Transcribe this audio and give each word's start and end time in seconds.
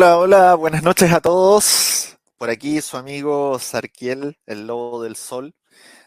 Hola, 0.00 0.16
hola, 0.16 0.54
buenas 0.54 0.82
noches 0.82 1.12
a 1.12 1.20
todos. 1.20 2.16
Por 2.38 2.48
aquí 2.48 2.80
su 2.80 2.96
amigo 2.96 3.58
Sarkiel, 3.58 4.38
el 4.46 4.66
Lobo 4.66 5.02
del 5.02 5.14
Sol, 5.14 5.54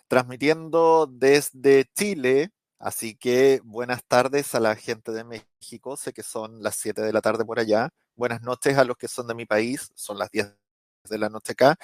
transmitiendo 0.07 1.05
desde 1.05 1.85
Chile. 1.93 2.49
Así 2.79 3.15
que 3.15 3.61
buenas 3.63 4.03
tardes 4.03 4.55
a 4.55 4.59
la 4.59 4.75
gente 4.75 5.11
de 5.11 5.23
México. 5.23 5.95
Sé 5.95 6.11
que 6.11 6.23
son 6.23 6.63
las 6.63 6.75
7 6.77 7.03
de 7.03 7.13
la 7.13 7.21
tarde 7.21 7.45
por 7.45 7.59
allá. 7.59 7.91
Buenas 8.15 8.41
noches 8.41 8.79
a 8.79 8.83
los 8.83 8.97
que 8.97 9.07
son 9.07 9.27
de 9.27 9.35
mi 9.35 9.45
país. 9.45 9.91
Son 9.93 10.17
las 10.17 10.31
10 10.31 10.55
de 11.07 11.17
la 11.19 11.29
noche 11.29 11.51
acá. 11.51 11.75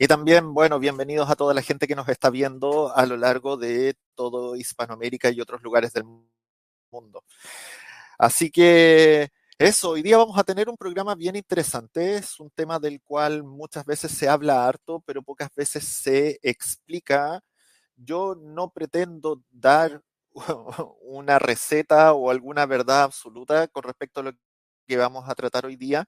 Y 0.00 0.08
también, 0.08 0.54
bueno, 0.54 0.80
bienvenidos 0.80 1.30
a 1.30 1.36
toda 1.36 1.54
la 1.54 1.62
gente 1.62 1.86
que 1.86 1.94
nos 1.94 2.08
está 2.08 2.28
viendo 2.30 2.92
a 2.92 3.06
lo 3.06 3.16
largo 3.16 3.56
de 3.56 3.94
todo 4.16 4.56
Hispanoamérica 4.56 5.30
y 5.30 5.40
otros 5.40 5.62
lugares 5.62 5.92
del 5.92 6.06
mundo. 6.90 7.22
Así 8.18 8.50
que 8.50 9.30
eso, 9.58 9.90
hoy 9.90 10.02
día 10.02 10.16
vamos 10.16 10.38
a 10.38 10.44
tener 10.44 10.68
un 10.68 10.76
programa 10.76 11.14
bien 11.14 11.36
interesante. 11.36 12.16
Es 12.16 12.40
un 12.40 12.50
tema 12.50 12.78
del 12.78 13.00
cual 13.02 13.44
muchas 13.44 13.84
veces 13.86 14.10
se 14.12 14.28
habla 14.28 14.66
harto, 14.66 15.00
pero 15.06 15.22
pocas 15.22 15.50
veces 15.54 15.84
se 15.84 16.38
explica. 16.42 17.40
Yo 17.96 18.34
no 18.36 18.70
pretendo 18.70 19.42
dar 19.50 20.02
una 21.02 21.38
receta 21.38 22.12
o 22.14 22.30
alguna 22.30 22.66
verdad 22.66 23.04
absoluta 23.04 23.68
con 23.68 23.84
respecto 23.84 24.20
a 24.20 24.24
lo 24.24 24.32
que 24.88 24.96
vamos 24.96 25.28
a 25.28 25.34
tratar 25.34 25.66
hoy 25.66 25.76
día, 25.76 26.06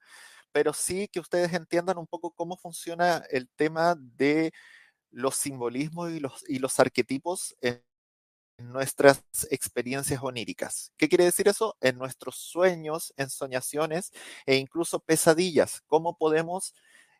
pero 0.51 0.73
sí 0.73 1.07
que 1.09 1.19
ustedes 1.21 1.53
entiendan 1.53 1.97
un 1.99 2.07
poco 2.07 2.31
cómo 2.33 2.57
funciona 2.57 3.23
el 3.31 3.49
tema 3.55 3.95
de 3.99 4.51
los 5.11 5.35
simbolismos 5.37 6.11
y 6.11 6.19
los, 6.21 6.43
y 6.49 6.59
los 6.59 6.79
arquetipos 6.79 7.55
en 7.61 7.83
nuestras 8.57 9.23
experiencias 9.51 10.21
oníricas. 10.23 10.91
¿Qué 10.97 11.09
quiere 11.09 11.25
decir 11.25 11.47
eso? 11.47 11.75
En 11.81 11.97
nuestros 11.97 12.35
sueños, 12.35 13.13
en 13.17 13.29
soñaciones 13.29 14.11
e 14.45 14.55
incluso 14.55 14.99
pesadillas. 14.99 15.81
¿Cómo 15.87 16.17
podemos 16.17 16.73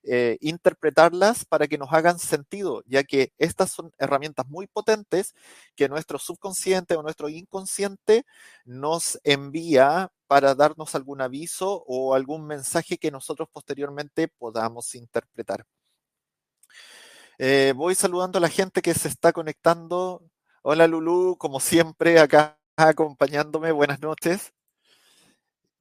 eh, 0.04 0.38
interpretarlas 0.42 1.46
para 1.46 1.68
que 1.68 1.78
nos 1.78 1.92
hagan 1.94 2.20
sentido? 2.20 2.84
Ya 2.86 3.04
que 3.04 3.34
estas 3.38 3.72
son 3.72 3.92
herramientas 3.98 4.48
muy 4.48 4.68
potentes 4.68 5.34
que 5.76 5.90
nuestro 5.90 6.20
subconsciente 6.20 6.96
o 6.96 7.04
nuestro 7.04 7.30
inconsciente 7.30 8.26
nos 8.66 9.20
envía 9.24 10.12
para 10.28 10.56
darnos 10.56 10.96
algún 10.96 11.22
aviso 11.22 11.84
o 11.88 12.16
algún 12.16 12.48
mensaje 12.48 12.98
que 12.98 13.12
nosotros 13.12 13.50
posteriormente 13.52 14.28
podamos 14.28 14.96
interpretar. 14.96 15.66
Eh, 17.38 17.74
voy 17.76 17.96
saludando 17.96 18.38
a 18.38 18.42
la 18.42 18.50
gente 18.50 18.82
que 18.82 18.94
se 18.94 19.10
está 19.10 19.34
conectando 19.34 20.24
Hola 20.68 20.88
Lulú, 20.88 21.38
como 21.38 21.60
siempre, 21.60 22.20
acá 22.20 22.58
acompañándome. 22.76 23.72
Buenas 23.72 24.02
noches. 24.02 24.52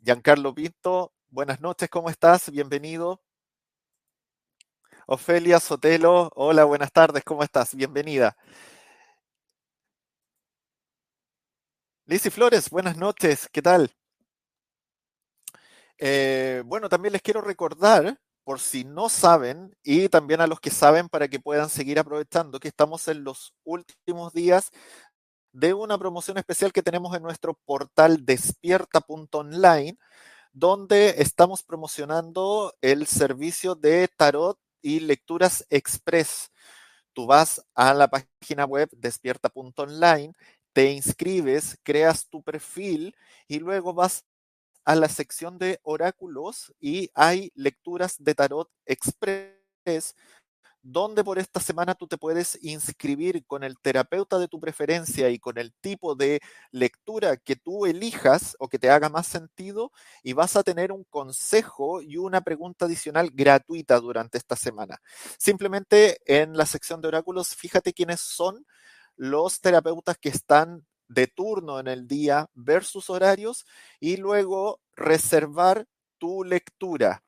Giancarlo 0.04 0.54
Pinto, 0.54 1.14
buenas 1.30 1.62
noches, 1.62 1.88
¿cómo 1.88 2.10
estás? 2.10 2.50
Bienvenido. 2.50 3.22
Ofelia 5.06 5.58
Sotelo, 5.58 6.30
hola, 6.34 6.64
buenas 6.64 6.92
tardes, 6.92 7.24
¿cómo 7.24 7.42
estás? 7.42 7.74
Bienvenida. 7.74 8.36
Lizzy 12.04 12.28
Flores, 12.28 12.68
buenas 12.68 12.98
noches, 12.98 13.48
¿qué 13.50 13.62
tal? 13.62 13.90
Eh, 15.96 16.62
bueno, 16.66 16.90
también 16.90 17.12
les 17.12 17.22
quiero 17.22 17.40
recordar 17.40 18.20
por 18.44 18.60
si 18.60 18.84
no 18.84 19.08
saben, 19.08 19.76
y 19.82 20.08
también 20.08 20.40
a 20.40 20.46
los 20.46 20.60
que 20.60 20.70
saben 20.70 21.08
para 21.08 21.28
que 21.28 21.40
puedan 21.40 21.70
seguir 21.70 21.98
aprovechando, 21.98 22.60
que 22.60 22.68
estamos 22.68 23.08
en 23.08 23.24
los 23.24 23.54
últimos 23.64 24.32
días 24.32 24.70
de 25.52 25.72
una 25.72 25.96
promoción 25.98 26.36
especial 26.36 26.72
que 26.72 26.82
tenemos 26.82 27.16
en 27.16 27.22
nuestro 27.22 27.54
portal 27.64 28.24
despierta.online, 28.26 29.96
donde 30.52 31.14
estamos 31.18 31.62
promocionando 31.62 32.74
el 32.80 33.06
servicio 33.06 33.74
de 33.74 34.08
tarot 34.08 34.58
y 34.82 35.00
lecturas 35.00 35.64
express. 35.70 36.50
Tú 37.12 37.26
vas 37.26 37.64
a 37.74 37.94
la 37.94 38.08
página 38.08 38.64
web 38.64 38.88
despierta.online, 38.92 40.34
te 40.72 40.92
inscribes, 40.92 41.78
creas 41.84 42.28
tu 42.28 42.42
perfil 42.42 43.16
y 43.46 43.60
luego 43.60 43.94
vas 43.94 44.24
a 44.84 44.94
la 44.94 45.08
sección 45.08 45.58
de 45.58 45.80
oráculos 45.82 46.74
y 46.80 47.10
hay 47.14 47.52
lecturas 47.54 48.16
de 48.18 48.34
tarot 48.34 48.70
express 48.86 50.14
donde 50.84 51.24
por 51.24 51.38
esta 51.38 51.60
semana 51.60 51.94
tú 51.94 52.06
te 52.06 52.18
puedes 52.18 52.58
inscribir 52.62 53.46
con 53.46 53.64
el 53.64 53.78
terapeuta 53.78 54.38
de 54.38 54.48
tu 54.48 54.60
preferencia 54.60 55.30
y 55.30 55.38
con 55.38 55.56
el 55.56 55.72
tipo 55.80 56.14
de 56.14 56.40
lectura 56.72 57.38
que 57.38 57.56
tú 57.56 57.86
elijas 57.86 58.54
o 58.58 58.68
que 58.68 58.78
te 58.78 58.90
haga 58.90 59.08
más 59.08 59.26
sentido 59.26 59.92
y 60.22 60.34
vas 60.34 60.56
a 60.56 60.62
tener 60.62 60.92
un 60.92 61.04
consejo 61.04 62.02
y 62.02 62.18
una 62.18 62.42
pregunta 62.42 62.84
adicional 62.84 63.30
gratuita 63.32 63.98
durante 63.98 64.36
esta 64.36 64.56
semana. 64.56 65.00
Simplemente 65.38 66.18
en 66.26 66.54
la 66.54 66.66
sección 66.66 67.00
de 67.00 67.08
oráculos, 67.08 67.54
fíjate 67.56 67.94
quiénes 67.94 68.20
son 68.20 68.66
los 69.16 69.62
terapeutas 69.62 70.18
que 70.18 70.28
están 70.28 70.84
de 71.08 71.26
turno 71.26 71.80
en 71.80 71.88
el 71.88 72.06
día, 72.08 72.48
ver 72.54 72.84
sus 72.84 73.10
horarios 73.10 73.66
y 74.00 74.16
luego 74.16 74.80
reservar 74.96 75.86
tu 76.18 76.44
lectura. 76.44 77.22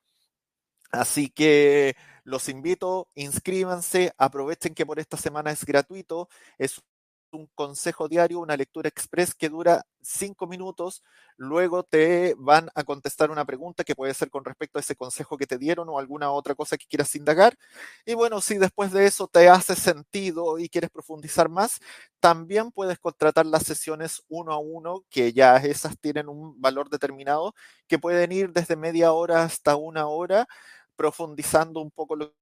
Así 0.90 1.28
que 1.30 1.96
los 2.24 2.48
invito, 2.48 3.08
inscríbanse, 3.14 4.12
aprovechen 4.18 4.74
que 4.74 4.86
por 4.86 4.98
esta 4.98 5.16
semana 5.16 5.50
es 5.50 5.64
gratuito, 5.64 6.28
un 7.32 7.48
consejo 7.54 8.08
diario, 8.08 8.40
una 8.40 8.56
lectura 8.56 8.88
express 8.88 9.34
que 9.34 9.48
dura 9.48 9.84
cinco 10.02 10.46
minutos. 10.46 11.02
Luego 11.36 11.82
te 11.82 12.34
van 12.38 12.70
a 12.74 12.84
contestar 12.84 13.30
una 13.30 13.44
pregunta 13.44 13.84
que 13.84 13.94
puede 13.94 14.14
ser 14.14 14.30
con 14.30 14.44
respecto 14.44 14.78
a 14.78 14.80
ese 14.80 14.96
consejo 14.96 15.36
que 15.36 15.46
te 15.46 15.58
dieron 15.58 15.88
o 15.88 15.98
alguna 15.98 16.30
otra 16.32 16.54
cosa 16.54 16.76
que 16.76 16.86
quieras 16.86 17.14
indagar. 17.16 17.56
Y 18.04 18.14
bueno, 18.14 18.40
si 18.40 18.58
después 18.58 18.92
de 18.92 19.06
eso 19.06 19.28
te 19.28 19.48
hace 19.48 19.74
sentido 19.76 20.58
y 20.58 20.68
quieres 20.68 20.90
profundizar 20.90 21.48
más, 21.48 21.78
también 22.20 22.70
puedes 22.72 22.98
contratar 22.98 23.46
las 23.46 23.64
sesiones 23.64 24.22
uno 24.28 24.52
a 24.52 24.58
uno, 24.58 25.04
que 25.10 25.32
ya 25.32 25.56
esas 25.58 25.98
tienen 25.98 26.28
un 26.28 26.60
valor 26.60 26.88
determinado, 26.90 27.54
que 27.86 27.98
pueden 27.98 28.32
ir 28.32 28.52
desde 28.52 28.76
media 28.76 29.12
hora 29.12 29.42
hasta 29.44 29.76
una 29.76 30.06
hora, 30.06 30.46
profundizando 30.96 31.80
un 31.80 31.90
poco 31.90 32.16
lo 32.16 32.34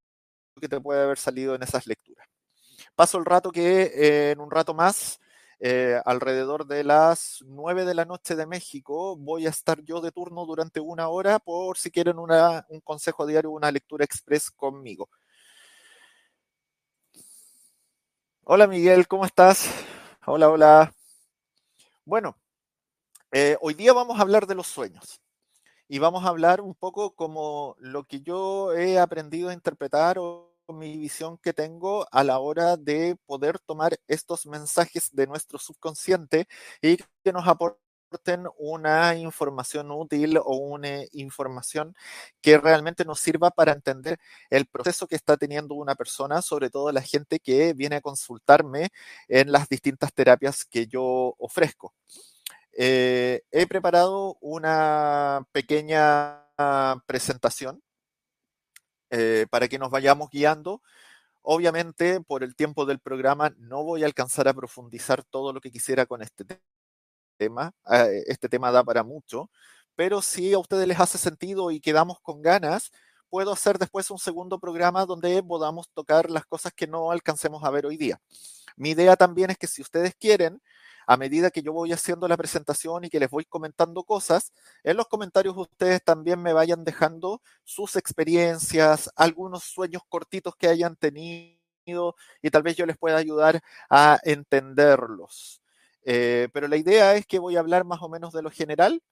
que 0.60 0.68
te 0.68 0.80
puede 0.80 1.02
haber 1.02 1.18
salido 1.18 1.54
en 1.54 1.62
esas 1.62 1.86
lecturas. 1.86 2.33
Paso 2.94 3.18
el 3.18 3.24
rato 3.24 3.50
que 3.50 4.30
en 4.30 4.40
un 4.40 4.50
rato 4.50 4.72
más, 4.72 5.20
eh, 5.58 6.00
alrededor 6.04 6.66
de 6.66 6.84
las 6.84 7.38
9 7.46 7.84
de 7.84 7.94
la 7.94 8.04
noche 8.04 8.36
de 8.36 8.46
México, 8.46 9.16
voy 9.16 9.46
a 9.46 9.50
estar 9.50 9.82
yo 9.82 10.00
de 10.00 10.12
turno 10.12 10.44
durante 10.46 10.78
una 10.78 11.08
hora 11.08 11.38
por 11.38 11.78
si 11.78 11.90
quieren 11.90 12.18
una, 12.18 12.66
un 12.68 12.80
consejo 12.80 13.26
diario, 13.26 13.50
una 13.50 13.72
lectura 13.72 14.04
express 14.04 14.50
conmigo. 14.50 15.08
Hola 18.44 18.66
Miguel, 18.66 19.08
¿cómo 19.08 19.24
estás? 19.24 19.70
Hola, 20.26 20.50
hola. 20.50 20.94
Bueno, 22.04 22.36
eh, 23.32 23.56
hoy 23.60 23.74
día 23.74 23.92
vamos 23.92 24.18
a 24.18 24.22
hablar 24.22 24.46
de 24.46 24.54
los 24.54 24.66
sueños 24.66 25.20
y 25.88 25.98
vamos 25.98 26.24
a 26.24 26.28
hablar 26.28 26.60
un 26.60 26.74
poco 26.74 27.14
como 27.14 27.74
lo 27.78 28.04
que 28.04 28.20
yo 28.20 28.72
he 28.74 28.98
aprendido 28.98 29.48
a 29.48 29.54
interpretar 29.54 30.18
o 30.18 30.53
mi 30.68 30.96
visión 30.96 31.38
que 31.38 31.52
tengo 31.52 32.06
a 32.10 32.24
la 32.24 32.38
hora 32.38 32.76
de 32.76 33.16
poder 33.26 33.58
tomar 33.58 33.98
estos 34.08 34.46
mensajes 34.46 35.10
de 35.12 35.26
nuestro 35.26 35.58
subconsciente 35.58 36.46
y 36.80 36.96
que 36.96 37.32
nos 37.32 37.46
aporten 37.46 38.46
una 38.58 39.16
información 39.16 39.90
útil 39.90 40.38
o 40.38 40.56
una 40.56 41.02
información 41.12 41.94
que 42.40 42.58
realmente 42.58 43.04
nos 43.04 43.20
sirva 43.20 43.50
para 43.50 43.72
entender 43.72 44.18
el 44.50 44.66
proceso 44.66 45.06
que 45.06 45.16
está 45.16 45.36
teniendo 45.36 45.74
una 45.74 45.96
persona, 45.96 46.40
sobre 46.40 46.70
todo 46.70 46.92
la 46.92 47.02
gente 47.02 47.40
que 47.40 47.74
viene 47.74 47.96
a 47.96 48.00
consultarme 48.00 48.90
en 49.28 49.52
las 49.52 49.68
distintas 49.68 50.12
terapias 50.14 50.64
que 50.64 50.86
yo 50.86 51.34
ofrezco. 51.38 51.94
Eh, 52.72 53.42
he 53.50 53.66
preparado 53.66 54.36
una 54.40 55.46
pequeña 55.52 56.40
presentación 57.06 57.83
eh, 59.16 59.46
para 59.48 59.68
que 59.68 59.78
nos 59.78 59.90
vayamos 59.90 60.28
guiando. 60.30 60.82
Obviamente, 61.42 62.20
por 62.20 62.42
el 62.42 62.56
tiempo 62.56 62.84
del 62.84 62.98
programa, 62.98 63.54
no 63.58 63.84
voy 63.84 64.02
a 64.02 64.06
alcanzar 64.06 64.48
a 64.48 64.54
profundizar 64.54 65.22
todo 65.24 65.52
lo 65.52 65.60
que 65.60 65.70
quisiera 65.70 66.04
con 66.06 66.20
este 66.22 66.44
tema. 67.36 67.72
Ah, 67.84 68.06
eh, 68.06 68.24
este 68.26 68.48
tema 68.48 68.72
da 68.72 68.82
para 68.82 69.04
mucho, 69.04 69.50
pero 69.94 70.20
si 70.20 70.52
a 70.52 70.58
ustedes 70.58 70.88
les 70.88 70.98
hace 70.98 71.18
sentido 71.18 71.70
y 71.70 71.80
quedamos 71.80 72.18
con 72.20 72.42
ganas, 72.42 72.90
puedo 73.28 73.52
hacer 73.52 73.78
después 73.78 74.10
un 74.10 74.18
segundo 74.18 74.58
programa 74.58 75.06
donde 75.06 75.42
podamos 75.42 75.88
tocar 75.90 76.30
las 76.30 76.46
cosas 76.46 76.72
que 76.72 76.86
no 76.88 77.12
alcancemos 77.12 77.62
a 77.62 77.70
ver 77.70 77.86
hoy 77.86 77.96
día. 77.96 78.20
Mi 78.76 78.90
idea 78.90 79.16
también 79.16 79.50
es 79.50 79.58
que 79.58 79.68
si 79.68 79.82
ustedes 79.82 80.14
quieren, 80.16 80.60
a 81.06 81.16
medida 81.16 81.50
que 81.50 81.62
yo 81.62 81.72
voy 81.72 81.92
haciendo 81.92 82.28
la 82.28 82.36
presentación 82.36 83.04
y 83.04 83.10
que 83.10 83.20
les 83.20 83.30
voy 83.30 83.44
comentando 83.44 84.04
cosas, 84.04 84.52
en 84.82 84.96
los 84.96 85.06
comentarios 85.08 85.56
ustedes 85.56 86.02
también 86.02 86.42
me 86.42 86.52
vayan 86.52 86.84
dejando 86.84 87.42
sus 87.64 87.96
experiencias, 87.96 89.10
algunos 89.16 89.64
sueños 89.64 90.02
cortitos 90.08 90.54
que 90.56 90.68
hayan 90.68 90.96
tenido 90.96 91.58
y 92.42 92.50
tal 92.50 92.62
vez 92.62 92.76
yo 92.76 92.86
les 92.86 92.96
pueda 92.96 93.16
ayudar 93.16 93.60
a 93.90 94.18
entenderlos. 94.24 95.60
Eh, 96.04 96.48
pero 96.52 96.68
la 96.68 96.76
idea 96.76 97.14
es 97.14 97.26
que 97.26 97.38
voy 97.38 97.56
a 97.56 97.60
hablar 97.60 97.84
más 97.84 98.02
o 98.02 98.08
menos 98.08 98.32
de 98.32 98.42
lo 98.42 98.50
general 98.50 99.02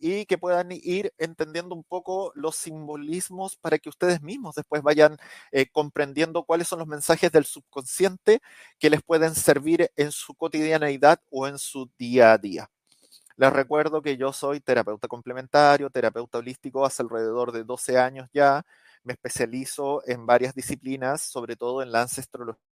y 0.00 0.24
que 0.26 0.38
puedan 0.38 0.68
ir 0.72 1.12
entendiendo 1.18 1.74
un 1.74 1.84
poco 1.84 2.32
los 2.34 2.56
simbolismos 2.56 3.56
para 3.56 3.78
que 3.78 3.90
ustedes 3.90 4.22
mismos 4.22 4.54
después 4.54 4.82
vayan 4.82 5.18
eh, 5.52 5.66
comprendiendo 5.70 6.44
cuáles 6.44 6.68
son 6.68 6.80
los 6.80 6.88
mensajes 6.88 7.30
del 7.30 7.44
subconsciente 7.44 8.40
que 8.78 8.90
les 8.90 9.02
pueden 9.02 9.34
servir 9.34 9.90
en 9.96 10.10
su 10.10 10.34
cotidianeidad 10.34 11.20
o 11.30 11.46
en 11.46 11.58
su 11.58 11.90
día 11.98 12.32
a 12.32 12.38
día. 12.38 12.70
Les 13.36 13.52
recuerdo 13.52 14.02
que 14.02 14.16
yo 14.16 14.32
soy 14.32 14.60
terapeuta 14.60 15.08
complementario, 15.08 15.90
terapeuta 15.90 16.38
holístico 16.38 16.84
hace 16.84 17.02
alrededor 17.02 17.52
de 17.52 17.64
12 17.64 17.98
años 17.98 18.28
ya. 18.32 18.64
Me 19.02 19.14
especializo 19.14 20.02
en 20.06 20.26
varias 20.26 20.54
disciplinas, 20.54 21.22
sobre 21.22 21.56
todo 21.56 21.82
en 21.82 21.92
la 21.92 22.02
ancestrología 22.02 22.69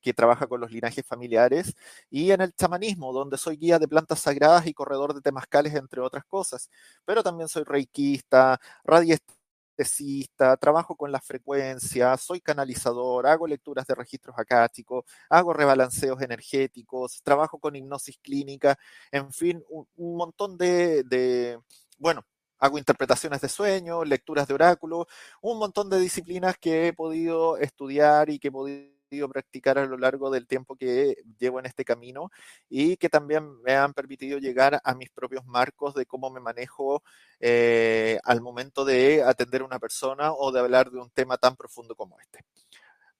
que 0.00 0.14
trabaja 0.14 0.46
con 0.46 0.60
los 0.60 0.70
linajes 0.70 1.04
familiares, 1.06 1.74
y 2.10 2.30
en 2.30 2.40
el 2.40 2.54
chamanismo, 2.54 3.12
donde 3.12 3.36
soy 3.38 3.56
guía 3.56 3.78
de 3.78 3.88
plantas 3.88 4.20
sagradas 4.20 4.66
y 4.66 4.74
corredor 4.74 5.14
de 5.14 5.20
temazcales, 5.20 5.74
entre 5.74 6.00
otras 6.00 6.24
cosas. 6.24 6.70
Pero 7.04 7.22
también 7.22 7.48
soy 7.48 7.64
reikista, 7.64 8.60
radiestesista, 8.84 10.56
trabajo 10.56 10.96
con 10.96 11.12
la 11.12 11.20
frecuencia, 11.20 12.16
soy 12.16 12.40
canalizador, 12.40 13.26
hago 13.26 13.46
lecturas 13.46 13.86
de 13.86 13.94
registros 13.94 14.36
acásticos, 14.38 15.04
hago 15.28 15.52
rebalanceos 15.52 16.20
energéticos, 16.22 17.22
trabajo 17.22 17.58
con 17.58 17.76
hipnosis 17.76 18.18
clínica, 18.18 18.78
en 19.12 19.32
fin, 19.32 19.62
un, 19.68 20.16
montón 20.16 20.56
de, 20.58 21.04
de, 21.04 21.60
bueno, 21.98 22.24
hago 22.58 22.78
interpretaciones 22.78 23.40
de 23.40 23.48
sueños, 23.48 24.06
lecturas 24.08 24.48
de 24.48 24.54
oráculos, 24.54 25.06
un 25.42 25.58
montón 25.58 25.88
de 25.90 26.00
disciplinas 26.00 26.56
que 26.58 26.88
he 26.88 26.92
podido 26.92 27.56
estudiar 27.58 28.30
y 28.30 28.38
que 28.38 28.48
he 28.48 28.52
podido 28.52 28.97
practicar 29.28 29.78
a 29.78 29.86
lo 29.86 29.96
largo 29.96 30.30
del 30.30 30.46
tiempo 30.46 30.76
que 30.76 31.16
llevo 31.38 31.58
en 31.58 31.66
este 31.66 31.84
camino 31.84 32.30
y 32.68 32.96
que 32.96 33.08
también 33.08 33.60
me 33.62 33.74
han 33.74 33.94
permitido 33.94 34.38
llegar 34.38 34.80
a 34.84 34.94
mis 34.94 35.10
propios 35.10 35.44
marcos 35.46 35.94
de 35.94 36.06
cómo 36.06 36.30
me 36.30 36.40
manejo 36.40 37.02
eh, 37.40 38.18
al 38.24 38.40
momento 38.40 38.84
de 38.84 39.22
atender 39.22 39.62
a 39.62 39.64
una 39.64 39.78
persona 39.78 40.32
o 40.32 40.52
de 40.52 40.60
hablar 40.60 40.90
de 40.90 40.98
un 40.98 41.10
tema 41.10 41.38
tan 41.38 41.56
profundo 41.56 41.94
como 41.94 42.20
este. 42.20 42.44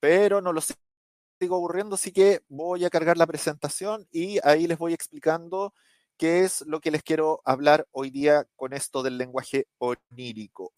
Pero 0.00 0.40
no 0.40 0.52
lo 0.52 0.60
sigo 0.60 1.56
aburriendo, 1.56 1.94
así 1.94 2.12
que 2.12 2.42
voy 2.48 2.84
a 2.84 2.90
cargar 2.90 3.16
la 3.16 3.26
presentación 3.26 4.06
y 4.12 4.38
ahí 4.46 4.66
les 4.66 4.78
voy 4.78 4.92
explicando 4.92 5.72
qué 6.16 6.44
es 6.44 6.62
lo 6.66 6.80
que 6.80 6.90
les 6.90 7.02
quiero 7.02 7.40
hablar 7.44 7.86
hoy 7.92 8.10
día 8.10 8.46
con 8.56 8.72
esto 8.72 9.02
del 9.02 9.18
lenguaje 9.18 9.66
onírico. 9.78 10.72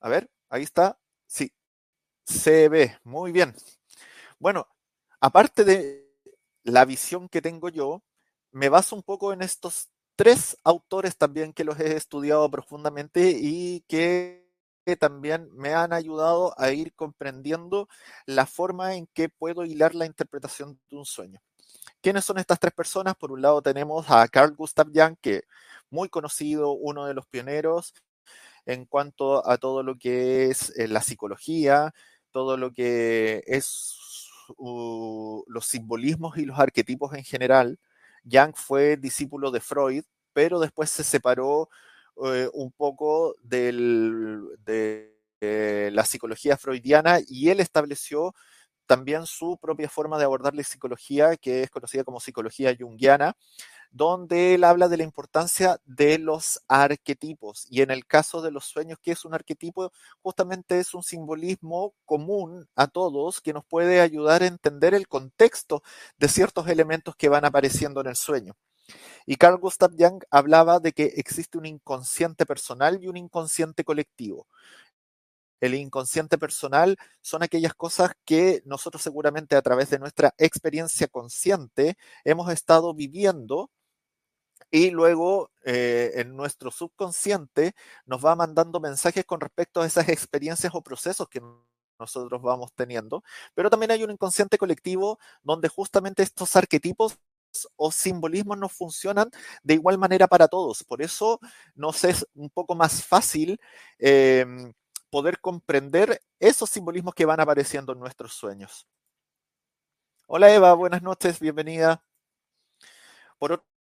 A 0.00 0.08
ver, 0.08 0.30
ahí 0.48 0.62
está. 0.62 0.98
Sí, 1.26 1.52
se 2.26 2.68
ve, 2.68 2.98
muy 3.04 3.32
bien. 3.32 3.54
Bueno, 4.38 4.66
aparte 5.20 5.64
de 5.64 6.06
la 6.64 6.84
visión 6.84 7.28
que 7.28 7.40
tengo 7.40 7.68
yo, 7.68 8.02
me 8.50 8.68
baso 8.68 8.96
un 8.96 9.02
poco 9.02 9.32
en 9.32 9.42
estos 9.42 9.88
tres 10.16 10.58
autores 10.64 11.16
también 11.16 11.52
que 11.52 11.64
los 11.64 11.78
he 11.78 11.96
estudiado 11.96 12.50
profundamente 12.50 13.30
y 13.40 13.82
que 13.88 14.44
también 14.98 15.48
me 15.52 15.74
han 15.74 15.92
ayudado 15.92 16.54
a 16.58 16.70
ir 16.72 16.94
comprendiendo 16.94 17.88
la 18.24 18.46
forma 18.46 18.94
en 18.94 19.06
que 19.08 19.28
puedo 19.28 19.64
hilar 19.64 19.94
la 19.94 20.06
interpretación 20.06 20.80
de 20.90 20.96
un 20.96 21.04
sueño. 21.04 21.40
¿Quiénes 22.00 22.24
son 22.24 22.38
estas 22.38 22.60
tres 22.60 22.72
personas? 22.72 23.16
Por 23.16 23.32
un 23.32 23.42
lado 23.42 23.62
tenemos 23.62 24.10
a 24.10 24.26
Carl 24.28 24.54
Gustav 24.54 24.88
Jung, 24.94 25.16
que 25.20 25.44
muy 25.90 26.08
conocido, 26.08 26.72
uno 26.72 27.06
de 27.06 27.14
los 27.14 27.26
pioneros 27.26 27.94
en 28.66 28.84
cuanto 28.84 29.48
a 29.48 29.58
todo 29.58 29.82
lo 29.82 29.96
que 29.96 30.50
es 30.50 30.76
eh, 30.76 30.88
la 30.88 31.00
psicología, 31.00 31.94
todo 32.36 32.58
lo 32.58 32.70
que 32.70 33.42
es 33.46 33.96
los 34.58 35.66
simbolismos 35.66 36.36
y 36.36 36.44
los 36.44 36.58
arquetipos 36.58 37.14
en 37.14 37.24
general. 37.24 37.78
Jung 38.30 38.54
fue 38.54 38.98
discípulo 38.98 39.50
de 39.50 39.60
Freud, 39.60 40.04
pero 40.34 40.60
después 40.60 40.90
se 40.90 41.02
separó 41.02 41.70
eh, 42.26 42.50
un 42.52 42.72
poco 42.72 43.36
de 43.42 43.72
la 45.40 46.04
psicología 46.04 46.58
freudiana 46.58 47.20
y 47.26 47.48
él 47.48 47.60
estableció 47.60 48.34
también 48.84 49.24
su 49.24 49.56
propia 49.56 49.88
forma 49.88 50.18
de 50.18 50.24
abordar 50.24 50.54
la 50.54 50.62
psicología, 50.62 51.38
que 51.38 51.62
es 51.62 51.70
conocida 51.70 52.04
como 52.04 52.20
psicología 52.20 52.76
junguiana, 52.78 53.34
donde 53.96 54.54
él 54.54 54.64
habla 54.64 54.88
de 54.88 54.98
la 54.98 55.04
importancia 55.04 55.80
de 55.86 56.18
los 56.18 56.60
arquetipos. 56.68 57.66
Y 57.70 57.80
en 57.80 57.90
el 57.90 58.06
caso 58.06 58.42
de 58.42 58.50
los 58.50 58.66
sueños, 58.66 58.98
¿qué 59.02 59.12
es 59.12 59.24
un 59.24 59.32
arquetipo? 59.32 59.90
Justamente 60.22 60.78
es 60.78 60.92
un 60.92 61.02
simbolismo 61.02 61.94
común 62.04 62.68
a 62.76 62.88
todos 62.88 63.40
que 63.40 63.54
nos 63.54 63.64
puede 63.64 64.02
ayudar 64.02 64.42
a 64.42 64.46
entender 64.46 64.92
el 64.92 65.08
contexto 65.08 65.82
de 66.18 66.28
ciertos 66.28 66.68
elementos 66.68 67.16
que 67.16 67.30
van 67.30 67.46
apareciendo 67.46 68.02
en 68.02 68.08
el 68.08 68.16
sueño. 68.16 68.54
Y 69.24 69.36
Carl 69.36 69.56
Gustav 69.56 69.92
Jung 69.98 70.22
hablaba 70.30 70.78
de 70.78 70.92
que 70.92 71.14
existe 71.16 71.56
un 71.56 71.66
inconsciente 71.66 72.44
personal 72.44 73.02
y 73.02 73.08
un 73.08 73.16
inconsciente 73.16 73.82
colectivo. 73.82 74.46
El 75.60 75.74
inconsciente 75.74 76.36
personal 76.36 76.98
son 77.22 77.42
aquellas 77.42 77.74
cosas 77.74 78.12
que 78.26 78.62
nosotros 78.66 79.02
seguramente 79.02 79.56
a 79.56 79.62
través 79.62 79.88
de 79.88 79.98
nuestra 79.98 80.34
experiencia 80.36 81.08
consciente 81.08 81.96
hemos 82.24 82.52
estado 82.52 82.92
viviendo 82.92 83.70
y 84.70 84.90
luego 84.90 85.50
eh, 85.64 86.12
en 86.16 86.36
nuestro 86.36 86.70
subconsciente 86.70 87.74
nos 88.04 88.24
va 88.24 88.34
mandando 88.34 88.80
mensajes 88.80 89.24
con 89.24 89.40
respecto 89.40 89.80
a 89.80 89.86
esas 89.86 90.08
experiencias 90.08 90.74
o 90.74 90.82
procesos 90.82 91.28
que 91.28 91.42
nosotros 91.98 92.42
vamos 92.42 92.72
teniendo, 92.74 93.22
pero 93.54 93.70
también 93.70 93.90
hay 93.90 94.04
un 94.04 94.10
inconsciente 94.10 94.58
colectivo 94.58 95.18
donde 95.42 95.68
justamente 95.68 96.22
estos 96.22 96.54
arquetipos 96.56 97.18
o 97.76 97.90
simbolismos 97.90 98.58
no 98.58 98.68
funcionan 98.68 99.30
de 99.62 99.74
igual 99.74 99.98
manera 99.98 100.26
para 100.26 100.48
todos. 100.48 100.84
Por 100.84 101.00
eso 101.00 101.40
nos 101.74 102.04
es 102.04 102.26
un 102.34 102.50
poco 102.50 102.74
más 102.74 103.04
fácil 103.04 103.58
em, 103.98 104.72
poder 105.10 105.40
comprender 105.40 106.20
esos 106.38 106.68
simbolismos 106.70 107.14
que 107.14 107.24
van 107.24 107.40
apareciendo 107.40 107.92
en 107.92 108.00
nuestros 108.00 108.34
sueños. 108.34 108.86
Hola 110.26 110.52
Eva, 110.52 110.74
buenas 110.74 111.02
noches, 111.02 111.40
bienvenida. 111.40 112.02
Por 113.38 113.52
otro 113.52 113.75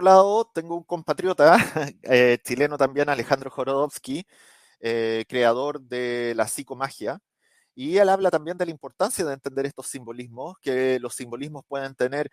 lado, 0.00 0.50
tengo 0.54 0.76
un 0.76 0.84
compatriota 0.84 1.56
eh, 2.02 2.38
chileno 2.44 2.78
también, 2.78 3.08
Alejandro 3.08 3.50
Jorodowski, 3.50 4.26
eh, 4.80 5.24
creador 5.28 5.80
de 5.80 6.34
la 6.36 6.48
psicomagia, 6.48 7.20
y 7.74 7.98
él 7.98 8.08
habla 8.08 8.30
también 8.30 8.58
de 8.58 8.66
la 8.66 8.70
importancia 8.72 9.24
de 9.24 9.34
entender 9.34 9.66
estos 9.66 9.86
simbolismos, 9.88 10.56
que 10.60 10.98
los 11.00 11.14
simbolismos 11.14 11.64
pueden 11.66 11.94
tener 11.94 12.30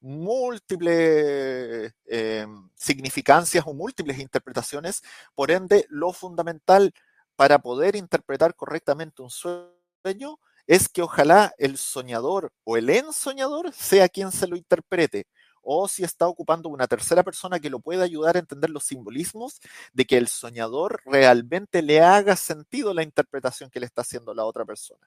múltiples 0.00 1.92
eh, 2.06 2.46
significancias 2.74 3.64
o 3.66 3.74
múltiples 3.74 4.18
interpretaciones, 4.18 5.02
por 5.34 5.50
ende, 5.50 5.86
lo 5.88 6.12
fundamental 6.12 6.92
para 7.36 7.58
poder 7.58 7.96
interpretar 7.96 8.54
correctamente 8.54 9.22
un 9.22 9.30
sueño 9.30 10.38
es 10.66 10.88
que 10.88 11.02
ojalá 11.02 11.54
el 11.58 11.76
soñador 11.78 12.52
o 12.64 12.76
el 12.76 12.90
ensoñador 12.90 13.72
sea 13.72 14.08
quien 14.08 14.32
se 14.32 14.46
lo 14.46 14.56
interprete, 14.56 15.26
o 15.68 15.88
si 15.88 16.04
está 16.04 16.28
ocupando 16.28 16.68
una 16.68 16.86
tercera 16.86 17.24
persona 17.24 17.58
que 17.58 17.70
lo 17.70 17.80
pueda 17.80 18.04
ayudar 18.04 18.36
a 18.36 18.38
entender 18.38 18.70
los 18.70 18.84
simbolismos 18.84 19.60
de 19.92 20.04
que 20.04 20.16
el 20.16 20.28
soñador 20.28 21.02
realmente 21.04 21.82
le 21.82 22.00
haga 22.00 22.36
sentido 22.36 22.94
la 22.94 23.02
interpretación 23.02 23.68
que 23.68 23.80
le 23.80 23.86
está 23.86 24.02
haciendo 24.02 24.32
la 24.32 24.44
otra 24.44 24.64
persona 24.64 25.06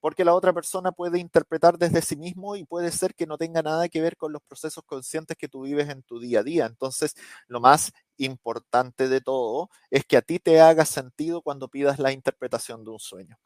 porque 0.00 0.24
la 0.24 0.34
otra 0.34 0.52
persona 0.52 0.92
puede 0.92 1.18
interpretar 1.18 1.78
desde 1.78 2.02
sí 2.02 2.16
mismo 2.16 2.54
y 2.54 2.64
puede 2.64 2.92
ser 2.92 3.14
que 3.14 3.26
no 3.26 3.38
tenga 3.38 3.62
nada 3.62 3.88
que 3.88 4.00
ver 4.00 4.16
con 4.16 4.32
los 4.32 4.42
procesos 4.42 4.84
conscientes 4.84 5.36
que 5.36 5.48
tú 5.48 5.62
vives 5.62 5.88
en 5.88 6.02
tu 6.02 6.20
día 6.20 6.40
a 6.40 6.42
día. 6.42 6.66
Entonces, 6.66 7.14
lo 7.48 7.60
más 7.60 7.92
importante 8.16 9.08
de 9.08 9.20
todo 9.20 9.68
es 9.90 10.04
que 10.04 10.16
a 10.16 10.22
ti 10.22 10.38
te 10.38 10.60
haga 10.60 10.84
sentido 10.84 11.42
cuando 11.42 11.68
pidas 11.68 11.98
la 11.98 12.12
interpretación 12.12 12.84
de 12.84 12.90
un 12.90 13.00
sueño. 13.00 13.36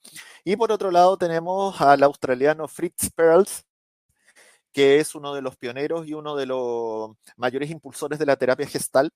Y 0.45 0.57
por 0.57 0.73
otro 0.73 0.91
lado, 0.91 1.17
tenemos 1.17 1.81
al 1.81 2.03
australiano 2.03 2.69
Fritz 2.69 3.11
Perls, 3.15 3.65
que 4.73 5.01
es 5.01 5.15
uno 5.15 5.35
de 5.35 5.43
los 5.43 5.57
pioneros 5.57 6.07
y 6.07 6.15
uno 6.15 6.37
de 6.37 6.47
los 6.47 7.13
mayores 7.37 7.71
impulsores 7.71 8.19
de 8.19 8.27
la 8.27 8.37
terapia 8.37 8.67
gestalt, 8.67 9.13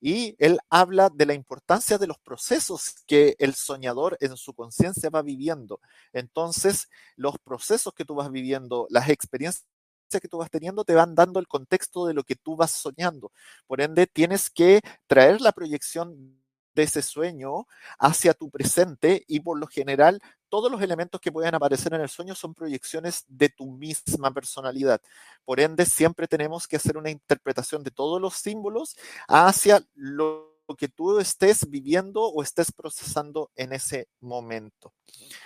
y 0.00 0.34
él 0.38 0.58
habla 0.70 1.10
de 1.12 1.26
la 1.26 1.34
importancia 1.34 1.98
de 1.98 2.06
los 2.06 2.18
procesos 2.18 2.94
que 3.06 3.36
el 3.38 3.54
soñador 3.54 4.16
en 4.20 4.36
su 4.36 4.54
conciencia 4.54 5.10
va 5.10 5.22
viviendo. 5.22 5.80
Entonces, 6.12 6.88
los 7.16 7.38
procesos 7.38 7.92
que 7.92 8.06
tú 8.06 8.14
vas 8.14 8.30
viviendo, 8.30 8.86
las 8.90 9.10
experiencias 9.10 9.66
que 10.10 10.28
tú 10.28 10.38
vas 10.38 10.50
teniendo 10.50 10.84
te 10.84 10.94
van 10.94 11.14
dando 11.14 11.38
el 11.38 11.46
contexto 11.46 12.06
de 12.06 12.14
lo 12.14 12.24
que 12.24 12.34
tú 12.34 12.56
vas 12.56 12.72
soñando. 12.72 13.30
Por 13.66 13.80
ende, 13.80 14.06
tienes 14.06 14.50
que 14.50 14.80
traer 15.06 15.40
la 15.40 15.52
proyección 15.52 16.40
de 16.74 16.84
ese 16.84 17.02
sueño 17.02 17.66
hacia 17.98 18.34
tu 18.34 18.50
presente 18.50 19.24
y 19.26 19.40
por 19.40 19.58
lo 19.58 19.66
general 19.66 20.20
todos 20.50 20.70
los 20.70 20.82
elementos 20.82 21.20
que 21.20 21.32
pueden 21.32 21.54
aparecer 21.54 21.94
en 21.94 22.02
el 22.02 22.08
sueño 22.08 22.34
son 22.34 22.54
proyecciones 22.54 23.24
de 23.28 23.48
tu 23.48 23.66
misma 23.66 24.30
personalidad. 24.32 25.00
Por 25.44 25.60
ende, 25.60 25.86
siempre 25.86 26.28
tenemos 26.28 26.68
que 26.68 26.76
hacer 26.76 26.98
una 26.98 27.10
interpretación 27.10 27.82
de 27.82 27.90
todos 27.90 28.20
los 28.20 28.34
símbolos 28.34 28.96
hacia 29.28 29.82
lo 29.94 30.50
que 30.76 30.88
tú 30.88 31.18
estés 31.18 31.68
viviendo 31.68 32.22
o 32.22 32.42
estés 32.42 32.72
procesando 32.72 33.50
en 33.56 33.72
ese 33.72 34.08
momento. 34.20 34.92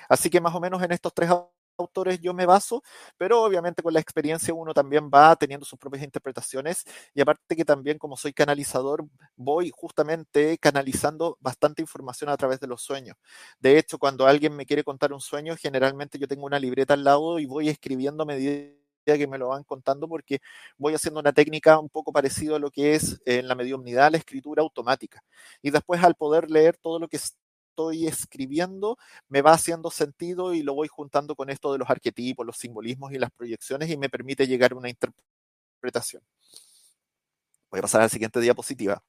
Así 0.09 0.31
que 0.31 0.41
más 0.41 0.55
o 0.55 0.61
menos 0.61 0.83
en 0.83 0.93
estos 0.93 1.13
tres 1.15 1.31
autores 1.78 2.21
yo 2.21 2.35
me 2.35 2.47
baso, 2.47 2.83
pero 3.16 3.43
obviamente 3.43 3.83
con 3.83 3.93
la 3.93 4.00
experiencia 4.00 4.54
uno 4.54 4.75
también 4.75 5.11
va 5.12 5.35
teniendo 5.37 5.66
sus 5.66 5.78
propias 5.78 6.04
interpretaciones 6.04 6.85
y 7.14 7.21
aparte 7.21 7.57
que 7.57 7.64
también 7.64 7.99
como 7.99 8.16
soy 8.16 8.33
canalizador 8.33 9.04
voy 9.37 9.71
justamente 9.75 10.59
canalizando 10.59 11.37
bastante 11.40 11.83
información 11.83 12.31
a 12.31 12.37
través 12.37 12.61
de 12.61 12.66
los 12.66 12.83
sueños. 12.83 13.16
De 13.59 13.78
hecho, 13.78 13.99
cuando 13.99 14.26
alguien 14.26 14.54
me 14.57 14.66
quiere 14.66 14.85
contar 14.85 15.12
un 15.12 15.21
sueño, 15.21 15.57
generalmente 15.57 16.19
yo 16.19 16.28
tengo 16.28 16.47
una 16.47 16.59
libreta 16.59 16.95
al 16.95 17.04
lado 17.04 17.38
y 17.38 17.47
voy 17.47 17.69
escribiendo 17.69 18.23
a 18.23 18.26
medida 18.26 18.75
que 19.04 19.26
me 19.26 19.38
lo 19.38 19.49
van 19.49 19.64
contando 19.64 20.09
porque 20.09 20.40
voy 20.78 20.95
haciendo 20.95 21.21
una 21.21 21.33
técnica 21.33 21.78
un 21.78 21.90
poco 21.90 22.12
parecida 22.12 22.57
a 22.57 22.59
lo 22.59 22.71
que 22.71 22.95
es 22.95 23.21
en 23.26 23.49
la 23.49 23.54
mediumnidad 23.54 24.11
la 24.11 24.19
escritura 24.19 24.62
automática. 24.62 25.23
Y 25.62 25.71
después 25.71 26.02
al 26.02 26.14
poder 26.14 26.50
leer 26.50 26.76
todo 26.78 26.99
lo 26.99 27.09
que 27.09 27.19
estoy 27.75 28.07
escribiendo 28.07 28.99
me 29.28 29.43
va 29.43 29.52
haciendo 29.52 29.90
sentido 29.90 30.54
y 30.54 30.62
lo 30.62 30.75
voy 30.75 30.87
juntando 30.87 31.35
con 31.35 31.50
esto 31.50 31.73
de 31.73 31.78
los 31.78 31.90
arquetipos, 31.90 32.47
los 32.47 32.57
simbolismos 32.57 33.12
y 33.12 33.19
las 33.19 33.33
proyecciones 33.33 33.90
y 33.90 33.97
me 33.97 34.09
permite 34.09 34.47
llegar 34.47 34.73
a 34.73 34.76
una 34.76 34.88
interpretación. 34.88 36.23
Voy 37.71 37.81
a 37.81 37.83
pasar 37.83 38.02
a 38.02 38.04
la 38.04 38.09
siguiente 38.09 38.40
diapositiva. 38.40 39.02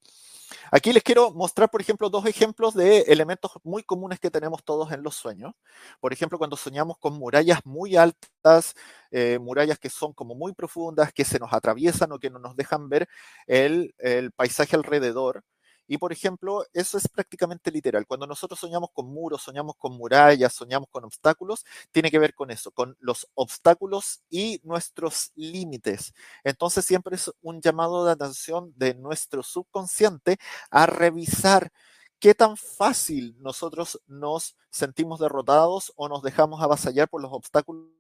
Aquí 0.72 0.93
les 0.93 1.03
quiero 1.03 1.31
mostrar, 1.31 1.69
por 1.69 1.81
ejemplo, 1.81 2.10
dos 2.10 2.25
ejemplos 2.25 2.74
de 2.74 3.01
elementos 3.01 3.51
muy 3.63 3.84
comunes 3.84 4.19
que 4.19 4.31
tenemos 4.31 4.63
todos 4.63 4.91
en 4.91 5.03
los 5.03 5.15
sueños. 5.15 5.53
Por 6.00 6.13
ejemplo, 6.13 6.38
cuando 6.38 6.55
soñamos 6.57 6.98
con 6.98 7.13
murallas 7.13 7.60
muy 7.65 7.95
altas, 7.95 8.74
eh, 9.12 9.38
murallas 9.39 9.79
que 9.79 9.89
son 9.89 10.13
como 10.13 10.36
muy 10.36 10.53
profundas, 10.53 11.13
que 11.13 11.25
se 11.25 11.39
nos 11.39 11.53
atraviesan 11.53 12.12
o 12.12 12.19
que 12.19 12.29
no 12.29 12.39
nos 12.39 12.55
dejan 12.55 12.89
ver 12.89 13.07
el, 13.48 13.93
el 14.00 14.31
paisaje 14.31 14.75
alrededor. 14.75 15.43
Y 15.88 15.98
por 15.98 16.12
ejemplo, 16.12 16.65
eso 16.74 16.98
es 16.98 17.08
prácticamente 17.08 17.72
literal. 17.72 18.08
Cuando 18.08 18.27
nosotros 18.27 18.60
soñamos 18.60 18.89
con 18.92 19.08
muros, 19.08 19.44
soñamos 19.44 19.75
con 19.77 19.94
murallas, 19.94 20.54
soñamos 20.54 20.89
con 20.89 21.04
obstáculos, 21.06 21.65
tiene 21.92 22.12
que 22.12 22.20
ver 22.20 22.34
con 22.34 22.51
eso, 22.51 22.72
con 22.72 22.98
los 23.00 23.27
obstáculos 23.36 24.22
y 24.30 24.62
nuestros 24.63 25.32
límites. 25.36 26.13
Entonces 26.44 26.86
siempre 26.86 27.15
es 27.15 27.32
un 27.42 27.62
llamado 27.62 28.06
de 28.06 28.12
atención 28.13 28.74
de 28.75 28.96
nuestro 28.96 29.44
subconsciente 29.44 30.38
a 30.72 30.86
revisar 30.86 31.72
qué 32.20 32.34
tan 32.34 32.58
fácil 32.58 33.36
nosotros 33.39 34.01
nos 34.08 34.56
sentimos 34.70 35.20
derrotados 35.20 35.94
o 35.96 36.10
nos 36.10 36.24
dejamos 36.24 36.62
avasallar 36.62 37.10
por 37.10 37.22
los 37.22 37.32
obstáculos 37.32 37.92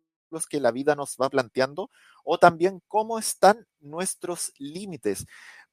que 0.49 0.59
la 0.59 0.71
vida 0.71 0.95
nos 0.95 1.15
va 1.21 1.29
planteando 1.29 1.89
o 2.23 2.37
también 2.37 2.81
cómo 2.87 3.19
están 3.19 3.67
nuestros 3.79 4.51
límites 4.57 5.25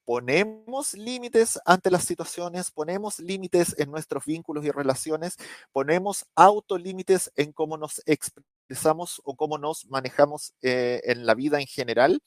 ponemos 0.04 0.94
límites 0.94 1.60
ante 1.64 1.90
las 1.90 2.04
situaciones, 2.04 2.70
ponemos 2.70 3.18
límites 3.18 3.74
en 3.78 3.90
nuestros 3.90 4.24
vínculos 4.24 4.64
y 4.64 4.70
relaciones, 4.70 5.36
ponemos 5.72 6.26
autolímites 6.34 7.32
en 7.36 7.52
cómo 7.52 7.76
nos 7.76 8.02
expresamos 8.06 9.20
o 9.24 9.36
cómo 9.36 9.58
nos 9.58 9.86
manejamos 9.86 10.54
eh, 10.62 11.00
en 11.04 11.26
la 11.26 11.34
vida 11.34 11.60
en 11.60 11.66
general, 11.66 12.22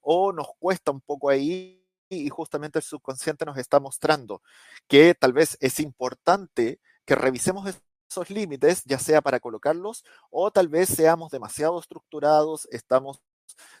o 0.00 0.32
nos 0.32 0.48
cuesta 0.58 0.90
un 0.90 1.00
poco 1.00 1.28
ahí 1.28 1.84
y 2.10 2.28
justamente 2.30 2.78
el 2.78 2.82
subconsciente 2.82 3.44
nos 3.44 3.58
está 3.58 3.80
mostrando 3.80 4.42
que 4.86 5.14
tal 5.14 5.32
vez 5.32 5.58
es 5.60 5.80
importante 5.80 6.80
que 7.04 7.14
revisemos 7.14 7.74
esos 8.10 8.30
límites, 8.30 8.82
ya 8.84 8.98
sea 8.98 9.20
para 9.20 9.40
colocarlos 9.40 10.04
o 10.30 10.50
tal 10.50 10.68
vez 10.68 10.88
seamos 10.88 11.30
demasiado 11.30 11.78
estructurados, 11.78 12.66
estamos 12.70 13.20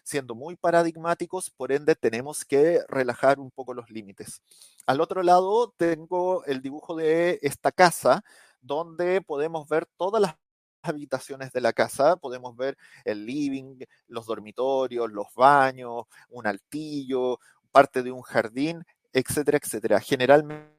siendo 0.02 0.34
muy 0.34 0.56
paradigmáticos, 0.56 1.50
por 1.50 1.72
ende 1.72 1.94
tenemos 1.94 2.44
que 2.44 2.80
relajar 2.88 3.38
un 3.38 3.50
poco 3.50 3.74
los 3.74 3.90
límites. 3.90 4.42
Al 4.86 5.00
otro 5.00 5.22
lado 5.22 5.74
tengo 5.76 6.44
el 6.44 6.62
dibujo 6.62 6.96
de 6.96 7.38
esta 7.42 7.72
casa, 7.72 8.24
donde 8.60 9.20
podemos 9.20 9.68
ver 9.68 9.86
todas 9.96 10.20
las 10.20 10.36
habitaciones 10.82 11.52
de 11.52 11.60
la 11.60 11.72
casa, 11.72 12.16
podemos 12.16 12.56
ver 12.56 12.76
el 13.04 13.26
living, 13.26 13.80
los 14.06 14.26
dormitorios, 14.26 15.10
los 15.10 15.26
baños, 15.34 16.04
un 16.28 16.46
altillo, 16.46 17.38
parte 17.70 18.02
de 18.02 18.12
un 18.12 18.22
jardín, 18.22 18.84
etcétera, 19.12 19.58
etcétera. 19.62 20.00
Generalmente 20.00 20.70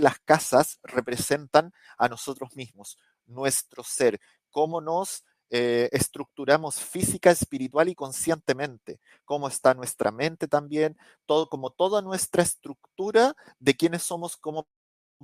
las 0.00 0.18
casas 0.20 0.78
representan 0.82 1.72
a 1.96 2.08
nosotros 2.08 2.56
mismos, 2.56 2.98
nuestro 3.26 3.84
ser, 3.84 4.20
cómo 4.50 4.80
nos 4.80 5.24
eh, 5.50 5.88
estructuramos 5.92 6.76
física, 6.76 7.30
espiritual 7.30 7.88
y 7.88 7.94
conscientemente, 7.94 9.00
cómo 9.24 9.48
está 9.48 9.74
nuestra 9.74 10.10
mente 10.12 10.46
también, 10.48 10.96
todo, 11.26 11.48
como 11.48 11.70
toda 11.70 12.02
nuestra 12.02 12.42
estructura 12.42 13.34
de 13.58 13.74
quiénes 13.74 14.02
somos 14.02 14.36
como 14.36 14.68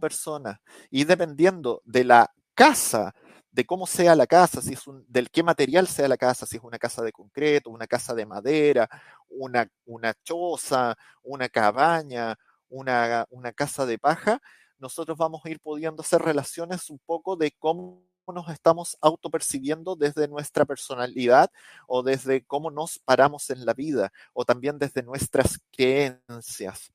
persona. 0.00 0.60
Y 0.90 1.04
dependiendo 1.04 1.82
de 1.84 2.04
la 2.04 2.32
casa, 2.54 3.14
de 3.52 3.64
cómo 3.66 3.86
sea 3.86 4.16
la 4.16 4.26
casa, 4.26 4.60
si 4.62 4.72
es 4.72 4.86
un, 4.86 5.04
del 5.08 5.30
qué 5.30 5.42
material 5.42 5.86
sea 5.86 6.08
la 6.08 6.16
casa, 6.16 6.46
si 6.46 6.56
es 6.56 6.62
una 6.64 6.78
casa 6.78 7.02
de 7.02 7.12
concreto, 7.12 7.70
una 7.70 7.86
casa 7.86 8.14
de 8.14 8.26
madera, 8.26 8.88
una, 9.28 9.68
una 9.84 10.14
choza, 10.24 10.96
una 11.22 11.48
cabaña, 11.48 12.36
una, 12.68 13.26
una 13.30 13.52
casa 13.52 13.86
de 13.86 13.98
paja, 13.98 14.40
nosotros 14.78 15.16
vamos 15.16 15.44
a 15.44 15.50
ir 15.50 15.60
pudiendo 15.60 16.02
hacer 16.02 16.22
relaciones 16.22 16.90
un 16.90 16.98
poco 17.06 17.36
de 17.36 17.52
cómo 17.58 18.02
nos 18.32 18.48
estamos 18.48 18.96
autopercibiendo 19.00 19.96
desde 19.96 20.28
nuestra 20.28 20.64
personalidad 20.64 21.50
o 21.86 22.02
desde 22.02 22.44
cómo 22.44 22.70
nos 22.70 22.98
paramos 22.98 23.50
en 23.50 23.66
la 23.66 23.74
vida 23.74 24.12
o 24.32 24.44
también 24.44 24.78
desde 24.78 25.02
nuestras 25.02 25.60
creencias. 25.72 26.90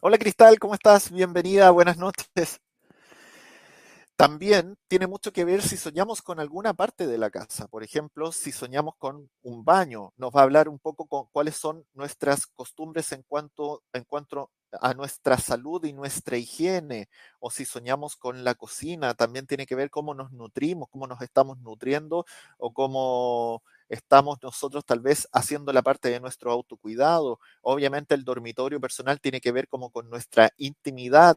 Hola 0.00 0.18
Cristal, 0.18 0.58
¿cómo 0.58 0.74
estás? 0.74 1.10
Bienvenida, 1.10 1.70
buenas 1.70 1.96
noches. 1.96 2.60
También 4.16 4.78
tiene 4.88 5.06
mucho 5.06 5.30
que 5.30 5.44
ver 5.44 5.60
si 5.60 5.76
soñamos 5.76 6.22
con 6.22 6.40
alguna 6.40 6.72
parte 6.72 7.06
de 7.06 7.18
la 7.18 7.28
casa. 7.28 7.68
Por 7.68 7.82
ejemplo, 7.82 8.32
si 8.32 8.50
soñamos 8.50 8.94
con 8.96 9.28
un 9.42 9.64
baño, 9.64 10.14
nos 10.16 10.34
va 10.34 10.40
a 10.40 10.44
hablar 10.44 10.70
un 10.70 10.78
poco 10.78 11.06
con 11.06 11.26
cuáles 11.32 11.56
son 11.56 11.84
nuestras 11.92 12.46
costumbres 12.46 13.12
en 13.12 13.22
cuanto, 13.24 13.82
en 13.92 14.04
cuanto 14.04 14.50
a 14.80 14.94
nuestra 14.94 15.38
salud 15.38 15.84
y 15.84 15.92
nuestra 15.92 16.36
higiene. 16.36 17.08
O 17.40 17.50
si 17.50 17.64
soñamos 17.64 18.16
con 18.16 18.44
la 18.44 18.54
cocina, 18.54 19.14
también 19.14 19.46
tiene 19.46 19.66
que 19.66 19.74
ver 19.74 19.90
cómo 19.90 20.14
nos 20.14 20.32
nutrimos, 20.32 20.88
cómo 20.90 21.06
nos 21.06 21.20
estamos 21.22 21.58
nutriendo 21.58 22.24
o 22.58 22.72
cómo 22.72 23.62
estamos 23.88 24.38
nosotros 24.42 24.84
tal 24.84 25.00
vez 25.00 25.28
haciendo 25.32 25.72
la 25.72 25.82
parte 25.82 26.08
de 26.10 26.20
nuestro 26.20 26.50
autocuidado. 26.52 27.38
Obviamente 27.62 28.14
el 28.14 28.24
dormitorio 28.24 28.80
personal 28.80 29.20
tiene 29.20 29.40
que 29.40 29.52
ver 29.52 29.68
como 29.68 29.90
con 29.90 30.10
nuestra 30.10 30.50
intimidad, 30.56 31.36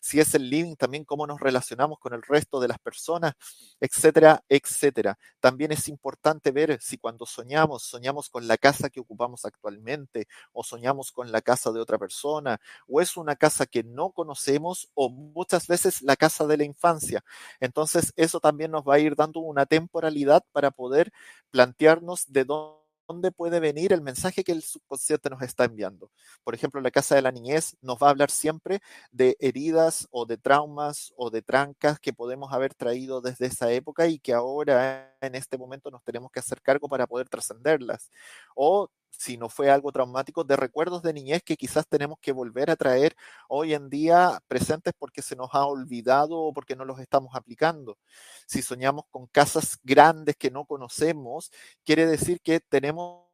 si 0.00 0.20
es 0.20 0.34
el 0.34 0.48
living, 0.50 0.76
también 0.76 1.04
cómo 1.04 1.26
nos 1.26 1.40
relacionamos 1.40 1.98
con 1.98 2.14
el 2.14 2.22
resto 2.22 2.60
de 2.60 2.68
las 2.68 2.78
personas, 2.78 3.34
etcétera, 3.80 4.42
etcétera. 4.48 5.18
También 5.40 5.72
es 5.72 5.88
importante 5.88 6.50
ver 6.50 6.78
si 6.80 6.98
cuando 6.98 7.26
soñamos, 7.26 7.82
soñamos 7.84 8.28
con 8.28 8.46
la 8.48 8.56
casa 8.56 8.90
que 8.90 9.00
ocupamos 9.00 9.44
actualmente 9.44 10.26
o 10.52 10.64
soñamos 10.64 11.12
con 11.12 11.32
la 11.32 11.40
casa 11.42 11.72
de 11.72 11.80
otra 11.80 11.98
persona 11.98 12.60
o 12.88 13.00
es 13.00 13.16
una 13.16 13.36
casa 13.36 13.66
que 13.66 13.82
no 13.82 14.10
conocemos 14.10 14.90
o 14.94 15.10
muchas 15.10 15.66
veces 15.66 16.02
la 16.02 16.16
casa 16.16 16.46
de 16.46 16.56
la 16.56 16.64
infancia. 16.64 17.24
Entonces, 17.60 18.12
eso 18.16 18.40
también 18.40 18.70
nos 18.70 18.84
va 18.84 18.94
a 18.94 18.98
ir 18.98 19.16
dando 19.16 19.40
una 19.40 19.66
temporalidad 19.66 20.44
para 20.52 20.70
poder 20.70 21.12
plantearnos 21.50 22.24
de 22.32 22.44
dónde 22.44 22.83
dónde 23.06 23.32
puede 23.32 23.60
venir 23.60 23.92
el 23.92 24.02
mensaje 24.02 24.44
que 24.44 24.52
el 24.52 24.62
subconsciente 24.62 25.30
nos 25.30 25.42
está 25.42 25.64
enviando. 25.64 26.10
Por 26.42 26.54
ejemplo, 26.54 26.80
la 26.80 26.90
casa 26.90 27.14
de 27.14 27.22
la 27.22 27.32
niñez 27.32 27.76
nos 27.82 27.96
va 27.98 28.08
a 28.08 28.10
hablar 28.10 28.30
siempre 28.30 28.80
de 29.12 29.36
heridas 29.40 30.08
o 30.10 30.26
de 30.26 30.36
traumas 30.38 31.12
o 31.16 31.30
de 31.30 31.42
trancas 31.42 31.98
que 32.00 32.12
podemos 32.12 32.52
haber 32.52 32.74
traído 32.74 33.20
desde 33.20 33.46
esa 33.46 33.70
época 33.72 34.06
y 34.06 34.18
que 34.18 34.32
ahora 34.32 35.14
en 35.20 35.34
este 35.34 35.58
momento 35.58 35.90
nos 35.90 36.02
tenemos 36.02 36.30
que 36.30 36.40
hacer 36.40 36.60
cargo 36.62 36.88
para 36.88 37.06
poder 37.06 37.28
trascenderlas. 37.28 38.10
O 38.54 38.88
si 39.18 39.36
no 39.36 39.48
fue 39.48 39.70
algo 39.70 39.92
traumático, 39.92 40.44
de 40.44 40.56
recuerdos 40.56 41.02
de 41.02 41.12
niñez 41.12 41.42
que 41.42 41.56
quizás 41.56 41.86
tenemos 41.88 42.18
que 42.20 42.32
volver 42.32 42.70
a 42.70 42.76
traer 42.76 43.16
hoy 43.48 43.74
en 43.74 43.88
día 43.90 44.40
presentes 44.48 44.92
porque 44.98 45.22
se 45.22 45.36
nos 45.36 45.50
ha 45.52 45.66
olvidado 45.66 46.38
o 46.38 46.52
porque 46.52 46.76
no 46.76 46.84
los 46.84 47.00
estamos 47.00 47.34
aplicando. 47.34 47.98
Si 48.46 48.62
soñamos 48.62 49.04
con 49.10 49.26
casas 49.26 49.78
grandes 49.82 50.36
que 50.36 50.50
no 50.50 50.64
conocemos, 50.66 51.50
quiere 51.84 52.06
decir 52.06 52.40
que 52.40 52.60
tenemos 52.60 53.24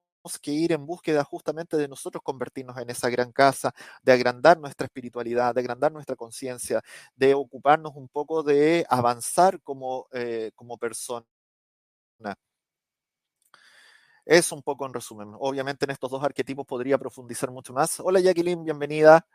que 0.42 0.50
ir 0.52 0.72
en 0.72 0.86
búsqueda 0.86 1.24
justamente 1.24 1.76
de 1.76 1.88
nosotros 1.88 2.22
convertirnos 2.22 2.76
en 2.78 2.90
esa 2.90 3.08
gran 3.08 3.32
casa, 3.32 3.72
de 4.02 4.12
agrandar 4.12 4.58
nuestra 4.58 4.86
espiritualidad, 4.86 5.54
de 5.54 5.60
agrandar 5.60 5.92
nuestra 5.92 6.16
conciencia, 6.16 6.82
de 7.16 7.34
ocuparnos 7.34 7.92
un 7.96 8.08
poco 8.08 8.42
de 8.42 8.86
avanzar 8.88 9.60
como, 9.62 10.08
eh, 10.12 10.50
como 10.54 10.76
persona. 10.78 11.24
Es 14.30 14.52
un 14.52 14.62
poco 14.62 14.86
en 14.86 14.94
resumen. 14.94 15.32
Obviamente 15.40 15.86
en 15.86 15.90
estos 15.90 16.08
dos 16.08 16.22
arquetipos 16.22 16.64
podría 16.64 16.96
profundizar 16.96 17.50
mucho 17.50 17.72
más. 17.72 17.98
Hola 17.98 18.20
Jacqueline, 18.20 18.62
bienvenida. 18.62 19.26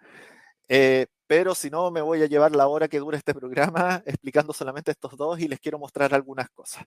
Eh, 0.69 1.07
pero 1.27 1.53
si 1.53 1.69
no, 1.69 1.91
me 1.91 1.99
voy 1.99 2.23
a 2.23 2.27
llevar 2.27 2.55
la 2.55 2.69
hora 2.69 2.87
que 2.87 2.99
dura 2.99 3.17
este 3.17 3.33
programa 3.33 4.01
explicando 4.05 4.53
solamente 4.53 4.91
estos 4.91 5.17
dos 5.17 5.37
y 5.41 5.49
les 5.49 5.59
quiero 5.59 5.77
mostrar 5.79 6.13
algunas 6.13 6.49
cosas. 6.51 6.85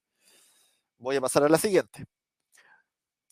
Voy 0.97 1.17
a 1.17 1.21
pasar 1.21 1.43
a 1.43 1.51
la 1.51 1.59
siguiente. 1.59 2.07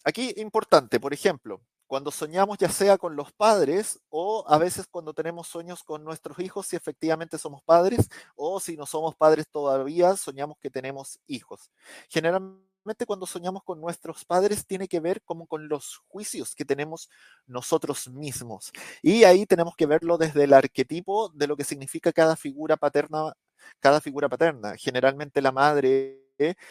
Aquí, 0.04 0.35
importante, 0.37 1.00
por 1.00 1.14
ejemplo, 1.14 1.62
cuando 1.87 2.11
soñamos 2.11 2.59
ya 2.59 2.68
sea 2.68 2.99
con 2.99 3.16
los 3.16 3.33
padres 3.33 3.99
o 4.11 4.45
a 4.47 4.59
veces 4.59 4.87
cuando 4.90 5.14
tenemos 5.14 5.49
sueños 5.49 5.85
con 5.85 6.04
nuestros 6.04 6.38
hijos, 6.40 6.66
si 6.66 6.76
efectivamente 6.76 7.38
somos 7.38 7.62
padres 7.62 8.11
o 8.35 8.61
si 8.61 8.76
no 8.76 8.85
somos 8.85 9.16
padres 9.16 9.49
todavía, 9.50 10.16
soñamos 10.16 10.59
que 10.59 10.68
tenemos 10.68 11.18
hijos. 11.27 11.70
Generalmente 12.11 12.75
cuando 13.07 13.27
soñamos 13.27 13.62
con 13.64 13.81
nuestros 13.81 14.25
padres 14.25 14.66
tiene 14.66 14.88
que 14.88 15.01
ver 15.01 15.22
como 15.22 15.46
con 15.46 15.68
los 15.68 16.03
juicios 16.09 16.55
que 16.55 16.64
tenemos 16.64 17.09
nosotros 17.46 18.09
mismos. 18.09 18.72
Y 19.03 19.25
ahí 19.25 19.46
tenemos 19.46 19.75
que 19.77 19.87
verlo 19.87 20.18
desde 20.18 20.44
el 20.44 20.53
arquetipo 20.53 21.31
de 21.31 21.46
lo 21.46 21.57
que 21.57 21.64
significa 21.64 22.12
cada 22.12 22.37
figura 22.37 22.77
paterna, 22.77 23.33
cada 23.81 24.01
figura 24.01 24.29
paterna. 24.29 24.77
Generalmente 24.77 25.42
la 25.42 25.53
madre 25.53 26.25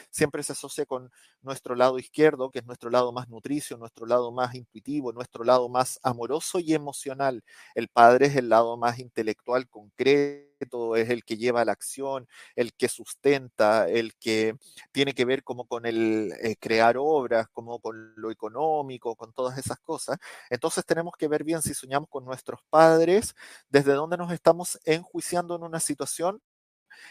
siempre 0.10 0.44
se 0.44 0.54
asocia 0.54 0.86
con 0.86 1.12
nuestro 1.42 1.76
lado 1.76 2.00
izquierdo, 2.00 2.50
que 2.52 2.60
es 2.60 2.66
nuestro 2.66 2.90
lado 2.90 3.12
más 3.12 3.30
nutricio, 3.30 3.78
nuestro 3.78 4.06
lado 4.06 4.32
más 4.32 4.56
intuitivo, 4.56 5.12
nuestro 5.14 5.44
lado 5.44 5.70
más 5.70 6.00
amoroso 6.04 6.60
y 6.60 6.74
emocional. 6.74 7.44
El 7.76 7.88
padre 7.90 8.28
es 8.28 8.36
el 8.36 8.50
lado 8.50 8.78
más 8.78 9.00
intelectual, 9.00 9.68
concreto, 9.70 10.96
es 10.96 11.10
el 11.10 11.24
que 11.24 11.38
lleva 11.38 11.66
la 11.66 11.74
acción, 11.74 12.28
el 12.56 12.74
que 12.74 12.88
sustenta, 12.90 13.88
el 13.90 14.16
que 14.16 14.56
tiene 14.92 15.14
que 15.14 15.26
ver 15.26 15.44
como 15.44 15.66
con 15.66 15.86
el 15.86 16.34
eh, 16.42 16.56
crear 16.60 16.96
obras, 16.98 17.48
como 17.52 17.80
con 17.80 18.14
lo 18.16 18.32
económico, 18.32 19.16
con 19.16 19.34
todas 19.34 19.58
esas 19.58 19.80
cosas. 19.80 20.18
Entonces 20.50 20.86
tenemos 20.86 21.14
que 21.18 21.28
ver 21.28 21.44
bien 21.44 21.62
si 21.62 21.74
soñamos 21.74 22.10
con 22.10 22.26
nuestros 22.26 22.62
padres, 22.70 23.36
desde 23.70 23.94
dónde 23.94 24.18
nos 24.18 24.32
estamos 24.32 24.80
enjuiciando 24.86 25.56
en 25.56 25.64
una 25.64 25.80
situación 25.80 26.42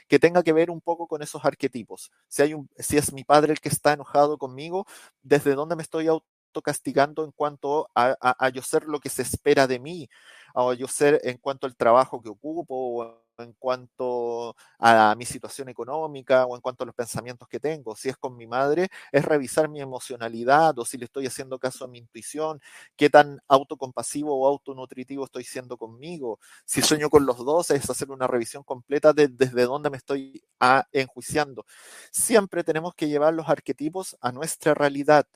que 0.08 0.18
tenga 0.18 0.42
que 0.42 0.52
ver 0.52 0.70
un 0.70 0.80
poco 0.80 1.06
con 1.06 1.22
esos 1.22 1.44
arquetipos. 1.44 2.10
Si, 2.28 2.42
hay 2.42 2.54
un, 2.54 2.68
si 2.78 2.96
es 2.96 3.12
mi 3.12 3.24
padre 3.24 3.52
el 3.52 3.60
que 3.60 3.68
está 3.68 3.92
enojado 3.92 4.38
conmigo, 4.38 4.86
¿desde 5.22 5.54
dónde 5.54 5.76
me 5.76 5.82
estoy 5.82 6.08
autocastigando 6.08 7.24
en 7.24 7.32
cuanto 7.32 7.88
a, 7.94 8.16
a, 8.20 8.48
yo 8.50 8.62
ser 8.62 8.84
lo 8.84 9.00
que 9.00 9.08
se 9.08 9.22
espera 9.22 9.66
de 9.66 9.78
mí? 9.78 10.08
O 10.54 10.72
yo 10.72 10.88
ser 10.88 11.20
en 11.24 11.38
cuanto 11.38 11.66
al 11.66 11.76
trabajo 11.76 12.22
que 12.22 12.28
ocupo, 12.28 13.23
en 13.42 13.52
cuanto 13.54 14.54
a 14.78 15.14
mi 15.16 15.24
situación 15.24 15.68
económica 15.68 16.46
o 16.46 16.54
en 16.54 16.60
cuanto 16.60 16.84
a 16.84 16.86
los 16.86 16.94
pensamientos 16.94 17.48
que 17.48 17.60
tengo. 17.60 17.96
Si 17.96 18.08
es 18.08 18.16
con 18.16 18.36
mi 18.36 18.46
madre, 18.46 18.88
es 19.12 19.24
revisar 19.24 19.68
mi 19.68 19.80
emocionalidad 19.80 20.78
o 20.78 20.84
si 20.84 20.98
le 20.98 21.06
estoy 21.06 21.26
haciendo 21.26 21.58
caso 21.58 21.84
a 21.84 21.88
mi 21.88 21.98
intuición, 21.98 22.60
qué 22.96 23.10
tan 23.10 23.40
autocompasivo 23.48 24.34
o 24.38 24.46
autonutritivo 24.46 25.24
estoy 25.24 25.44
siendo 25.44 25.76
conmigo. 25.76 26.38
Si 26.64 26.82
sueño 26.82 27.10
con 27.10 27.26
los 27.26 27.38
dos, 27.38 27.70
es 27.70 27.88
hacer 27.90 28.10
una 28.10 28.26
revisión 28.26 28.62
completa 28.62 29.12
de 29.12 29.28
desde 29.28 29.64
dónde 29.64 29.90
me 29.90 29.96
estoy 29.96 30.44
a, 30.60 30.86
enjuiciando. 30.92 31.64
Siempre 32.12 32.64
tenemos 32.64 32.94
que 32.94 33.08
llevar 33.08 33.34
los 33.34 33.48
arquetipos 33.48 34.16
a 34.20 34.32
nuestra 34.32 34.74
realidad 34.74 35.26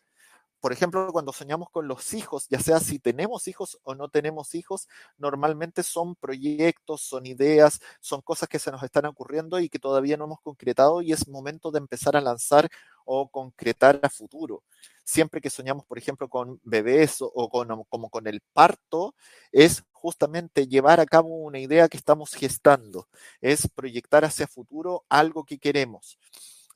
por 0.60 0.72
ejemplo, 0.72 1.12
cuando 1.12 1.32
soñamos 1.32 1.70
con 1.70 1.86
los 1.88 2.14
hijos, 2.14 2.48
ya 2.48 2.58
sea 2.58 2.80
si 2.80 2.98
tenemos 2.98 3.46
hijos 3.48 3.78
o 3.84 3.94
no 3.94 4.08
tenemos 4.08 4.54
hijos, 4.54 4.88
normalmente 5.16 5.82
son 5.82 6.16
proyectos, 6.16 7.02
son 7.02 7.26
ideas, 7.26 7.80
son 8.00 8.22
cosas 8.22 8.48
que 8.48 8.58
se 8.58 8.72
nos 8.72 8.82
están 8.82 9.06
ocurriendo 9.06 9.60
y 9.60 9.68
que 9.68 9.78
todavía 9.78 10.16
no 10.16 10.24
hemos 10.24 10.40
concretado 10.40 11.00
y 11.02 11.12
es 11.12 11.28
momento 11.28 11.70
de 11.70 11.78
empezar 11.78 12.16
a 12.16 12.20
lanzar 12.20 12.68
o 13.04 13.28
concretar 13.28 14.00
a 14.02 14.10
futuro. 14.10 14.64
Siempre 15.04 15.40
que 15.40 15.48
soñamos, 15.48 15.86
por 15.86 15.96
ejemplo, 15.98 16.28
con 16.28 16.60
bebés 16.64 17.18
o 17.20 17.48
con, 17.48 17.84
como 17.88 18.10
con 18.10 18.26
el 18.26 18.42
parto, 18.52 19.14
es 19.52 19.84
justamente 19.92 20.66
llevar 20.66 21.00
a 21.00 21.06
cabo 21.06 21.28
una 21.28 21.58
idea 21.58 21.88
que 21.88 21.96
estamos 21.96 22.34
gestando, 22.34 23.08
es 23.40 23.68
proyectar 23.74 24.24
hacia 24.24 24.46
futuro 24.46 25.04
algo 25.08 25.44
que 25.44 25.58
queremos. 25.58 26.18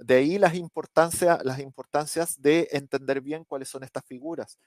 De 0.05 0.17
ahí 0.17 0.39
las 0.39 0.55
importancias, 0.55 1.45
las 1.45 1.59
importancias 1.61 2.41
de 2.41 2.69
entender 2.73 3.21
bien 3.21 3.45
cuáles 3.45 3.69
son 3.69 3.85
estas 3.85 4.05
figuras. 4.05 4.59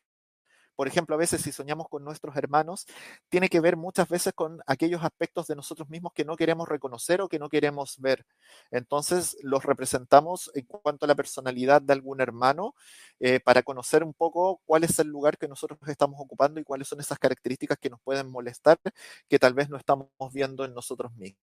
Por 0.75 0.87
ejemplo, 0.87 1.15
a 1.15 1.17
veces 1.17 1.41
si 1.41 1.51
soñamos 1.51 1.87
con 1.89 2.03
nuestros 2.03 2.35
hermanos, 2.35 2.85
tiene 3.29 3.47
que 3.49 3.61
ver 3.61 3.77
muchas 3.77 4.09
veces 4.09 4.33
con 4.33 4.61
aquellos 4.67 5.03
aspectos 5.03 5.47
de 5.47 5.55
nosotros 5.55 5.89
mismos 5.89 6.11
que 6.13 6.25
no 6.25 6.35
queremos 6.35 6.67
reconocer 6.67 7.21
o 7.21 7.29
que 7.29 7.39
no 7.39 7.49
queremos 7.49 7.97
ver. 7.99 8.25
Entonces 8.71 9.37
los 9.41 9.63
representamos 9.63 10.51
en 10.53 10.65
cuanto 10.65 11.05
a 11.05 11.07
la 11.07 11.15
personalidad 11.15 11.81
de 11.81 11.93
algún 11.93 12.19
hermano 12.21 12.75
eh, 13.19 13.39
para 13.39 13.63
conocer 13.63 14.03
un 14.03 14.13
poco 14.13 14.61
cuál 14.65 14.83
es 14.83 14.99
el 14.99 15.07
lugar 15.07 15.37
que 15.37 15.47
nosotros 15.47 15.79
estamos 15.87 16.19
ocupando 16.19 16.59
y 16.59 16.63
cuáles 16.65 16.87
son 16.89 16.99
esas 16.99 17.19
características 17.19 17.77
que 17.79 17.89
nos 17.89 18.01
pueden 18.01 18.29
molestar 18.29 18.77
que 19.29 19.39
tal 19.39 19.53
vez 19.53 19.69
no 19.69 19.77
estamos 19.77 20.09
viendo 20.33 20.65
en 20.65 20.73
nosotros 20.73 21.13
mismos 21.15 21.44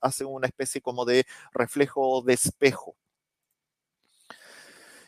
hace 0.00 0.24
una 0.24 0.46
especie 0.46 0.80
como 0.80 1.04
de 1.04 1.26
reflejo 1.52 2.22
de 2.22 2.34
espejo. 2.34 2.96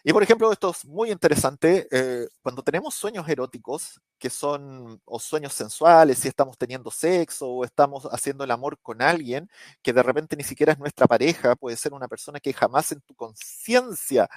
Y 0.09 0.13
por 0.13 0.23
ejemplo, 0.23 0.53
esto 0.53 0.71
es 0.71 0.85
muy 0.85 1.11
interesante, 1.11 1.89
eh, 1.91 2.29
cuando 2.41 2.63
tenemos 2.63 2.95
sueños 2.95 3.29
eróticos, 3.29 4.01
que 4.21 4.31
son, 4.31 5.01
o 5.05 5.19
sueños 5.19 5.53
sensuales, 5.53 6.19
si 6.21 6.29
estamos 6.29 6.57
teniendo 6.57 6.93
sexo 6.93 7.49
o 7.49 7.65
estamos 7.65 8.07
haciendo 8.13 8.45
el 8.45 8.53
amor 8.53 8.79
con 8.81 9.03
alguien, 9.03 9.51
que 9.83 9.93
de 9.93 10.05
repente 10.05 10.37
ni 10.37 10.45
siquiera 10.45 10.73
es 10.73 10.79
nuestra 10.79 11.09
pareja, 11.09 11.57
puede 11.57 11.77
ser 11.77 11.93
una 11.93 12.07
persona 12.07 12.39
que 12.39 12.53
jamás 12.53 12.93
en 12.93 13.01
tu 13.01 13.17
conciencia 13.17 14.29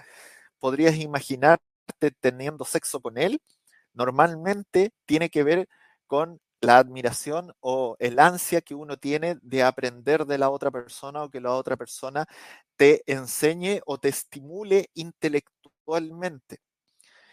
podrías 0.58 0.96
imaginarte 0.96 1.62
teniendo 2.20 2.66
sexo 2.66 3.00
con 3.00 3.20
él, 3.20 3.40
normalmente 3.94 4.92
tiene 5.06 5.30
que 5.30 5.44
ver 5.44 5.70
con 6.08 6.40
la 6.62 6.78
admiración 6.78 7.54
o 7.62 7.96
el 8.00 8.20
ansia 8.20 8.62
que 8.62 8.76
uno 8.76 8.98
tiene 8.98 9.38
de 9.42 9.64
aprender 9.64 10.26
de 10.26 10.38
la 10.38 10.50
otra 10.50 10.72
persona 10.72 11.24
o 11.24 11.30
que 11.30 11.42
la 11.42 11.54
otra 11.56 11.78
persona 11.78 12.26
te 12.78 13.04
enseñe 13.12 13.82
o 13.86 13.98
te 14.00 14.10
estimule 14.10 14.90
intelectualmente. 14.96 16.60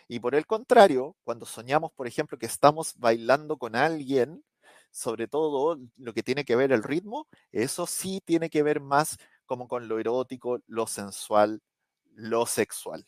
Y 0.09 0.21
por 0.21 0.35
el 0.35 0.47
contrario, 0.47 1.17
cuando 1.25 1.47
soñamos, 1.47 1.93
por 1.93 2.07
ejemplo, 2.07 2.39
que 2.39 2.47
estamos 2.47 2.95
bailando 2.97 3.57
con 3.59 3.77
alguien, 3.77 4.45
sobre 4.91 5.29
todo 5.29 5.79
lo 5.97 6.15
que 6.15 6.23
tiene 6.23 6.45
que 6.45 6.57
ver 6.57 6.73
el 6.73 6.83
ritmo, 6.83 7.29
eso 7.53 7.87
sí 7.87 8.21
tiene 8.25 8.51
que 8.51 8.62
ver 8.62 8.81
más 8.81 9.17
como 9.47 9.69
con 9.69 9.89
lo 9.89 9.99
erótico, 9.99 10.61
lo 10.67 10.87
sensual, 10.87 11.61
lo 12.15 12.47
sexual. 12.47 13.07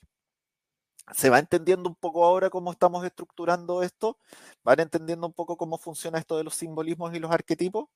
¿Se 1.14 1.30
va 1.30 1.38
entendiendo 1.38 1.88
un 1.88 1.94
poco 1.94 2.24
ahora 2.24 2.50
cómo 2.50 2.72
estamos 2.72 3.04
estructurando 3.04 3.82
esto? 3.82 4.18
¿Van 4.64 4.80
entendiendo 4.80 5.26
un 5.26 5.32
poco 5.32 5.56
cómo 5.56 5.78
funciona 5.78 6.18
esto 6.18 6.36
de 6.36 6.44
los 6.44 6.54
simbolismos 6.54 7.14
y 7.14 7.18
los 7.18 7.30
arquetipos? 7.30 7.88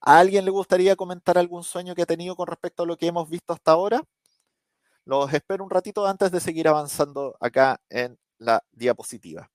¿A 0.00 0.18
alguien 0.18 0.44
le 0.44 0.50
gustaría 0.50 0.96
comentar 0.96 1.38
algún 1.38 1.62
sueño 1.64 1.94
que 1.94 2.02
ha 2.02 2.06
tenido 2.06 2.34
con 2.36 2.46
respecto 2.48 2.82
a 2.82 2.86
lo 2.86 2.96
que 2.96 3.06
hemos 3.06 3.28
visto 3.30 3.52
hasta 3.52 3.72
ahora? 3.72 4.02
Los 5.04 5.32
espero 5.32 5.62
un 5.62 5.70
ratito 5.70 6.04
antes 6.06 6.32
de 6.32 6.40
seguir 6.40 6.66
avanzando 6.66 7.36
acá 7.40 7.80
en 7.88 8.18
la 8.38 8.64
diapositiva. 8.72 9.51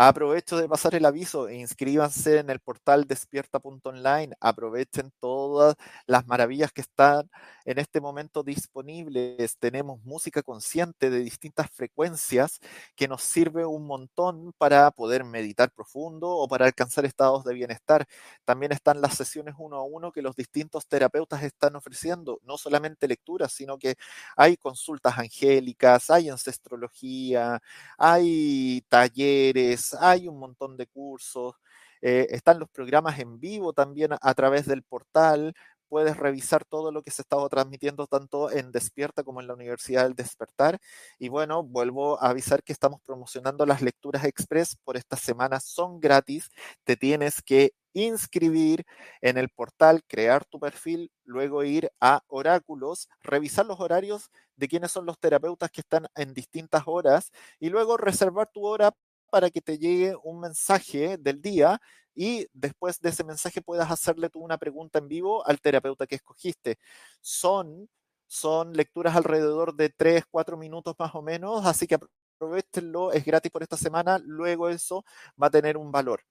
Aprovecho 0.00 0.56
de 0.56 0.68
pasar 0.68 0.94
el 0.94 1.04
aviso, 1.06 1.48
e 1.48 1.56
inscríbanse 1.56 2.38
en 2.38 2.50
el 2.50 2.60
portal 2.60 3.04
despierta.online, 3.08 4.32
aprovechen 4.38 5.12
todas 5.18 5.74
las 6.06 6.24
maravillas 6.24 6.70
que 6.70 6.82
están 6.82 7.28
en 7.64 7.78
este 7.78 8.00
momento 8.00 8.44
disponibles. 8.44 9.56
Tenemos 9.58 10.00
música 10.04 10.42
consciente 10.44 11.10
de 11.10 11.18
distintas 11.18 11.68
frecuencias 11.72 12.60
que 12.94 13.08
nos 13.08 13.22
sirve 13.22 13.66
un 13.66 13.88
montón 13.88 14.52
para 14.56 14.88
poder 14.92 15.24
meditar 15.24 15.72
profundo 15.72 16.28
o 16.30 16.46
para 16.46 16.66
alcanzar 16.66 17.04
estados 17.04 17.42
de 17.42 17.54
bienestar. 17.54 18.06
También 18.44 18.70
están 18.70 19.00
las 19.00 19.16
sesiones 19.16 19.56
uno 19.58 19.78
a 19.78 19.82
uno 19.82 20.12
que 20.12 20.22
los 20.22 20.36
distintos 20.36 20.86
terapeutas 20.86 21.42
están 21.42 21.74
ofreciendo, 21.74 22.38
no 22.44 22.56
solamente 22.56 23.08
lecturas, 23.08 23.52
sino 23.52 23.76
que 23.78 23.96
hay 24.36 24.56
consultas 24.56 25.18
angélicas, 25.18 26.08
hay 26.08 26.28
ancestrología, 26.30 27.60
hay 27.98 28.82
talleres, 28.88 29.87
hay 29.94 30.28
un 30.28 30.38
montón 30.38 30.76
de 30.76 30.86
cursos, 30.86 31.54
eh, 32.00 32.26
están 32.30 32.58
los 32.58 32.68
programas 32.70 33.18
en 33.18 33.40
vivo 33.40 33.72
también 33.72 34.12
a, 34.20 34.34
través 34.34 34.66
del 34.66 34.82
portal, 34.82 35.54
puedes 35.88 36.16
revisar 36.16 36.64
todo 36.64 36.92
lo 36.92 37.02
que 37.02 37.10
se 37.10 37.22
estaba 37.22 37.48
transmitiendo 37.48 38.06
tanto 38.06 38.50
en 38.50 38.70
Despierta 38.72 39.24
como 39.24 39.40
en 39.40 39.46
la 39.46 39.54
Universidad 39.54 40.04
del 40.04 40.14
Despertar. 40.14 40.78
Y 41.18 41.28
bueno, 41.28 41.62
vuelvo 41.64 42.22
a 42.22 42.28
avisar 42.30 42.62
que 42.62 42.72
estamos 42.72 43.00
promocionando 43.02 43.66
las 43.66 43.82
lecturas 43.82 44.24
express 44.24 44.76
por 44.84 44.96
esta 44.96 45.16
semana, 45.16 45.60
son 45.60 46.00
gratis, 46.00 46.50
te 46.84 46.96
tienes 46.96 47.42
que 47.42 47.72
inscribir 47.94 48.84
en 49.20 49.38
el 49.38 49.48
portal, 49.48 50.02
crear 50.06 50.44
tu 50.44 50.60
perfil, 50.60 51.10
luego 51.24 51.64
ir 51.64 51.90
a 52.00 52.22
oráculos, 52.28 53.08
revisar 53.22 53.66
los 53.66 53.80
horarios 53.80 54.30
de 54.56 54.68
quiénes 54.68 54.92
son 54.92 55.06
los 55.06 55.18
terapeutas 55.18 55.70
que 55.70 55.80
están 55.80 56.06
en 56.14 56.34
distintas 56.34 56.82
horas 56.86 57.32
y 57.58 57.70
luego 57.70 57.96
reservar 57.96 58.48
tu 58.48 58.66
hora 58.66 58.92
para 59.28 59.50
que 59.50 59.60
te 59.60 59.78
llegue 59.78 60.14
un 60.24 60.40
mensaje 60.40 61.16
del 61.18 61.40
día 61.42 61.80
y 62.14 62.46
después 62.52 63.00
de 63.00 63.10
ese 63.10 63.24
mensaje 63.24 63.62
puedas 63.62 63.90
hacerle 63.90 64.30
tú 64.30 64.40
una 64.40 64.58
pregunta 64.58 64.98
en 64.98 65.08
vivo 65.08 65.46
al 65.46 65.60
terapeuta 65.60 66.06
que 66.06 66.16
escogiste. 66.16 66.78
Son, 67.20 67.88
son 68.26 68.72
lecturas 68.74 69.16
alrededor 69.16 69.74
de 69.76 69.90
3, 69.90 70.24
4 70.30 70.56
minutos 70.56 70.94
más 70.98 71.14
o 71.14 71.22
menos, 71.22 71.64
así 71.66 71.86
que 71.86 71.98
aprovechenlo, 72.36 73.12
es 73.12 73.24
gratis 73.24 73.50
por 73.52 73.62
esta 73.62 73.76
semana, 73.76 74.18
luego 74.24 74.68
eso 74.68 75.04
va 75.40 75.48
a 75.48 75.50
tener 75.50 75.76
un 75.76 75.92
valor. 75.92 76.22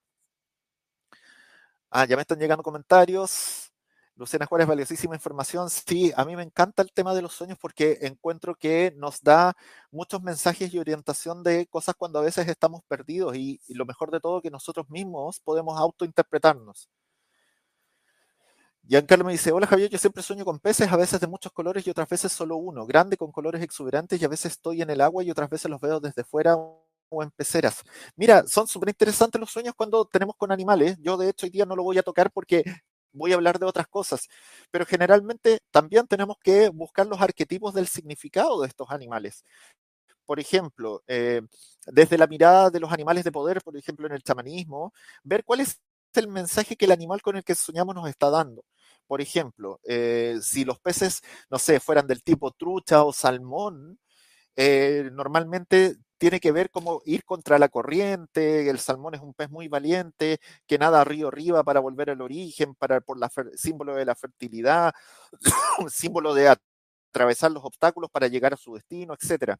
Ah, 1.90 2.06
ya 2.06 2.16
me 2.16 2.22
están 2.22 2.40
llegando 2.40 2.64
comentarios. 2.64 3.67
Luciana 4.18 4.48
Juárez, 4.48 4.68
valiosísima 4.68 5.16
información. 5.16 5.70
Sí, 5.70 6.12
a 6.16 6.26
mí 6.26 6.36
me 6.36 6.42
encanta 6.42 6.82
el 6.82 6.92
tema 6.92 7.14
de 7.14 7.22
los 7.22 7.34
sueños 7.34 7.58
porque 7.62 8.00
encuentro 8.02 8.56
que 8.56 8.92
nos 8.98 9.22
da 9.22 9.56
muchos 9.92 10.24
mensajes 10.24 10.74
y 10.74 10.80
orientación 10.80 11.44
de 11.44 11.68
cosas 11.68 11.96
cuando 11.96 12.18
a 12.18 12.24
veces 12.24 12.48
estamos 12.48 12.82
perdidos 12.88 13.36
y, 13.36 13.62
lo 13.70 13.86
mejor 13.86 14.10
de 14.10 14.20
todo 14.20 14.42
que 14.42 14.50
nosotros 14.50 14.90
mismos 14.90 15.40
podemos 15.40 15.80
autointerpretarnos. 15.80 16.90
Giancarlo 18.88 19.26
me 19.26 19.34
dice, 19.34 19.52
hola 19.52 19.68
Javier, 19.68 19.90
yo 19.90 20.00
siempre 20.00 20.24
sueño 20.24 20.46
con 20.46 20.60
peces, 20.60 20.92
a 20.92 20.98
veces 20.98 21.20
de 21.20 21.28
muchos 21.28 21.52
colores 21.52 21.86
y 21.86 21.90
otras 21.92 22.10
veces 22.10 22.32
solo 22.32 22.56
uno, 22.56 22.86
grande 22.88 23.18
con 23.18 23.32
colores 23.32 23.62
exuberantes 23.62 24.20
y 24.20 24.26
a 24.26 24.30
veces 24.30 24.54
estoy 24.54 24.82
en 24.82 24.90
el 24.90 25.02
agua 25.02 25.24
y 25.24 25.30
otras 25.30 25.50
veces 25.50 25.70
los 25.70 25.80
veo 25.80 26.00
desde 26.00 26.24
fuera 26.24 26.56
o 26.56 27.24
en 27.24 27.30
peceras. 27.32 27.84
Mira, 28.16 28.48
son 28.48 28.68
súper 28.68 28.90
interesantes 28.90 29.40
los 29.40 29.52
sueños 29.52 29.76
cuando 29.76 30.06
tenemos 30.06 30.36
con 30.38 30.52
animales. 30.52 30.98
Yo 31.02 31.18
de 31.18 31.30
hecho 31.30 31.46
hoy 31.46 31.52
día 31.52 31.66
no 31.66 31.76
lo 31.76 31.84
voy 31.84 31.98
a 32.00 32.04
tocar 32.04 32.32
porque 32.32 32.64
voy 33.18 33.32
a 33.32 33.36
hablar 33.36 33.60
de 33.60 33.66
otras 33.66 33.88
cosas, 33.88 34.28
pero 34.72 34.86
generalmente 34.86 35.60
también 35.72 36.08
tenemos 36.08 36.38
que 36.44 36.70
buscar 36.70 37.08
los 37.08 37.22
arquetipos 37.22 37.74
del 37.74 37.88
significado 37.88 38.62
de 38.62 38.68
estos 38.68 38.90
animales. 38.92 39.44
Por 40.26 40.40
ejemplo, 40.40 41.04
eh, 41.08 41.42
desde 41.86 42.18
la 42.18 42.28
mirada 42.28 42.70
de 42.70 42.80
los 42.82 42.92
animales 42.92 43.24
de 43.24 43.32
poder, 43.32 43.62
por 43.62 43.78
ejemplo, 43.78 44.08
en 44.08 44.14
el 44.14 44.24
chamanismo, 44.24 44.94
ver 45.24 45.44
cuál 45.46 45.62
es 45.62 45.80
el 46.14 46.28
mensaje 46.28 46.76
que 46.76 46.86
el 46.86 46.92
animal 46.92 47.22
con 47.22 47.38
el 47.38 47.44
que 47.44 47.56
soñamos 47.56 47.96
nos 47.96 48.10
está 48.10 48.30
dando. 48.30 48.64
Por 49.08 49.22
ejemplo, 49.22 49.80
eh, 49.86 50.38
si 50.42 50.66
los 50.66 50.80
peces, 50.80 51.22
no 51.50 51.60
sé, 51.60 51.80
fueran 51.80 52.08
del 52.08 52.24
tipo 52.24 52.52
trucha 52.52 53.04
o 53.06 53.14
salmón, 53.14 54.00
eh, 54.58 55.10
normalmente 55.14 55.96
tiene 56.18 56.40
que 56.40 56.52
ver 56.52 56.70
cómo 56.72 57.02
ir 57.06 57.24
contra 57.26 57.60
la 57.60 57.70
corriente, 57.70 58.70
el 58.70 58.80
salmón 58.80 59.16
es 59.16 59.22
un 59.22 59.34
pez 59.34 59.50
muy 59.50 59.68
valiente, 59.68 60.40
que 60.66 60.78
nada 60.78 61.04
río 61.04 61.28
arriba 61.28 61.64
para 61.64 61.80
volver 61.80 62.10
al 62.10 62.22
origen, 62.22 62.76
para, 62.76 63.02
por 63.02 63.20
la 63.20 63.32
símbolo 63.56 63.96
de 63.96 64.06
la 64.06 64.16
fertilidad, 64.16 64.94
símbolo 65.90 66.34
de 66.34 66.56
atravesar 67.10 67.52
los 67.52 67.64
obstáculos 67.64 68.10
para 68.12 68.28
llegar 68.28 68.54
a 68.54 68.58
su 68.58 68.76
destino, 68.76 69.14
etc. 69.14 69.56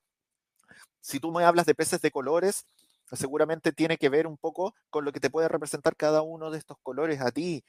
Si 1.00 1.20
tú 1.20 1.32
me 1.32 1.44
hablas 1.44 1.66
de 1.66 1.76
peces 1.76 2.02
de 2.02 2.12
colores, 2.12 2.66
seguramente 3.16 3.72
tiene 3.72 3.98
que 3.98 4.10
ver 4.10 4.28
un 4.28 4.38
poco 4.38 4.74
con 4.90 5.06
lo 5.06 5.12
que 5.12 5.20
te 5.20 5.30
puede 5.30 5.48
representar 5.48 5.96
cada 5.96 6.22
uno 6.22 6.52
de 6.52 6.58
estos 6.58 6.78
colores 6.84 7.22
a 7.22 7.32
ti. 7.32 7.64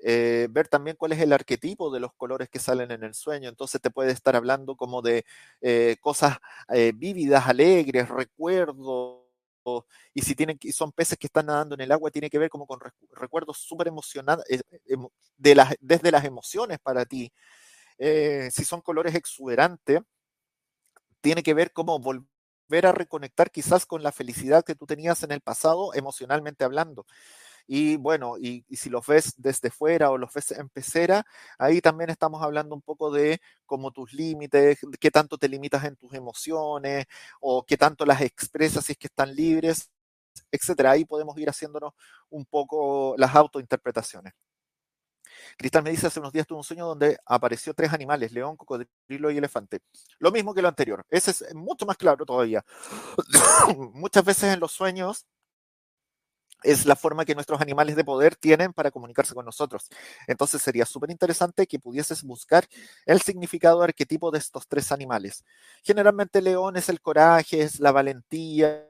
Eh, 0.00 0.48
ver 0.50 0.68
también 0.68 0.96
cuál 0.96 1.12
es 1.12 1.20
el 1.20 1.32
arquetipo 1.32 1.90
de 1.90 2.00
los 2.00 2.12
colores 2.14 2.48
que 2.48 2.58
salen 2.58 2.90
en 2.90 3.04
el 3.04 3.14
sueño. 3.14 3.48
Entonces 3.48 3.80
te 3.80 3.90
puede 3.90 4.12
estar 4.12 4.36
hablando 4.36 4.76
como 4.76 5.02
de 5.02 5.24
eh, 5.60 5.96
cosas 6.00 6.38
eh, 6.68 6.92
vívidas, 6.94 7.46
alegres, 7.46 8.08
recuerdos. 8.08 9.20
Y 10.12 10.22
si 10.22 10.34
tienen, 10.34 10.58
son 10.72 10.90
peces 10.92 11.16
que 11.18 11.28
están 11.28 11.46
nadando 11.46 11.74
en 11.76 11.82
el 11.82 11.92
agua, 11.92 12.10
tiene 12.10 12.28
que 12.30 12.38
ver 12.38 12.50
como 12.50 12.66
con 12.66 12.80
recuerdos 13.12 13.58
súper 13.58 13.88
emocionantes, 13.88 14.64
de 15.36 15.54
las, 15.54 15.74
desde 15.80 16.10
las 16.10 16.24
emociones 16.24 16.78
para 16.80 17.04
ti. 17.04 17.32
si 17.98 18.64
son 18.64 18.80
colores 18.80 19.14
exuberantes, 19.14 20.00
tiene 21.20 21.42
que 21.42 21.54
ver 21.54 21.72
como 21.72 21.98
volver 22.00 22.86
a 22.86 22.92
reconectar 22.92 23.50
quizás 23.50 23.86
con 23.86 24.02
la 24.02 24.12
felicidad 24.12 24.64
que 24.64 24.74
tú 24.74 24.86
tenías 24.86 25.22
en 25.22 25.32
el 25.32 25.40
pasado, 25.40 25.94
emocionalmente 25.94 26.64
hablando. 26.64 27.06
Y 27.66 27.96
bueno, 27.96 28.36
y, 28.38 28.64
si 28.76 28.90
los 28.90 29.06
ves 29.06 29.34
desde 29.36 29.70
fuera 29.70 30.10
o 30.10 30.18
los 30.18 30.32
ves 30.32 30.52
en 30.52 30.68
pecera, 30.68 31.24
ahí 31.58 31.80
también 31.80 32.10
estamos 32.10 32.42
hablando 32.42 32.74
un 32.74 32.82
poco 32.82 33.10
de 33.10 33.40
cómo 33.66 33.90
tus 33.92 34.12
límites, 34.12 34.78
qué 35.00 35.10
tanto 35.10 35.38
te 35.38 35.48
limitas 35.48 35.84
en 35.84 35.96
tus 35.96 36.12
emociones 36.14 37.06
o 37.40 37.64
qué 37.64 37.76
tanto 37.76 38.04
las 38.06 38.20
expresas 38.22 38.84
si 38.84 38.92
es 38.92 38.98
que 38.98 39.08
están 39.08 39.34
libres, 39.34 39.90
etcétera. 40.50 40.92
Ahí 40.92 41.04
podemos 41.04 41.36
ir 41.38 41.48
haciéndonos 41.48 41.92
un 42.30 42.44
poco 42.46 43.14
las 43.18 43.34
autointerpretaciones. 43.34 44.34
Cristal 45.56 45.82
me 45.82 45.90
dice, 45.90 46.06
hace 46.06 46.20
unos 46.20 46.32
días 46.32 46.46
tuve 46.46 46.58
un 46.58 46.64
sueño 46.64 46.86
donde 46.86 47.18
apareció 47.26 47.74
tres 47.74 47.92
animales, 47.92 48.32
león, 48.32 48.56
cocodrilo 48.56 49.30
y 49.30 49.38
elefante. 49.38 49.80
Lo 50.18 50.30
mismo 50.30 50.54
que 50.54 50.62
lo 50.62 50.68
anterior. 50.68 51.04
Ese 51.10 51.30
es 51.30 51.54
mucho 51.54 51.86
más 51.86 51.96
claro 51.96 52.24
todavía. 52.24 52.64
Muchas 53.94 54.24
veces 54.24 54.54
en 54.54 54.60
los 54.60 54.72
sueños 54.72 55.26
es 56.62 56.86
la 56.86 56.96
forma 56.96 57.24
que 57.24 57.34
nuestros 57.34 57.60
animales 57.60 57.96
de 57.96 58.04
poder 58.04 58.36
tienen 58.36 58.72
para 58.72 58.90
comunicarse 58.90 59.34
con 59.34 59.44
nosotros. 59.44 59.88
Entonces 60.26 60.62
sería 60.62 60.86
súper 60.86 61.10
interesante 61.10 61.66
que 61.66 61.78
pudieses 61.78 62.22
buscar 62.22 62.66
el 63.06 63.20
significado 63.20 63.82
arquetipo 63.82 64.30
de 64.30 64.38
estos 64.38 64.66
tres 64.66 64.92
animales. 64.92 65.44
Generalmente 65.82 66.42
león 66.42 66.76
es 66.76 66.88
el 66.88 67.00
coraje, 67.00 67.62
es 67.62 67.80
la 67.80 67.92
valentía, 67.92 68.88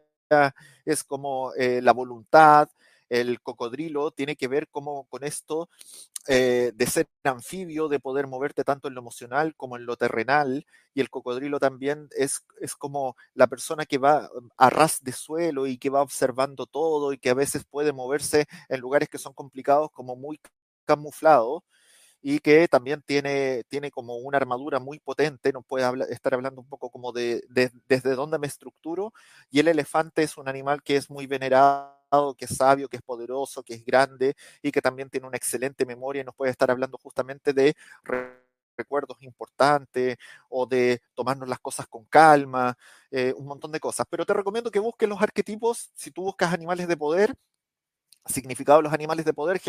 es 0.85 1.05
como 1.05 1.53
eh, 1.55 1.81
la 1.83 1.93
voluntad, 1.93 2.69
el 3.12 3.42
cocodrilo 3.42 4.11
tiene 4.11 4.37
que 4.37 4.48
ver 4.48 4.68
como 4.68 5.05
con 5.05 5.22
esto 5.22 5.68
eh, 6.29 6.72
de 6.75 6.87
ser 6.87 7.09
anfibio, 7.25 7.88
de 7.88 8.01
poder 8.01 8.27
moverte 8.27 8.64
tanto 8.64 8.88
en 8.88 8.94
lo 8.94 9.01
emocional 9.01 9.55
como 9.55 9.77
en 9.77 9.85
lo 9.85 9.96
terrenal, 9.96 10.64
y 10.94 11.01
el 11.03 11.11
cocodrilo 11.11 11.59
también 11.59 12.09
es, 12.16 12.46
es 12.61 12.75
como 12.75 13.16
la 13.35 13.48
persona 13.48 13.85
que 13.85 13.98
va 13.98 14.31
a 14.57 14.70
ras 14.70 15.03
de 15.03 15.12
suelo 15.12 15.66
y 15.66 15.77
que 15.77 15.90
va 15.90 16.01
observando 16.01 16.64
todo 16.66 17.12
y 17.12 17.18
que 17.18 17.29
a 17.31 17.35
veces 17.35 17.64
puede 17.68 17.92
moverse 17.92 18.46
en 18.70 18.81
lugares 18.81 19.11
que 19.11 19.18
son 19.18 19.35
complicados 19.35 19.90
como 19.90 20.16
muy 20.16 20.40
camuflado 20.87 21.64
y 22.22 22.38
que 22.38 22.66
también 22.68 23.03
tiene, 23.03 23.64
tiene 23.68 23.90
como 23.90 24.16
una 24.16 24.38
armadura 24.38 24.79
muy 24.79 25.01
potente, 25.01 25.53
nos 25.53 25.66
puede 25.66 25.85
estar 26.11 26.33
hablando 26.33 26.62
un 26.62 26.68
poco 26.68 26.88
como 26.88 27.12
de, 27.12 27.42
de, 27.51 27.70
desde 27.88 28.14
dónde 28.14 28.38
me 28.38 28.46
estructuro, 28.46 29.12
y 29.51 29.61
el 29.61 29.68
elefante 29.68 30.22
es 30.22 30.38
un 30.38 30.48
animal 30.48 30.83
que 30.83 30.96
es 30.96 31.11
muy 31.11 31.27
venerado 31.27 32.02
que 32.37 32.44
es 32.44 32.57
sabio, 32.57 32.88
que 32.88 32.96
es 32.98 33.03
poderoso, 33.03 33.62
que 33.62 33.75
es 33.75 33.85
grande 33.85 34.35
y 34.62 34.70
que 34.70 34.83
también 34.83 35.09
tiene 35.11 35.27
una 35.27 35.37
excelente 35.37 35.87
memoria 35.87 36.22
y 36.22 36.25
nos 36.25 36.35
puede 36.35 36.51
estar 36.51 36.70
hablando 36.70 36.98
justamente 36.98 37.53
de 37.53 37.75
recuerdos 38.77 39.22
importantes 39.22 40.16
o 40.48 40.66
de 40.66 41.01
tomarnos 41.14 41.48
las 41.48 41.61
cosas 41.61 41.87
con 41.88 42.05
calma, 42.07 42.77
eh, 43.11 43.33
un 43.37 43.46
montón 43.46 43.72
de 43.72 43.81
cosas. 43.81 44.07
Pero 44.11 44.27
te 44.27 44.35
recomiendo 44.35 44.70
que 44.70 44.79
busques 44.79 45.09
los 45.09 45.20
arquetipos. 45.22 45.90
Si 45.94 46.11
tú 46.11 46.22
buscas 46.22 46.53
animales 46.53 46.88
de 46.88 46.96
poder, 46.96 47.35
significado 48.27 48.79
de 48.79 48.85
los 48.85 48.92
animales 48.92 49.25
de 49.25 49.35
poder, 49.35 49.61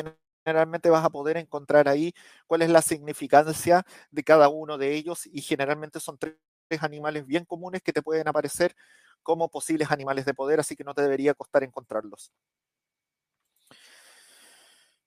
generalmente 0.45 0.89
vas 0.89 1.05
a 1.05 1.09
poder 1.09 1.37
encontrar 1.37 1.87
ahí 1.87 2.13
cuál 2.47 2.61
es 2.61 2.69
la 2.69 2.81
significancia 2.81 3.85
de 4.11 4.23
cada 4.23 4.49
uno 4.49 4.77
de 4.77 4.93
ellos 4.95 5.27
y 5.27 5.41
generalmente 5.41 5.99
son 5.99 6.17
tres 6.17 6.35
animales 6.81 7.25
bien 7.25 7.45
comunes 7.45 7.81
que 7.81 7.93
te 7.93 8.01
pueden 8.01 8.27
aparecer 8.27 8.75
como 9.21 9.49
posibles 9.49 9.91
animales 9.91 10.25
de 10.25 10.33
poder, 10.33 10.59
así 10.59 10.75
que 10.75 10.83
no 10.83 10.93
te 10.93 11.01
debería 11.01 11.33
costar 11.33 11.63
encontrarlos. 11.63 12.31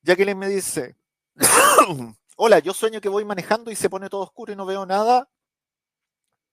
Jacqueline 0.03 0.39
me 0.39 0.49
dice, 0.49 0.97
hola, 2.37 2.59
yo 2.61 2.73
sueño 2.73 3.01
que 3.01 3.09
voy 3.09 3.25
manejando 3.25 3.71
y 3.71 3.77
se 3.77 3.91
pone 3.91 4.09
todo 4.09 4.23
oscuro 4.23 4.53
y 4.53 4.57
no 4.57 4.65
veo 4.65 4.87
nada 4.87 5.29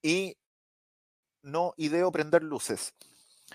y 0.02 0.38
no 1.42 1.74
ideo 1.78 2.12
prender 2.12 2.44
luces. 2.44 2.94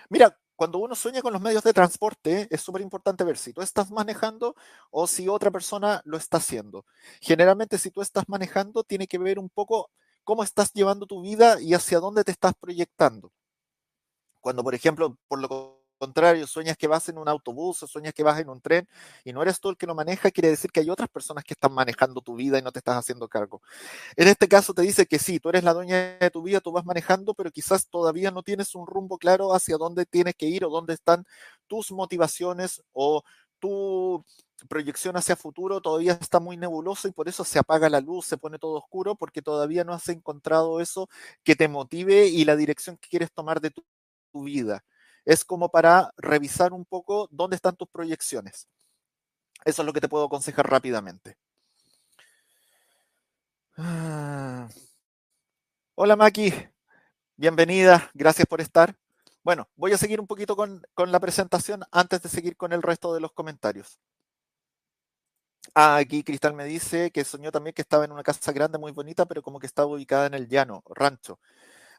Mira, 0.09 0.37
cuando 0.55 0.79
uno 0.79 0.95
sueña 0.95 1.21
con 1.21 1.31
los 1.31 1.41
medios 1.41 1.63
de 1.63 1.73
transporte, 1.73 2.47
es 2.49 2.61
súper 2.61 2.81
importante 2.81 3.23
ver 3.23 3.37
si 3.37 3.53
tú 3.53 3.61
estás 3.61 3.91
manejando 3.91 4.55
o 4.91 5.07
si 5.07 5.27
otra 5.29 5.51
persona 5.51 6.01
lo 6.03 6.17
está 6.17 6.37
haciendo. 6.37 6.85
Generalmente, 7.21 7.77
si 7.77 7.91
tú 7.91 8.01
estás 8.01 8.27
manejando, 8.27 8.83
tiene 8.83 9.07
que 9.07 9.17
ver 9.17 9.39
un 9.39 9.49
poco 9.49 9.89
cómo 10.23 10.43
estás 10.43 10.71
llevando 10.73 11.05
tu 11.05 11.21
vida 11.21 11.59
y 11.61 11.73
hacia 11.73 11.99
dónde 11.99 12.23
te 12.23 12.31
estás 12.31 12.53
proyectando. 12.59 13.31
Cuando, 14.41 14.63
por 14.63 14.75
ejemplo, 14.75 15.17
por 15.27 15.39
lo 15.39 15.79
contrario, 15.99 16.47
sueñas 16.47 16.77
que 16.77 16.87
vas 16.87 17.09
en 17.09 17.17
un 17.17 17.27
autobús 17.27 17.83
o 17.83 17.87
sueñas 17.87 18.13
que 18.13 18.23
vas 18.23 18.39
en 18.39 18.49
un 18.49 18.61
tren 18.61 18.87
y 19.25 19.33
no 19.33 19.41
eres 19.43 19.59
tú 19.59 19.69
el 19.69 19.77
que 19.77 19.85
lo 19.85 19.93
maneja, 19.93 20.31
quiere 20.31 20.49
decir 20.49 20.71
que 20.71 20.79
hay 20.79 20.89
otras 20.89 21.09
personas 21.09 21.43
que 21.43 21.53
están 21.53 21.73
manejando 21.73 22.21
tu 22.21 22.35
vida 22.35 22.57
y 22.57 22.61
no 22.61 22.71
te 22.71 22.79
estás 22.79 22.95
haciendo 22.97 23.27
cargo. 23.27 23.61
En 24.15 24.27
este 24.27 24.47
caso 24.47 24.73
te 24.73 24.81
dice 24.81 25.05
que 25.05 25.19
sí, 25.19 25.39
tú 25.39 25.49
eres 25.49 25.63
la 25.63 25.73
dueña 25.73 26.17
de 26.19 26.31
tu 26.31 26.41
vida, 26.41 26.61
tú 26.61 26.71
vas 26.71 26.85
manejando, 26.85 27.33
pero 27.33 27.51
quizás 27.51 27.87
todavía 27.89 28.31
no 28.31 28.43
tienes 28.43 28.73
un 28.75 28.87
rumbo 28.87 29.17
claro 29.17 29.53
hacia 29.53 29.77
dónde 29.77 30.05
tienes 30.05 30.35
que 30.35 30.47
ir 30.47 30.65
o 30.65 30.69
dónde 30.69 30.93
están 30.93 31.25
tus 31.67 31.91
motivaciones 31.91 32.81
o 32.93 33.23
tu 33.59 34.23
proyección 34.67 35.17
hacia 35.17 35.35
futuro 35.35 35.81
todavía 35.81 36.13
está 36.13 36.39
muy 36.39 36.57
nebuloso 36.57 37.07
y 37.07 37.11
por 37.11 37.29
eso 37.29 37.43
se 37.43 37.59
apaga 37.59 37.89
la 37.89 38.01
luz, 38.01 38.25
se 38.25 38.37
pone 38.37 38.59
todo 38.59 38.73
oscuro 38.73 39.15
porque 39.15 39.41
todavía 39.41 39.83
no 39.83 39.93
has 39.93 40.09
encontrado 40.09 40.81
eso 40.81 41.09
que 41.43 41.55
te 41.55 41.67
motive 41.67 42.27
y 42.27 42.45
la 42.45 42.55
dirección 42.55 42.97
que 42.97 43.09
quieres 43.09 43.31
tomar 43.31 43.61
de 43.61 43.71
tu 43.71 43.83
vida 44.33 44.83
es 45.25 45.45
como 45.45 45.69
para 45.69 46.11
revisar 46.17 46.73
un 46.73 46.85
poco 46.85 47.27
dónde 47.31 47.55
están 47.55 47.75
tus 47.75 47.87
proyecciones. 47.89 48.67
Eso 49.65 49.81
es 49.81 49.85
lo 49.85 49.93
que 49.93 50.01
te 50.01 50.09
puedo 50.09 50.25
aconsejar 50.25 50.69
rápidamente. 50.69 51.37
Ah. 53.77 54.67
Hola 55.95 56.15
Maki, 56.15 56.53
bienvenida, 57.35 58.09
gracias 58.13 58.47
por 58.47 58.61
estar. 58.61 58.95
Bueno, 59.43 59.69
voy 59.75 59.93
a 59.93 59.97
seguir 59.97 60.19
un 60.19 60.27
poquito 60.27 60.55
con, 60.55 60.81
con, 60.93 61.11
la 61.11 61.19
presentación 61.19 61.83
antes 61.91 62.21
de 62.21 62.29
seguir 62.29 62.57
con 62.57 62.73
el 62.73 62.81
resto 62.81 63.13
de 63.13 63.19
los 63.19 63.31
comentarios. 63.31 63.99
Ah, 65.75 65.97
aquí 65.97 66.23
Cristal 66.23 66.53
me 66.53 66.65
dice 66.65 67.11
que 67.11 67.23
soñó 67.23 67.51
también 67.51 67.73
que 67.73 67.81
estaba 67.81 68.03
en 68.05 68.11
una 68.11 68.23
casa 68.23 68.51
grande, 68.51 68.77
muy 68.77 68.91
bonita, 68.91 69.25
pero 69.25 69.41
como 69.41 69.59
que 69.59 69.67
estaba 69.67 69.87
ubicada 69.87 70.25
en 70.27 70.33
el 70.33 70.47
llano, 70.47 70.83
rancho. 70.89 71.39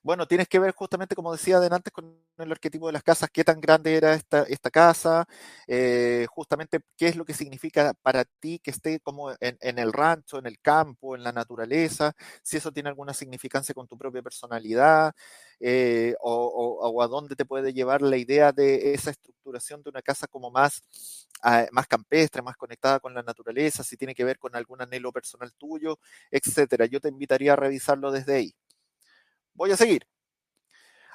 Bueno, 0.02 0.26
tienes 0.26 0.48
que 0.48 0.58
ver 0.58 0.72
justamente, 0.72 1.14
como 1.14 1.30
decía 1.32 1.58
antes, 1.58 1.92
con 1.92 2.16
el 2.38 2.50
arquetipo 2.50 2.86
de 2.86 2.92
las 2.94 3.02
casas, 3.02 3.28
qué 3.30 3.44
tan 3.44 3.60
grande 3.60 3.94
era 3.96 4.14
esta, 4.14 4.44
esta 4.44 4.70
casa, 4.70 5.26
eh, 5.66 6.26
justamente 6.30 6.80
qué 6.96 7.08
es 7.08 7.16
lo 7.16 7.26
que 7.26 7.34
significa 7.34 7.92
para 8.00 8.24
ti 8.24 8.58
que 8.60 8.70
esté 8.70 8.98
como 9.00 9.30
en, 9.40 9.78
el 9.78 9.92
rancho, 9.92 10.38
en 10.38 10.46
el 10.46 10.58
campo, 10.58 11.14
en 11.16 11.22
la 11.22 11.32
naturaleza, 11.32 12.14
si 12.42 12.56
eso 12.56 12.72
tiene 12.72 12.88
alguna 12.88 13.12
significancia 13.12 13.74
con 13.74 13.86
tu 13.86 13.98
propia 13.98 14.22
personalidad, 14.22 15.12
eh, 15.60 16.14
o, 16.22 17.02
a 17.02 17.06
dónde 17.06 17.36
te 17.36 17.44
puede 17.44 17.74
llevar 17.74 18.00
la 18.00 18.16
idea 18.16 18.52
de 18.52 18.94
esa 18.94 19.10
estructuración 19.10 19.82
de 19.82 19.90
una 19.90 20.00
casa 20.00 20.26
como 20.26 20.50
más, 20.50 20.80
ah, 21.42 21.66
más 21.72 21.86
campestre, 21.86 22.40
más 22.40 22.56
conectada 22.56 23.00
con 23.00 23.12
la 23.12 23.22
naturaleza, 23.22 23.84
si 23.84 23.98
tiene 23.98 24.14
que 24.14 24.24
ver 24.24 24.38
con 24.38 24.56
algún 24.56 24.80
anhelo 24.80 25.12
personal 25.12 25.52
tuyo, 25.58 25.98
etcétera. 26.30 26.86
Yo 26.86 27.00
te 27.00 27.08
invitaría 27.10 27.52
a 27.52 27.56
revisarlo 27.56 28.10
desde 28.12 28.34
ahí. 28.36 28.54
Voy 29.54 29.72
a 29.72 29.76
seguir. 29.76 30.06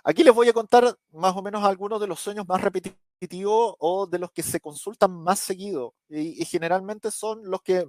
Aquí 0.07 0.23
les 0.23 0.35
voy 0.35 0.47
a 0.47 0.53
contar 0.53 0.95
más 1.13 1.35
o 1.35 1.41
menos 1.41 1.63
algunos 1.63 1.99
de 1.99 2.05
los 2.05 2.19
sueños 2.19 2.47
más 2.47 2.61
repetitivos 2.61 3.75
o 3.79 4.05
de 4.05 4.19
los 4.19 4.31
que 4.31 4.43
se 4.43 4.59
consultan 4.59 5.11
más 5.11 5.39
seguido. 5.39 5.95
Y, 6.09 6.45
generalmente 6.45 7.09
son 7.09 7.49
los 7.49 7.63
que 7.63 7.87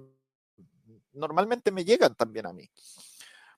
normalmente 1.13 1.69
me 1.71 1.85
llegan 1.85 2.15
también 2.15 2.47
a 2.47 2.53
mí. 2.53 2.67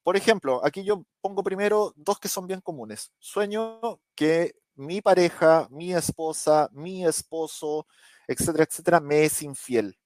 Por 0.03 0.17
ejemplo, 0.17 0.59
aquí 0.65 0.83
yo 0.83 1.05
pongo 1.21 1.41
primero 1.41 1.93
dos 1.95 2.19
que 2.19 2.27
son 2.27 2.47
bien 2.47 2.59
comunes. 2.59 3.13
Sueño 3.17 3.79
que 4.13 4.55
mi 4.75 5.01
pareja, 5.01 5.67
mi 5.71 5.93
esposa, 5.93 6.69
mi 6.73 7.05
esposo, 7.05 7.87
etcétera, 8.27 8.65
etcétera, 8.65 8.99
me 8.99 9.23
es 9.23 9.41
infiel. 9.41 9.97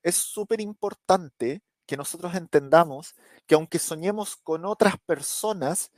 Es 0.00 0.14
súper 0.14 0.60
importante 0.60 1.60
que 1.86 1.96
nosotros 1.96 2.34
entendamos 2.34 3.14
que 3.46 3.54
aunque 3.54 3.78
soñemos 3.78 4.36
con 4.36 4.64
otras 4.64 4.96
personas, 5.06 5.92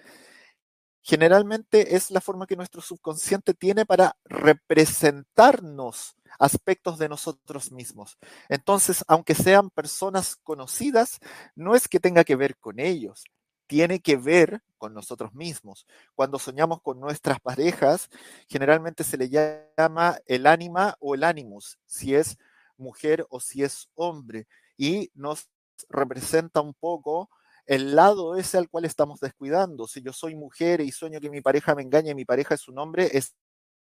generalmente 1.03 1.96
es 1.96 2.11
la 2.11 2.20
forma 2.20 2.46
que 2.46 2.57
nuestro 2.57 2.83
subconsciente 2.83 3.55
tiene 3.55 3.87
para 3.87 4.16
representarnos 4.24 6.16
aspectos 6.38 6.98
de 6.98 7.09
nosotros 7.09 7.72
mismos. 7.72 8.18
Entonces, 8.48 9.05
aunque 9.09 9.35
sean 9.35 9.70
personas 9.70 10.37
conocidas, 10.37 11.18
no 11.57 11.74
es 11.74 11.88
que 11.88 12.01
tenga 12.01 12.24
que 12.24 12.37
ver 12.37 12.59
con 12.59 12.79
ellos, 12.79 13.24
tiene 13.66 14.01
que 14.01 14.16
ver 14.16 14.62
con 14.77 14.94
nosotros 14.94 15.35
mismos. 15.35 15.87
Cuando 16.14 16.38
soñamos 16.38 16.83
con 16.83 17.01
nuestras 17.01 17.40
parejas, 17.40 18.11
generalmente 18.46 19.03
se 19.03 19.16
le 19.16 19.29
llama 19.29 20.18
el 20.27 20.46
ánima 20.46 20.96
o 21.01 21.14
el 21.14 21.24
animus, 21.24 21.79
si 21.87 22.14
es 22.14 22.37
mujer 22.77 23.27
o 23.31 23.40
si 23.40 23.62
es 23.62 23.88
hombre, 23.94 24.46
y 24.77 25.11
nos 25.14 25.48
representa 25.88 26.61
un 26.61 26.75
poco 26.75 27.31
el 27.67 27.95
lado 27.95 28.37
ese 28.37 28.59
al 28.59 28.69
cual 28.69 28.85
estamos 28.87 29.21
descuidando. 29.21 29.87
Si 29.87 30.01
yo 30.01 30.12
soy 30.12 30.35
mujer 30.35 30.81
y 30.81 30.91
sueño 30.91 31.21
que 31.21 31.31
mi 31.31 31.41
pareja 31.43 31.75
me 31.75 31.83
engaña 31.83 32.12
y 32.12 32.14
mi 32.14 32.25
pareja 32.25 32.55
es 32.55 32.67
un 32.69 32.79
hombre, 32.79 33.11
es 33.12 33.35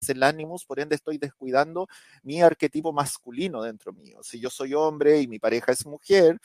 el 0.08 0.24
ánimos, 0.24 0.65
por 0.65 0.80
ende 0.80 0.95
estoy 0.95 1.17
descuidando 1.17 1.88
mi 2.24 2.41
arquetipo 2.41 2.93
masculino 2.93 3.62
dentro 3.63 3.93
mío. 3.93 4.19
Si 4.24 4.39
yo 4.39 4.50
soy 4.50 4.74
hombre 4.74 5.19
y 5.19 5.28
mi 5.28 5.39
pareja 5.39 5.71
es 5.71 5.86
mujer, 5.86 6.39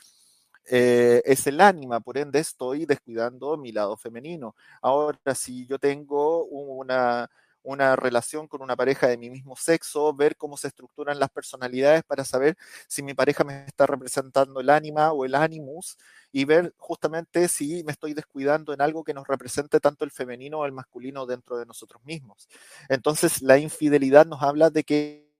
eh, 0.64 1.22
es 1.24 1.46
el 1.46 1.60
ánima, 1.60 2.00
por 2.00 2.18
ende 2.18 2.38
estoy 2.38 2.86
descuidando 2.86 3.56
mi 3.56 3.72
lado 3.72 3.96
femenino. 3.96 4.54
Ahora, 4.82 5.34
si 5.34 5.66
yo 5.66 5.78
tengo 5.78 6.44
una, 6.44 7.30
una 7.62 7.96
relación 7.96 8.48
con 8.48 8.62
una 8.62 8.76
pareja 8.76 9.06
de 9.06 9.16
mi 9.18 9.30
mismo 9.30 9.56
sexo, 9.56 10.14
ver 10.14 10.36
cómo 10.36 10.56
se 10.56 10.68
estructuran 10.68 11.18
las 11.18 11.30
personalidades 11.30 12.02
para 12.04 12.24
saber 12.24 12.56
si 12.88 13.02
mi 13.02 13.14
pareja 13.14 13.44
me 13.44 13.64
está 13.66 13.86
representando 13.86 14.60
el 14.60 14.70
ánima 14.70 15.12
o 15.12 15.24
el 15.24 15.34
animus 15.34 15.96
y 16.32 16.44
ver 16.44 16.74
justamente 16.78 17.48
si 17.48 17.84
me 17.84 17.92
estoy 17.92 18.14
descuidando 18.14 18.72
en 18.72 18.80
algo 18.80 19.04
que 19.04 19.14
nos 19.14 19.26
represente 19.26 19.80
tanto 19.80 20.04
el 20.04 20.10
femenino 20.10 20.60
o 20.60 20.66
el 20.66 20.72
masculino 20.72 21.26
dentro 21.26 21.58
de 21.58 21.66
nosotros 21.66 22.02
mismos. 22.04 22.48
Entonces, 22.88 23.42
la 23.42 23.58
infidelidad 23.58 24.26
nos 24.26 24.42
habla 24.42 24.70
de 24.70 24.84
que 24.84 25.30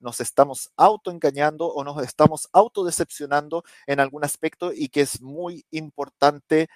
nos 0.00 0.20
estamos 0.20 0.72
autoengañando 0.76 1.66
o 1.66 1.84
nos 1.84 2.02
estamos 2.02 2.48
autodecepcionando 2.52 3.62
en 3.86 4.00
algún 4.00 4.24
aspecto 4.24 4.72
y 4.72 4.88
que 4.88 5.02
es 5.02 5.20
muy 5.20 5.64
importante 5.70 6.68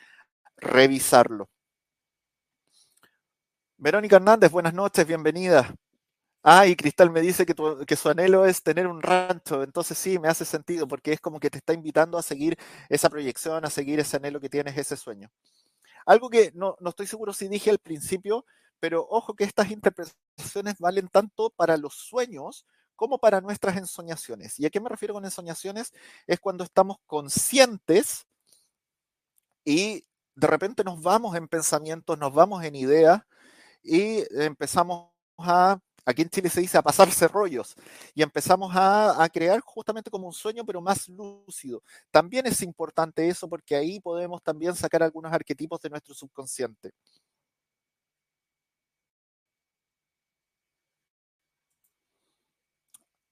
revisarlo. 0.57 1.49
Verónica 3.81 4.17
Hernández, 4.17 4.51
buenas 4.51 4.75
noches, 4.75 5.07
bienvenida. 5.07 5.73
Ah, 6.43 6.67
y 6.67 6.75
Cristal 6.75 7.13
me 7.13 7.21
dice 7.21 7.47
que, 7.47 7.97
su 7.97 8.09
anhelo 8.09 8.45
es 8.45 8.61
tener 8.61 8.89
un 8.89 9.01
rancho, 9.01 9.63
entonces 9.63 9.97
sí, 9.97 10.19
me 10.19 10.27
hace 10.27 10.45
sentido, 10.45 10.89
porque 10.89 11.13
es 11.13 11.21
como 11.21 11.39
que 11.39 11.49
te 11.49 11.59
está 11.59 11.75
invitando 11.75 12.19
a 12.19 12.23
seguir 12.23 12.59
esa 12.89 13.09
proyección, 13.09 13.65
a 13.65 13.71
seguir 13.71 14.01
ese 14.01 14.17
anhelo 14.17 14.41
que 14.41 14.49
tienes, 14.49 14.77
ese 14.77 14.97
sueño. 14.97 15.31
Algo 16.07 16.29
que 16.29 16.51
no, 16.57 16.77
no 16.81 16.91
estoy 16.91 17.07
seguro 17.07 17.33
si 17.33 17.47
dije 17.47 17.71
al 17.71 17.79
principio, 17.79 18.45
pero 18.81 19.07
ojo 19.09 19.35
que 19.35 19.45
estas 19.45 19.71
interpretaciones 19.71 20.75
valen 20.81 21.07
tanto 21.07 21.51
para 21.51 21.77
los 21.77 21.95
sueños 21.95 22.67
como 22.97 23.19
para 23.19 23.41
nuestras 23.41 23.77
ensoñaciones. 23.77 24.59
¿Y 24.59 24.67
a 24.67 24.71
qué 24.71 24.81
me 24.81 24.89
refiero 24.89 25.15
con 25.15 25.25
ensoñaciones? 25.25 25.93
Es 26.27 26.41
cuando 26.41 26.65
estamos 26.65 26.97
conscientes 27.07 28.27
y 29.65 30.05
de 30.35 30.47
repente 30.49 30.83
nos 30.83 31.01
vamos 31.01 31.37
en 31.37 31.47
pensamientos, 31.47 32.19
nos 32.19 32.35
vamos 32.35 32.65
en 32.65 32.75
ideas 32.75 33.23
y 33.83 34.25
empezamos 34.41 35.11
a, 35.39 35.79
aquí 36.05 36.23
en 36.23 36.31
Chile 36.31 36.49
se 36.51 36.61
dice, 36.61 36.79
a 36.79 36.83
pasarse 36.83 37.29
rollos 37.29 37.75
y 38.15 38.23
empezamos 38.23 38.75
a, 38.75 39.23
a, 39.23 39.29
crear 39.29 39.61
justamente 39.61 40.11
como 40.11 40.27
un 40.27 40.33
sueño, 40.33 40.65
pero 40.65 40.81
más 40.81 41.09
lúcido. 41.09 41.83
También 42.11 42.47
es 42.47 42.63
importante 42.63 43.29
eso 43.29 43.49
porque 43.49 43.77
ahí 43.77 44.01
podemos 44.01 44.43
también 44.43 44.75
sacar 44.75 45.03
algunos 45.03 45.33
arquetipos 45.33 45.81
de 45.81 45.91
nuestro 45.91 46.15
subconsciente. 46.15 46.93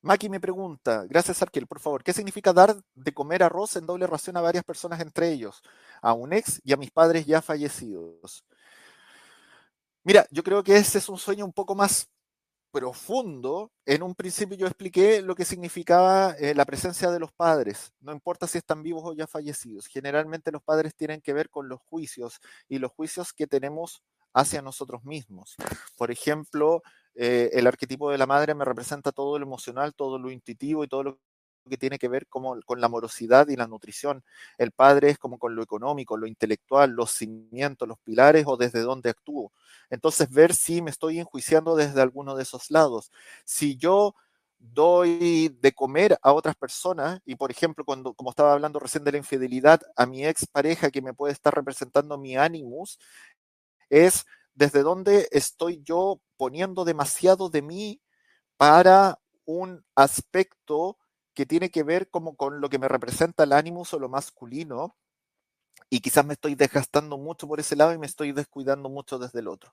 Maki 0.07 0.29
me 0.29 0.39
pregunta, 0.39 1.05
gracias 1.09 1.43
Arkel, 1.43 1.67
por 1.67 1.81
favor, 1.81 2.05
¿qué 2.05 2.13
significa 2.13 2.53
dar 2.53 2.77
de 2.95 3.13
comer 3.13 3.43
arroz 3.43 3.75
en 3.75 3.87
doble 3.87 4.07
ración 4.07 4.37
a 4.37 4.41
varias 4.41 4.63
personas 4.63 5.01
entre 5.01 5.33
ellos? 5.33 5.61
A 6.01 6.13
un 6.13 6.33
ex 6.33 6.61
y 6.63 6.73
a 6.73 6.77
mis 6.77 6.93
padres 6.93 7.27
ya 7.27 7.43
fallecidos. 7.43 8.45
Mira, 10.07 10.25
yo 10.31 10.45
creo 10.45 10.63
que 10.63 10.77
ese 10.77 10.99
es 10.99 11.09
un 11.09 11.19
sueño 11.19 11.45
un 11.45 11.53
poco 11.53 11.75
más 11.75 12.09
profundo. 12.71 13.73
En 13.85 14.05
un 14.05 14.15
principio 14.15 14.57
yo 14.57 14.69
expliqué 14.69 15.21
lo 15.21 15.35
que 15.35 15.45
significaba 15.45 16.31
eh, 16.39 16.55
la 16.55 16.65
presencia 16.65 17.11
de 17.11 17.19
los 17.19 17.33
padres. 17.33 17.93
No 17.99 18.13
importa 18.13 18.47
si 18.47 18.57
están 18.57 18.85
vivos 18.85 19.03
o 19.05 19.15
ya 19.15 19.27
fallecidos. 19.27 19.89
Generalmente 19.89 20.53
los 20.53 20.63
padres 20.63 20.95
tienen 20.95 21.21
que 21.21 21.33
ver 21.33 21.51
con 21.51 21.69
los 21.69 21.81
juicios 21.81 22.39
y 22.69 22.79
los 22.79 22.93
juicios 22.93 23.33
que 23.33 23.49
tenemos 23.49 24.05
hacia 24.33 24.63
nosotros 24.63 25.03
mismos. 25.03 25.57
Por 25.97 26.13
ejemplo, 26.13 26.85
eh, 27.17 27.51
el 27.55 27.67
arquetipo 27.67 28.09
de 28.13 28.19
la 28.19 28.27
madre 28.27 28.55
me 28.55 28.65
representa 28.65 29.11
todo 29.11 29.41
lo 29.41 29.45
emocional, 29.45 29.93
todo 29.93 30.21
lo 30.21 30.31
intuitivo 30.31 30.85
y 30.85 30.89
todo 30.89 31.03
lo 31.03 31.19
que 31.69 31.77
tiene 31.77 31.99
que 31.99 32.09
ver 32.09 32.27
como, 32.29 32.61
con 32.63 32.81
la 32.81 32.87
amorosidad 32.87 33.49
y 33.49 33.57
la 33.57 33.67
nutrición. 33.67 34.25
El 34.59 34.73
padre 34.73 35.11
es 35.11 35.19
como 35.19 35.39
con 35.39 35.55
lo 35.55 35.63
económico, 35.63 36.17
lo 36.17 36.27
intelectual, 36.27 36.91
los 36.93 37.11
cimientos, 37.13 37.89
los 37.89 37.99
pilares 37.99 38.45
o 38.47 38.57
desde 38.57 38.81
dónde 38.81 39.11
actúo. 39.11 39.53
Entonces, 39.91 40.31
ver 40.31 40.55
si 40.55 40.83
me 40.83 40.91
estoy 40.91 41.21
enjuiciando 41.21 41.77
desde 41.77 42.01
alguno 42.01 42.37
de 42.37 42.43
esos 42.43 42.71
lados. 42.71 43.11
Si 43.45 43.77
yo 43.77 44.15
doy 44.59 45.49
de 45.61 45.73
comer 45.73 46.19
a 46.23 46.33
otras 46.33 46.57
personas 46.57 47.21
y 47.25 47.37
por 47.37 47.51
ejemplo 47.51 47.85
cuando 47.85 48.15
como 48.15 48.31
estaba 48.31 48.53
hablando 48.53 48.79
recién 48.79 49.05
de 49.05 49.13
la 49.13 49.19
infidelidad 49.19 49.83
a 49.97 50.07
mi 50.07 50.27
ex 50.27 50.47
pareja 50.47 50.91
que 50.91 51.03
me 51.03 51.13
puede 51.13 51.35
estar 51.35 51.55
representando 51.55 52.17
mi 52.17 52.37
ánimos 52.37 52.99
es 53.91 54.25
desde 54.55 54.83
dónde 54.83 55.29
estoy 55.31 55.83
yo 55.85 56.21
poniendo 56.37 56.85
demasiado 56.85 57.51
de 57.51 57.63
mí 57.63 58.01
para 58.57 59.19
un 59.45 59.85
aspecto 59.95 60.99
que 61.37 61.47
tiene 61.47 61.71
que 61.71 61.85
ver 61.85 62.09
como 62.11 62.35
con 62.35 62.61
lo 62.61 62.69
que 62.71 62.81
me 62.81 62.89
representa 62.89 63.45
el 63.45 63.53
ánimo 63.53 63.85
o 63.89 63.99
lo 63.99 64.09
masculino 64.09 64.97
y 65.91 66.01
quizás 66.01 66.25
me 66.25 66.33
estoy 66.33 66.55
desgastando 66.55 67.19
mucho 67.19 67.47
por 67.47 67.61
ese 67.61 67.77
lado 67.77 67.93
y 67.93 67.99
me 67.99 68.07
estoy 68.07 68.33
descuidando 68.33 68.89
mucho 68.89 69.19
desde 69.19 69.41
el 69.41 69.49
otro. 69.49 69.73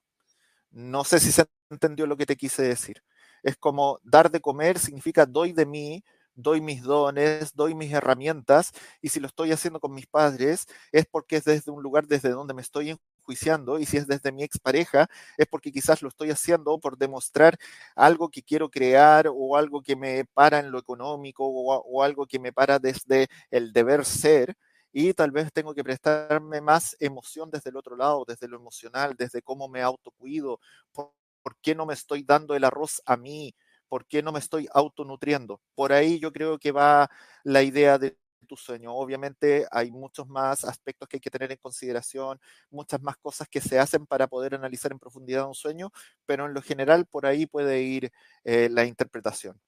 No 0.72 1.06
sé 1.06 1.22
si 1.22 1.32
se 1.32 1.46
entendió 1.70 2.06
lo 2.06 2.18
que 2.18 2.26
te 2.26 2.36
quise 2.36 2.64
decir. 2.64 3.02
Es 3.44 3.56
como 3.56 4.00
dar 4.04 4.30
de 4.30 4.42
comer 4.42 4.78
significa 4.78 5.26
doy 5.26 5.54
de 5.54 5.66
mí, 5.66 6.04
doy 6.36 6.60
mis 6.60 6.84
dones, 6.84 7.56
doy 7.56 7.76
mis 7.76 7.94
herramientas, 7.94 8.74
y 9.02 9.10
si 9.10 9.22
lo 9.22 9.28
estoy 9.28 9.54
haciendo 9.54 9.80
con 9.80 9.94
mis 9.94 10.08
padres 10.08 10.68
es 10.92 11.06
porque 11.06 11.38
es 11.38 11.46
desde 11.46 11.72
un 11.72 11.82
lugar 11.82 12.08
desde 12.08 12.30
donde 12.30 12.54
me 12.54 12.62
estoy 12.62 12.98
enjuiciando, 13.24 13.80
y 13.80 13.86
si 13.86 13.98
es 13.98 14.08
desde 14.08 14.32
mi 14.32 14.44
expareja 14.44 15.08
es 15.38 15.48
porque 15.48 15.72
quizás 15.72 16.02
lo 16.02 16.10
estoy 16.10 16.30
haciendo 16.32 16.78
por 16.80 16.98
demostrar 16.98 17.58
algo 17.96 18.30
que 18.30 18.44
quiero 18.44 18.70
crear 18.70 19.28
o 19.34 19.56
algo 19.58 19.82
que 19.82 19.96
me 19.96 20.26
para 20.26 20.60
en 20.60 20.72
lo 20.72 20.80
económico 20.80 21.46
o, 21.48 22.04
algo 22.04 22.26
que 22.28 22.40
me 22.40 22.52
para 22.52 22.80
desde 22.80 23.28
el 23.50 23.72
deber 23.74 24.06
ser 24.06 24.56
y 24.92 25.14
tal 25.14 25.32
vez 25.32 25.52
tengo 25.54 25.74
que 25.74 25.84
prestarme 25.84 26.62
más 26.62 26.96
emoción 27.00 27.50
desde 27.50 27.70
el 27.70 27.78
otro 27.78 27.96
lado, 27.96 28.26
desde 28.28 28.48
lo 28.48 28.58
emocional, 28.58 29.16
desde 29.18 29.42
cómo 29.42 29.68
me 29.68 29.82
autocuido, 29.82 30.60
por, 30.92 31.14
por 31.42 31.56
qué 31.62 31.74
no 31.76 31.86
me 31.86 31.94
estoy 31.94 32.24
dando 32.24 32.56
el 32.56 32.64
arroz 32.64 33.02
a 33.06 33.18
mí, 33.18 33.56
¿Por 33.94 34.08
qué 34.08 34.24
no 34.24 34.32
me 34.32 34.40
estoy 34.40 34.68
autonutriendo? 34.74 35.62
Por 35.76 35.94
ahí 35.94 36.18
yo 36.20 36.32
creo 36.32 36.58
que 36.58 36.72
va 36.72 37.12
la 37.44 37.62
idea 37.62 38.00
de 38.00 38.18
tu 38.46 38.56
sueño. 38.58 38.94
Obviamente 38.94 39.68
hay 39.72 39.92
muchos 39.92 40.28
más 40.28 40.64
aspectos 40.64 41.08
que 41.08 41.18
hay 41.18 41.22
que 41.22 41.32
tener 41.32 41.52
en 41.52 41.58
consideración, 41.58 42.40
muchas 42.70 43.02
más 43.02 43.18
cosas 43.18 43.48
que 43.50 43.62
se 43.62 43.80
hacen 43.80 44.06
para 44.06 44.28
poder 44.28 44.56
analizar 44.56 44.92
en 44.92 45.00
profundidad 45.00 45.48
un 45.48 45.56
sueño, 45.56 45.92
pero 46.26 46.46
en 46.46 46.54
lo 46.54 46.62
general 46.62 47.06
por 47.06 47.26
ahí 47.26 47.46
puede 47.46 47.82
ir 47.82 48.12
eh, 48.44 48.70
la 48.72 48.86
interpretación. 48.86 49.60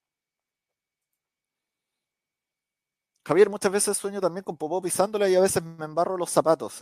Javier, 3.28 3.50
muchas 3.50 3.72
veces 3.72 3.98
sueño 3.98 4.22
también 4.22 4.44
con 4.44 4.56
popó 4.56 4.80
pisándola 4.84 5.28
y 5.28 5.34
a 5.36 5.42
veces 5.42 5.64
me 5.64 5.86
embarro 5.86 6.16
los 6.16 6.30
zapatos. 6.30 6.82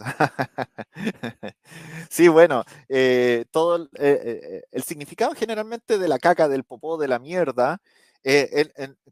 sí, 2.10 2.28
bueno, 2.28 2.66
eh, 2.90 3.46
todo 3.50 3.88
eh, 3.98 4.64
el 4.72 4.84
significado 4.84 5.34
generalmente 5.36 5.98
de 5.98 6.08
la 6.10 6.20
caca, 6.20 6.50
del 6.50 6.66
popó, 6.66 6.98
de 6.98 7.08
la 7.08 7.18
mierda, 7.20 7.80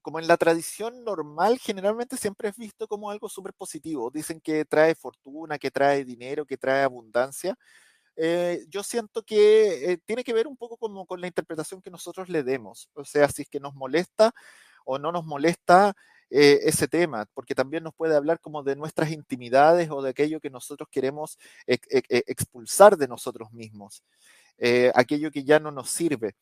como 0.01 0.19
en 0.19 0.27
la 0.27 0.37
tradición 0.37 1.03
normal, 1.03 1.59
generalmente 1.59 2.17
siempre 2.17 2.49
es 2.49 2.57
visto 2.57 2.87
como 2.87 3.11
algo 3.11 3.29
súper 3.29 3.53
positivo. 3.53 4.09
Dicen 4.11 4.39
que 4.41 4.65
trae 4.65 4.95
fortuna, 4.95 5.59
que 5.59 5.71
trae 5.71 6.05
dinero, 6.05 6.45
que 6.45 6.57
trae 6.57 6.83
abundancia. 6.83 7.57
yo 8.69 8.83
siento 8.83 9.23
que 9.23 9.99
tiene 10.05 10.23
que 10.23 10.33
ver 10.33 10.47
un 10.47 10.57
poco 10.57 10.77
como 10.77 11.05
con 11.05 11.21
la 11.21 11.27
interpretación 11.27 11.81
que 11.81 11.91
nosotros 11.91 12.29
le 12.29 12.43
demos. 12.43 12.89
O 12.93 13.05
sea, 13.05 13.27
si 13.29 13.43
es 13.43 13.49
que 13.49 13.59
nos 13.59 13.75
molesta 13.75 14.33
o 14.85 14.97
no 14.99 15.11
nos 15.11 15.25
molesta 15.25 15.95
eh, 16.33 16.61
ese 16.63 16.87
tema, 16.87 17.25
porque 17.33 17.53
también 17.53 17.83
nos 17.83 17.93
puede 17.93 18.15
hablar 18.15 18.39
como 18.39 18.63
de 18.63 18.77
nuestras 18.77 19.11
intimidades 19.11 19.89
o 19.91 20.01
de 20.01 20.11
aquello 20.11 20.39
que 20.39 20.49
nosotros 20.49 20.87
queremos 20.89 21.37
e, 21.67 21.77
expulsar 22.25 22.95
de 22.95 23.09
nosotros 23.09 23.51
mismos, 23.51 24.01
eh, 24.57 24.93
aquello 24.95 25.29
que 25.29 25.43
ya 25.43 25.59
no 25.59 25.71
nos 25.71 25.89
sirve. 25.89 26.35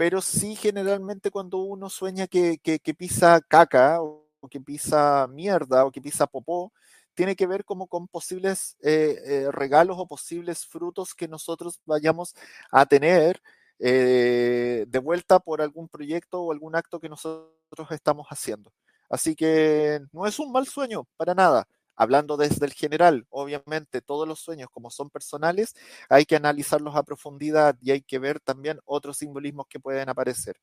Pero 0.00 0.22
sí, 0.22 0.56
generalmente 0.56 1.30
cuando 1.30 1.58
uno 1.58 1.90
sueña 1.90 2.26
que, 2.26 2.58
pisa 2.96 3.38
caca 3.46 4.00
o 4.00 4.24
que 4.50 4.58
pisa 4.58 5.26
mierda 5.28 5.84
o 5.84 5.92
que 5.92 6.00
pisa 6.00 6.26
popó, 6.26 6.72
tiene 7.12 7.36
que 7.36 7.46
ver 7.46 7.66
como 7.66 7.86
con 7.86 8.08
posibles 8.08 8.78
eh, 8.80 9.46
regalos 9.52 9.98
o 9.98 10.06
posibles 10.06 10.64
frutos 10.64 11.14
que 11.14 11.28
nosotros 11.28 11.82
vayamos 11.84 12.34
a 12.70 12.86
tener 12.86 13.42
de 13.78 15.00
vuelta 15.02 15.38
por 15.38 15.60
algún 15.60 15.86
proyecto 15.86 16.40
o 16.44 16.52
algún 16.52 16.76
acto 16.76 16.98
que 16.98 17.10
nosotros 17.10 17.90
estamos 17.90 18.26
haciendo. 18.30 18.72
Así 19.10 19.36
que 19.36 20.00
no 20.12 20.26
es 20.26 20.38
un 20.38 20.50
mal 20.50 20.66
sueño, 20.66 21.06
para 21.18 21.34
nada. 21.34 21.68
Hablando 22.00 22.38
desde 22.38 22.64
el 22.64 22.72
general, 22.72 23.26
obviamente 23.28 24.00
todos 24.00 24.26
los 24.26 24.40
sueños 24.40 24.70
como 24.70 24.90
son 24.90 25.10
personales, 25.10 25.76
hay 26.08 26.24
que 26.24 26.34
analizarlos 26.34 26.96
a 26.96 27.02
profundidad 27.02 27.76
y 27.82 27.90
hay 27.90 28.00
que 28.00 28.18
ver 28.18 28.40
también 28.40 28.80
otros 28.86 29.18
simbolismos 29.18 29.66
que 29.66 29.80
pueden 29.80 30.08
aparecer. 30.08 30.58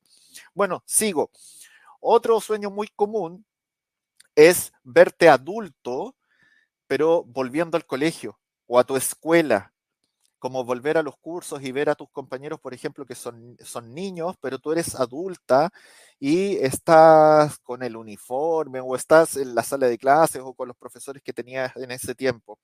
Bueno, 0.52 0.82
sigo. 0.84 1.30
Otro 2.00 2.40
sueño 2.40 2.70
muy 2.70 2.88
común 2.88 3.46
es 4.34 4.72
verte 4.82 5.28
adulto, 5.28 6.16
pero 6.88 7.22
volviendo 7.22 7.76
al 7.76 7.86
colegio 7.86 8.40
o 8.66 8.80
a 8.80 8.82
tu 8.82 8.96
escuela 8.96 9.72
como 10.38 10.64
volver 10.64 10.98
a 10.98 11.02
los 11.02 11.16
cursos 11.16 11.62
y 11.62 11.72
ver 11.72 11.90
a 11.90 11.94
tus 11.94 12.10
compañeros, 12.10 12.60
por 12.60 12.74
ejemplo, 12.74 13.04
que 13.04 13.14
son, 13.14 13.56
son 13.60 13.94
niños, 13.94 14.36
pero 14.40 14.58
tú 14.58 14.72
eres 14.72 14.94
adulta 14.94 15.70
y 16.18 16.56
estás 16.56 17.58
con 17.58 17.82
el 17.82 17.96
uniforme 17.96 18.80
o 18.80 18.94
estás 18.94 19.36
en 19.36 19.54
la 19.54 19.62
sala 19.62 19.88
de 19.88 19.98
clases 19.98 20.42
o 20.44 20.54
con 20.54 20.68
los 20.68 20.76
profesores 20.76 21.22
que 21.22 21.32
tenías 21.32 21.76
en 21.76 21.90
ese 21.90 22.14
tiempo. 22.14 22.58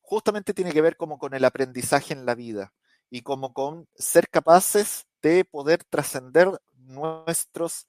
Justamente 0.00 0.54
tiene 0.54 0.72
que 0.72 0.82
ver 0.82 0.96
como 0.96 1.18
con 1.18 1.34
el 1.34 1.44
aprendizaje 1.44 2.12
en 2.12 2.26
la 2.26 2.34
vida 2.34 2.72
y 3.10 3.22
como 3.22 3.52
con 3.52 3.88
ser 3.94 4.28
capaces 4.28 5.06
de 5.22 5.44
poder 5.44 5.84
trascender 5.84 6.50
nuestros 6.76 7.86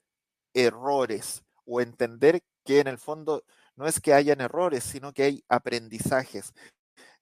errores 0.54 1.44
o 1.66 1.82
entender 1.82 2.42
que 2.64 2.80
en 2.80 2.88
el 2.88 2.98
fondo 2.98 3.44
no 3.76 3.88
es 3.88 4.00
que 4.00 4.14
hayan 4.14 4.40
errores, 4.42 4.84
sino 4.84 5.12
que 5.14 5.24
hay 5.24 5.44
aprendizajes 5.50 6.54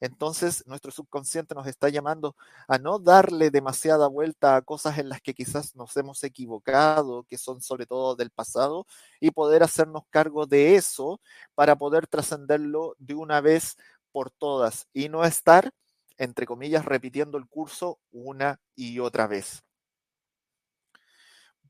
entonces 0.03 0.67
nuestro 0.67 0.91
subconsciente 0.91 1.55
nos 1.55 1.65
está 1.65 1.87
llamando 1.87 2.35
a 2.67 2.77
no 2.77 2.99
darle 2.99 3.51
demasiada 3.51 4.07
vuelta 4.07 4.57
a 4.57 4.61
cosas 4.61 4.97
en 4.97 5.07
las 5.07 5.21
que 5.21 5.33
quizás 5.33 5.77
nos 5.77 5.95
hemos 5.95 6.21
equivocado, 6.25 7.23
que 7.23 7.37
son 7.37 7.61
sobre 7.61 7.85
todo 7.85 8.13
del 8.17 8.29
pasado, 8.29 8.85
y 9.21 9.31
poder 9.31 9.63
hacernos 9.63 10.03
cargo 10.09 10.45
de 10.45 10.75
eso 10.75 11.21
para 11.55 11.77
poder 11.77 12.05
trascenderlo 12.05 12.95
de 12.99 13.15
una 13.15 13.39
vez 13.39 13.77
por 14.11 14.29
todas 14.29 14.87
y 14.91 15.07
no 15.07 15.23
estar, 15.23 15.71
entre 16.17 16.45
comillas, 16.47 16.83
repitiendo 16.83 17.37
el 17.37 17.47
curso 17.47 17.97
una 18.11 18.59
y 18.75 18.99
otra 18.99 19.25
vez. 19.27 19.63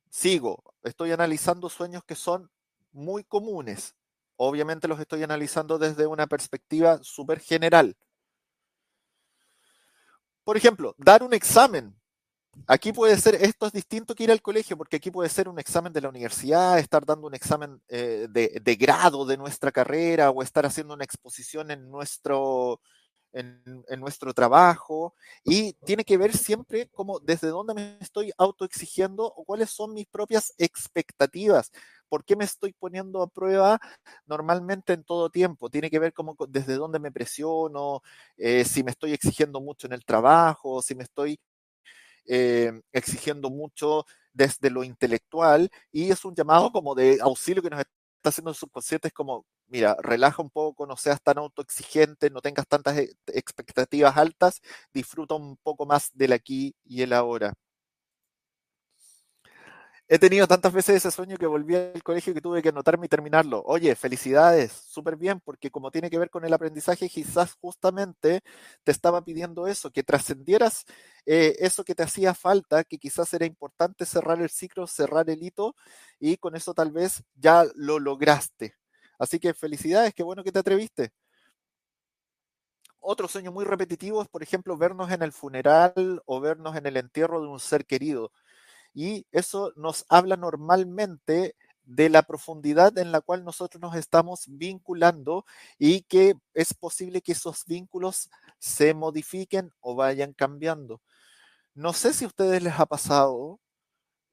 Sigo, 0.10 0.74
estoy 0.82 1.12
analizando 1.12 1.70
sueños 1.70 2.04
que 2.04 2.16
son 2.16 2.50
muy 2.94 3.24
comunes. 3.24 3.94
Obviamente 4.38 4.88
los 4.88 5.00
estoy 5.00 5.22
analizando 5.22 5.78
desde 5.78 6.08
una 6.08 6.26
perspectiva 6.26 6.98
súper 7.04 7.40
general. 7.40 7.96
Por 10.44 10.58
ejemplo, 10.58 10.96
dar 10.98 11.24
un 11.24 11.34
examen. 11.34 11.96
Aquí 12.68 12.94
puede 12.94 13.18
ser, 13.18 13.36
esto 13.36 13.66
es 13.66 13.74
distinto 13.74 14.14
que 14.14 14.26
ir 14.26 14.32
al 14.32 14.42
colegio, 14.42 14.78
porque 14.78 14.98
aquí 14.98 15.10
puede 15.10 15.30
ser 15.30 15.50
un 15.50 15.58
examen 15.60 15.92
de 15.92 16.02
la 16.02 16.10
universidad, 16.10 16.78
estar 16.78 17.04
dando 17.06 17.28
un 17.28 17.34
examen 17.34 17.82
eh, 17.88 18.28
de, 18.30 18.76
grado 18.76 19.26
de 19.26 19.38
nuestra 19.38 19.72
carrera 19.72 20.30
o 20.30 20.44
estar 20.44 20.66
haciendo 20.66 20.94
una 20.94 21.04
exposición 21.04 21.72
en 21.72 21.90
nuestro, 21.90 22.80
en, 23.32 23.84
nuestro 23.98 24.34
trabajo. 24.34 25.16
Y 25.44 25.74
tiene 25.86 26.06
que 26.06 26.18
ver 26.18 26.36
siempre 26.38 26.90
como 26.90 27.20
desde 27.20 27.48
dónde 27.48 27.74
me 27.74 27.98
estoy 28.00 28.32
autoexigiendo 28.38 29.26
o 29.26 29.44
cuáles 29.46 29.72
son 29.72 29.94
mis 29.94 30.06
propias 30.08 30.54
expectativas. 30.58 31.72
¿Por 32.14 32.24
qué 32.26 32.36
me 32.36 32.46
estoy 32.46 32.74
poniendo 32.74 33.24
a 33.24 33.28
prueba 33.28 33.80
normalmente 34.28 34.94
en 34.94 35.04
todo 35.04 35.32
tiempo? 35.32 35.72
Tiene 35.72 35.90
que 35.90 35.98
ver 35.98 36.14
como 36.14 36.36
desde 36.48 36.76
dónde 36.76 37.00
me 37.00 37.12
presiono, 37.12 38.04
eh, 38.38 38.66
si 38.66 38.84
me 38.84 38.92
estoy 38.92 39.14
exigiendo 39.14 39.60
mucho 39.62 39.88
en 39.88 39.94
el 39.94 40.06
trabajo, 40.06 40.84
si 40.84 40.94
me 40.94 41.04
estoy 41.06 41.40
eh, 42.28 42.72
exigiendo 42.92 43.50
mucho 43.50 44.06
desde 44.34 44.70
lo 44.70 44.84
intelectual 44.84 45.72
y 45.92 46.12
es 46.12 46.24
un 46.26 46.36
llamado 46.36 46.72
como 46.72 46.96
de 46.96 47.18
auxilio 47.22 47.64
que 47.64 47.72
nos 47.72 47.80
está 47.80 48.30
haciendo 48.30 48.52
el 48.52 48.58
subconsciente, 48.58 49.08
es 49.10 49.14
como, 49.16 49.46
mira, 49.68 49.98
relaja 50.02 50.44
un 50.44 50.52
poco, 50.52 50.86
no 50.88 50.98
seas 50.98 51.22
tan 51.24 51.40
autoexigente, 51.40 52.30
no 52.30 52.42
tengas 52.42 52.68
tantas 52.68 52.98
e, 52.98 53.10
expectativas 53.28 54.16
altas, 54.18 54.62
disfruta 54.94 55.36
un 55.36 55.58
poco 55.58 55.88
más 55.88 56.12
del 56.14 56.34
aquí 56.34 56.76
y 56.86 57.02
el 57.02 57.14
ahora. 57.14 57.54
He 60.14 60.20
tenido 60.20 60.46
tantas 60.48 60.72
veces 60.72 60.98
ese 60.98 61.10
sueño 61.10 61.38
que 61.38 61.48
volví 61.48 61.76
al 61.76 62.04
colegio 62.04 62.36
que 62.36 62.40
tuve 62.40 62.62
que 62.62 62.70
anotarme 62.70 63.08
y 63.08 63.10
terminarlo. 63.10 63.64
Oye, 63.66 63.96
felicidades, 63.96 64.72
súper 64.72 65.16
bien, 65.18 65.40
porque 65.40 65.72
como 65.72 65.90
tiene 65.90 66.12
que 66.12 66.20
ver 66.20 66.30
con 66.30 66.46
el 66.46 66.54
aprendizaje, 66.54 67.10
quizás 67.10 67.56
justamente 67.60 68.44
te 68.84 68.92
estaba 68.92 69.24
pidiendo 69.24 69.66
eso, 69.66 69.90
que 69.90 70.04
trascendieras 70.04 70.86
eh, 71.26 71.56
eso 71.58 71.84
que 71.84 71.96
te 71.96 72.04
hacía 72.04 72.36
falta, 72.36 72.84
que 72.84 73.00
quizás 73.00 73.34
era 73.34 73.48
importante 73.48 74.06
cerrar 74.06 74.40
el 74.40 74.52
ciclo, 74.52 74.86
cerrar 74.86 75.32
el 75.32 75.42
hito, 75.42 75.76
y 76.20 76.38
con 76.38 76.56
eso 76.56 76.76
tal 76.76 76.92
vez 76.92 77.24
ya 77.34 77.66
lo 77.74 77.98
lograste. 77.98 78.76
Así 79.18 79.40
que 79.40 79.56
felicidades, 79.56 80.14
qué 80.14 80.22
bueno 80.22 80.44
que 80.44 80.52
te 80.52 80.60
atreviste. 80.60 81.12
Otro 83.00 83.28
sueño 83.28 83.52
muy 83.52 83.66
repetitivo 83.66 84.22
es, 84.22 84.28
por 84.28 84.44
ejemplo, 84.44 84.78
vernos 84.78 85.12
en 85.12 85.24
el 85.24 85.32
funeral 85.32 86.22
o 86.26 86.40
vernos 86.40 86.76
en 86.76 86.86
el 86.86 86.98
entierro 86.98 87.42
de 87.42 87.48
un 87.48 87.60
ser 87.60 87.88
querido 87.88 88.32
y 88.94 89.26
eso 89.32 89.74
nos 89.76 90.06
habla 90.10 90.38
normalmente 90.38 91.56
de 91.86 92.10
la 92.10 92.24
profundidad 92.24 92.98
en 92.98 93.12
la 93.12 93.22
cual 93.22 93.44
nosotros 93.44 93.82
nos 93.82 93.96
estamos 93.96 94.46
vinculando 94.48 95.46
y 95.78 96.02
que 96.04 96.36
es 96.54 96.74
posible 96.74 97.22
que 97.22 97.34
esos 97.34 97.66
vínculos 97.66 98.30
se 98.60 98.94
modifiquen 98.94 99.72
o 99.82 99.96
vayan 99.96 100.34
cambiando. 100.34 101.02
No 101.76 101.94
sé 101.94 102.14
si 102.14 102.26
a 102.26 102.28
ustedes 102.28 102.64
les 102.64 102.80
ha 102.80 102.86
pasado, 102.86 103.60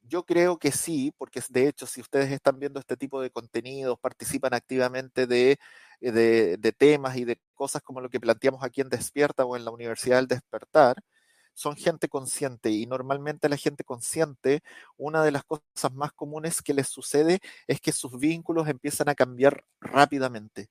yo 0.02 0.24
creo 0.24 0.58
que 0.58 0.72
sí, 0.72 1.12
porque 1.18 1.42
de 1.50 1.68
hecho 1.68 1.86
si 1.86 2.00
ustedes 2.00 2.30
están 2.32 2.58
viendo 2.58 2.80
este 2.80 2.96
tipo 2.96 3.20
de 3.20 3.30
contenidos, 3.30 3.98
participan 4.00 4.54
activamente 4.54 5.26
de, 5.26 5.58
de, 6.00 6.56
de 6.58 6.72
temas 6.72 7.16
y 7.16 7.24
de 7.24 7.40
cosas 7.54 7.82
como 7.82 8.00
lo 8.00 8.11
que 8.11 8.20
planteamos 8.20 8.62
aquí 8.64 8.80
en 8.80 8.88
Despierta 8.90 9.44
o 9.44 9.56
en 9.56 9.64
la 9.64 9.70
Universidad 9.70 10.16
del 10.18 10.28
Despertar, 10.28 10.96
son 11.61 11.76
gente 11.76 12.08
consciente 12.08 12.70
y 12.70 12.86
normalmente 12.86 13.50
la 13.50 13.58
gente 13.58 13.84
consciente, 13.84 14.62
una 14.96 15.22
de 15.22 15.30
las 15.30 15.44
cosas 15.44 15.92
más 15.92 16.11
comunes 16.14 16.62
que 16.62 16.72
les 16.72 16.88
sucede 16.88 17.40
es 17.66 17.82
que 17.82 17.92
sus 17.92 18.18
vínculos 18.18 18.66
empiezan 18.66 19.11
a 19.11 19.14
cambiar 19.14 19.66
rápidamente. 19.78 20.70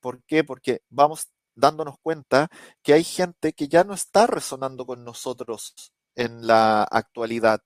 ¿Por 0.00 0.22
qué? 0.24 0.44
Porque 0.44 0.82
vamos 0.90 1.28
dándonos 1.54 1.94
cuenta 2.02 2.48
que 2.82 2.92
hay 2.92 3.04
gente 3.04 3.54
que 3.54 3.68
ya 3.68 3.84
no 3.84 3.94
está 3.94 4.26
resonando 4.26 4.84
con 4.84 5.02
nosotros 5.02 5.74
en 6.14 6.46
la 6.46 6.82
actualidad. 6.82 7.62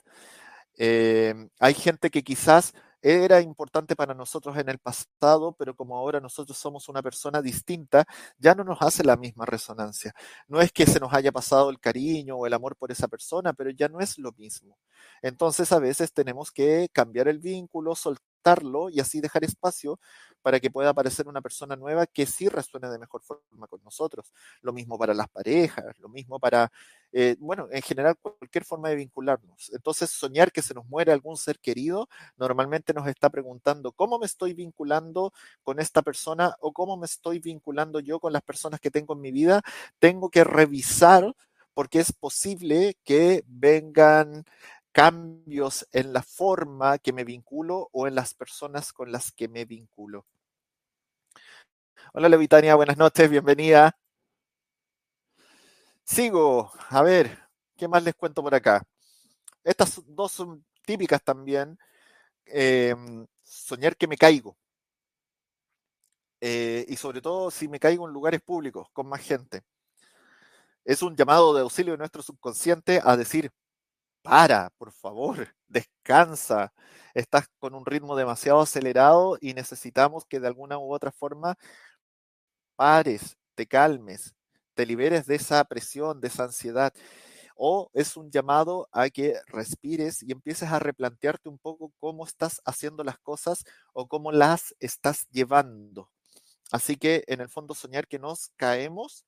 Eh, 0.78 1.34
hay 1.58 1.74
gente 1.74 2.10
que 2.10 2.22
quizás 2.22 2.74
era 3.08 3.40
importante 3.40 3.94
para 3.94 4.14
nosotros 4.14 4.56
en 4.58 4.68
el 4.68 4.78
pasado, 4.78 5.52
pero 5.56 5.76
como 5.76 5.96
ahora 5.96 6.18
nosotros 6.20 6.58
somos 6.58 6.88
una 6.88 7.02
persona 7.02 7.40
distinta, 7.40 8.04
ya 8.36 8.54
no 8.56 8.64
nos 8.64 8.82
hace 8.82 9.04
la 9.04 9.16
misma 9.16 9.46
resonancia. 9.46 10.12
No 10.48 10.60
es 10.60 10.72
que 10.72 10.86
se 10.86 10.98
nos 10.98 11.12
haya 11.14 11.30
pasado 11.30 11.70
el 11.70 11.78
cariño 11.78 12.36
o 12.36 12.46
el 12.46 12.52
amor 12.52 12.74
por 12.76 12.90
esa 12.90 13.06
persona, 13.06 13.52
pero 13.52 13.70
ya 13.70 13.88
no 13.88 14.00
es 14.00 14.18
lo 14.18 14.32
mismo. 14.32 14.76
Entonces 15.22 15.70
a 15.70 15.78
veces 15.78 16.12
tenemos 16.12 16.50
que 16.50 16.88
cambiar 16.92 17.28
el 17.28 17.38
vínculo, 17.38 17.94
y 18.90 19.00
así 19.00 19.20
dejar 19.20 19.44
espacio 19.44 19.98
para 20.40 20.60
que 20.60 20.70
pueda 20.70 20.90
aparecer 20.90 21.26
una 21.26 21.42
persona 21.42 21.74
nueva 21.74 22.06
que 22.06 22.26
sí 22.26 22.48
resuene 22.48 22.88
de 22.88 22.98
mejor 22.98 23.20
forma 23.22 23.66
con 23.66 23.82
nosotros. 23.82 24.32
Lo 24.62 24.72
mismo 24.72 24.96
para 24.96 25.12
las 25.14 25.28
parejas, 25.28 25.98
lo 25.98 26.08
mismo 26.08 26.38
para, 26.38 26.70
eh, 27.12 27.36
bueno, 27.40 27.66
en 27.72 27.82
general 27.82 28.16
cualquier 28.16 28.64
forma 28.64 28.88
de 28.88 28.94
vincularnos. 28.94 29.70
Entonces, 29.72 30.10
soñar 30.10 30.52
que 30.52 30.62
se 30.62 30.74
nos 30.74 30.86
muere 30.86 31.10
algún 31.10 31.36
ser 31.36 31.58
querido 31.58 32.08
normalmente 32.36 32.94
nos 32.94 33.08
está 33.08 33.28
preguntando 33.28 33.90
cómo 33.90 34.20
me 34.20 34.26
estoy 34.26 34.54
vinculando 34.54 35.32
con 35.64 35.80
esta 35.80 36.02
persona 36.02 36.54
o 36.60 36.72
cómo 36.72 36.96
me 36.96 37.06
estoy 37.06 37.40
vinculando 37.40 37.98
yo 37.98 38.20
con 38.20 38.32
las 38.32 38.42
personas 38.42 38.78
que 38.78 38.92
tengo 38.92 39.14
en 39.14 39.22
mi 39.22 39.32
vida. 39.32 39.62
Tengo 39.98 40.30
que 40.30 40.44
revisar 40.44 41.34
porque 41.74 42.00
es 42.00 42.10
posible 42.10 42.96
que 43.04 43.44
vengan 43.46 44.44
cambios 44.96 45.86
en 45.92 46.14
la 46.14 46.22
forma 46.22 46.96
que 46.96 47.12
me 47.12 47.22
vinculo 47.22 47.90
o 47.92 48.06
en 48.06 48.14
las 48.14 48.32
personas 48.32 48.94
con 48.94 49.12
las 49.12 49.30
que 49.30 49.46
me 49.46 49.66
vinculo. 49.66 50.24
Hola 52.14 52.30
Levitania, 52.30 52.74
buenas 52.76 52.96
noches, 52.96 53.28
bienvenida. 53.28 53.94
Sigo, 56.02 56.72
a 56.88 57.02
ver, 57.02 57.38
¿qué 57.76 57.86
más 57.86 58.02
les 58.04 58.14
cuento 58.14 58.42
por 58.42 58.54
acá? 58.54 58.82
Estas 59.62 60.00
dos 60.06 60.32
son 60.32 60.64
típicas 60.86 61.22
también. 61.22 61.78
Em, 62.46 63.26
soñar 63.42 63.98
que 63.98 64.06
me 64.06 64.16
caigo. 64.16 64.56
Eh, 66.40 66.86
y 66.88 66.96
sobre 66.96 67.20
todo 67.20 67.50
si 67.50 67.68
me 67.68 67.78
caigo 67.78 68.06
en 68.08 68.14
lugares 68.14 68.40
públicos 68.40 68.88
con 68.94 69.06
más 69.08 69.20
gente. 69.20 69.62
Es 70.86 71.02
un 71.02 71.14
llamado 71.14 71.52
de 71.52 71.60
auxilio 71.60 71.92
de 71.92 71.98
nuestro 71.98 72.22
subconsciente 72.22 73.02
a 73.04 73.14
decir, 73.18 73.52
para, 74.26 74.70
por 74.78 74.92
favor, 74.92 75.48
descansa. 75.68 76.72
Estás 77.14 77.46
con 77.58 77.74
un 77.74 77.86
ritmo 77.86 78.16
demasiado 78.16 78.60
acelerado 78.60 79.38
y 79.40 79.54
necesitamos 79.54 80.24
que 80.26 80.40
de 80.40 80.48
alguna 80.48 80.78
u 80.78 80.92
otra 80.92 81.12
forma 81.12 81.56
pares, 82.76 83.38
te 83.54 83.66
calmes, 83.66 84.34
te 84.74 84.84
liberes 84.84 85.26
de 85.26 85.36
esa 85.36 85.64
presión, 85.64 86.20
de 86.20 86.28
esa 86.28 86.44
ansiedad. 86.44 86.92
O 87.56 87.88
es 87.94 88.16
un 88.16 88.30
llamado 88.30 88.88
a 88.92 89.08
que 89.10 89.36
respires 89.46 90.22
y 90.22 90.32
empieces 90.32 90.70
a 90.70 90.78
replantearte 90.78 91.48
un 91.48 91.58
poco 91.58 91.92
cómo 91.98 92.26
estás 92.26 92.60
haciendo 92.66 93.04
las 93.04 93.18
cosas 93.18 93.64
o 93.94 94.08
cómo 94.08 94.32
las 94.32 94.74
estás 94.80 95.26
llevando. 95.30 96.10
Así 96.72 96.96
que 96.96 97.24
en 97.28 97.40
el 97.40 97.48
fondo 97.48 97.74
soñar 97.74 98.08
que 98.08 98.18
nos 98.18 98.50
caemos 98.56 99.24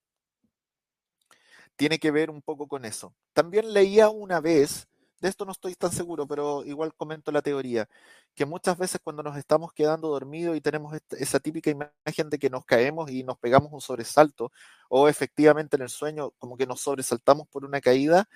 tiene 1.77 1.99
que 2.01 2.11
ver 2.11 2.29
un 2.29 2.43
poco 2.43 2.67
con 2.67 2.85
eso. 2.85 3.15
También 3.33 3.73
leía 3.73 4.11
una 4.11 4.41
vez 4.41 4.88
de 5.21 5.29
esto 5.29 5.45
no 5.45 5.53
estoy 5.53 5.75
tan 5.75 5.93
seguro, 5.93 6.27
pero 6.27 6.65
igual 6.65 6.95
comento 6.95 7.33
la 7.33 7.43
teoría, 7.43 7.89
que 8.35 8.47
muchas 8.47 8.79
veces 8.79 9.01
cuando 9.03 9.23
nos 9.23 9.37
estamos 9.37 9.73
quedando 9.73 10.09
dormidos 10.09 10.57
y 10.57 10.61
tenemos 10.61 10.97
esa 11.11 11.41
típica 11.41 11.71
imagen 11.71 12.31
de 12.31 12.39
que 12.39 12.51
nos 12.51 12.65
caemos 12.65 13.11
y 13.11 13.25
nos 13.25 13.39
pegamos 13.39 13.73
un 13.73 13.81
sobresalto, 13.81 14.53
o 14.89 15.09
efectivamente 15.09 15.77
en 15.77 15.83
el 15.83 15.89
sueño 15.89 16.33
como 16.39 16.57
que 16.57 16.67
nos 16.67 16.81
sobresaltamos 16.81 17.49
por 17.49 17.65
una 17.65 17.81
caída, 17.81 18.29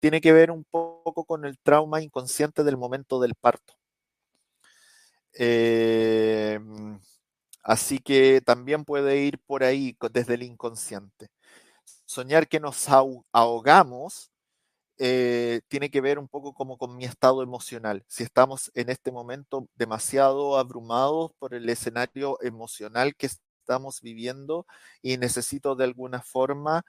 tiene 0.00 0.20
que 0.20 0.32
ver 0.32 0.50
un 0.50 0.64
poco 0.64 1.24
con 1.24 1.44
el 1.44 1.58
trauma 1.58 2.00
inconsciente 2.02 2.64
del 2.64 2.76
momento 2.76 3.20
del 3.20 3.34
parto. 3.34 3.74
Em, 5.32 7.00
así 7.62 7.98
que 7.98 8.40
también 8.40 8.84
puede 8.84 9.18
ir 9.18 9.38
por 9.40 9.64
ahí 9.64 9.96
desde 10.12 10.34
el 10.34 10.42
inconsciente. 10.44 11.28
Soñar 12.06 12.48
que 12.48 12.60
nos 12.60 12.88
ahogamos 13.32 14.30
eh, 14.98 15.60
tiene 15.68 15.90
que 15.90 16.00
ver 16.00 16.18
un 16.18 16.28
poco 16.28 16.54
como 16.54 16.78
con 16.78 16.96
mi 16.96 17.04
estado 17.04 17.42
emocional. 17.42 18.04
Si 18.08 18.22
estamos 18.22 18.70
en 18.74 18.90
este 18.90 19.12
momento 19.12 19.68
demasiado 19.74 20.58
abrumados 20.58 21.32
por 21.38 21.54
el 21.54 21.68
escenario 21.68 22.38
emocional 22.42 23.14
que 23.16 23.26
estamos 23.26 24.00
viviendo 24.00 24.66
y 25.02 25.18
necesito 25.18 25.74
de 25.76 25.84
alguna 25.84 26.22
forma 26.22 26.84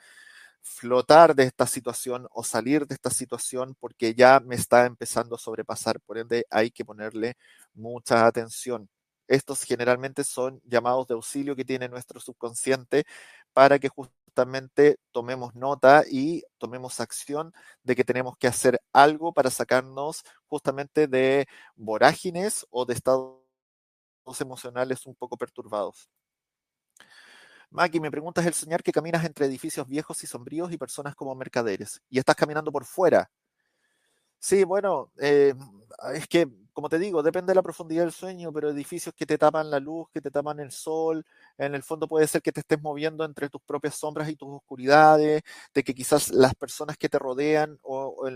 flotar 0.61 1.35
de 1.35 1.43
esta 1.43 1.67
situación 1.67 2.27
o 2.31 2.43
salir 2.43 2.87
de 2.87 2.95
esta 2.95 3.09
situación 3.09 3.75
porque 3.79 4.13
ya 4.15 4.39
me 4.41 4.55
está 4.55 4.85
empezando 4.85 5.35
a 5.35 5.39
sobrepasar. 5.39 5.99
Por 6.01 6.17
ende, 6.17 6.45
hay 6.49 6.71
que 6.71 6.85
ponerle 6.85 7.35
mucha 7.73 8.25
atención. 8.27 8.89
Estos 9.27 9.63
generalmente 9.63 10.23
son 10.23 10.61
llamados 10.65 11.07
de 11.07 11.15
auxilio 11.15 11.55
que 11.55 11.65
tiene 11.65 11.89
nuestro 11.89 12.19
subconsciente 12.19 13.05
para 13.53 13.79
que 13.79 13.89
justamente 13.89 14.16
tomemos 15.11 15.55
nota 15.55 16.03
y 16.09 16.43
tomemos 16.57 16.99
acción 16.99 17.53
de 17.83 17.95
que 17.95 18.03
tenemos 18.03 18.37
que 18.37 18.47
hacer 18.47 18.81
algo 18.93 19.33
para 19.33 19.49
sacarnos 19.49 20.23
justamente 20.47 21.07
de 21.07 21.47
vorágines 21.75 22.65
o 22.69 22.85
de 22.85 22.93
estados 22.93 23.37
emocionales 24.39 25.05
un 25.05 25.15
poco 25.15 25.37
perturbados. 25.37 26.09
Maki, 27.69 27.99
me 27.99 28.11
preguntas 28.11 28.45
el 28.45 28.53
soñar 28.53 28.81
que 28.81 28.91
caminas 28.91 29.25
entre 29.25 29.45
edificios 29.45 29.87
viejos 29.87 30.23
y 30.23 30.27
sombríos 30.27 30.71
y 30.71 30.77
personas 30.77 31.15
como 31.15 31.35
mercaderes 31.35 32.01
y 32.09 32.19
estás 32.19 32.35
caminando 32.35 32.71
por 32.71 32.85
fuera. 32.85 33.29
Sí, 34.39 34.63
bueno, 34.63 35.11
eh, 35.19 35.53
es 36.13 36.27
que 36.27 36.47
como 36.77 36.89
te 36.89 36.99
digo, 36.99 37.23
depende 37.23 37.49
de 37.49 37.55
la 37.55 37.63
profundidad 37.63 38.03
del 38.03 38.11
sueño, 38.11 38.53
pero 38.53 38.69
edificios 38.69 39.15
que 39.15 39.25
te 39.25 39.39
tapan 39.39 39.71
la 39.71 39.79
luz, 39.79 40.09
que 40.13 40.21
te 40.21 40.29
tapan 40.29 40.59
el 40.59 40.69
sol, 40.71 41.25
en 41.57 41.73
el 41.73 41.81
fondo 41.81 42.07
puede 42.07 42.27
ser 42.27 42.43
que 42.43 42.51
te 42.51 42.59
estés 42.59 42.79
moviendo 42.79 43.25
entre 43.25 43.49
tus 43.49 43.59
propias 43.63 43.95
sombras 43.95 44.29
y 44.29 44.35
tus 44.35 44.49
oscuridades, 44.49 45.41
de 45.73 45.83
que 45.83 45.95
quizás 45.95 46.29
las 46.29 46.53
personas 46.53 46.95
que 46.95 47.09
te 47.09 47.17
rodean 47.17 47.79
o 47.81 48.29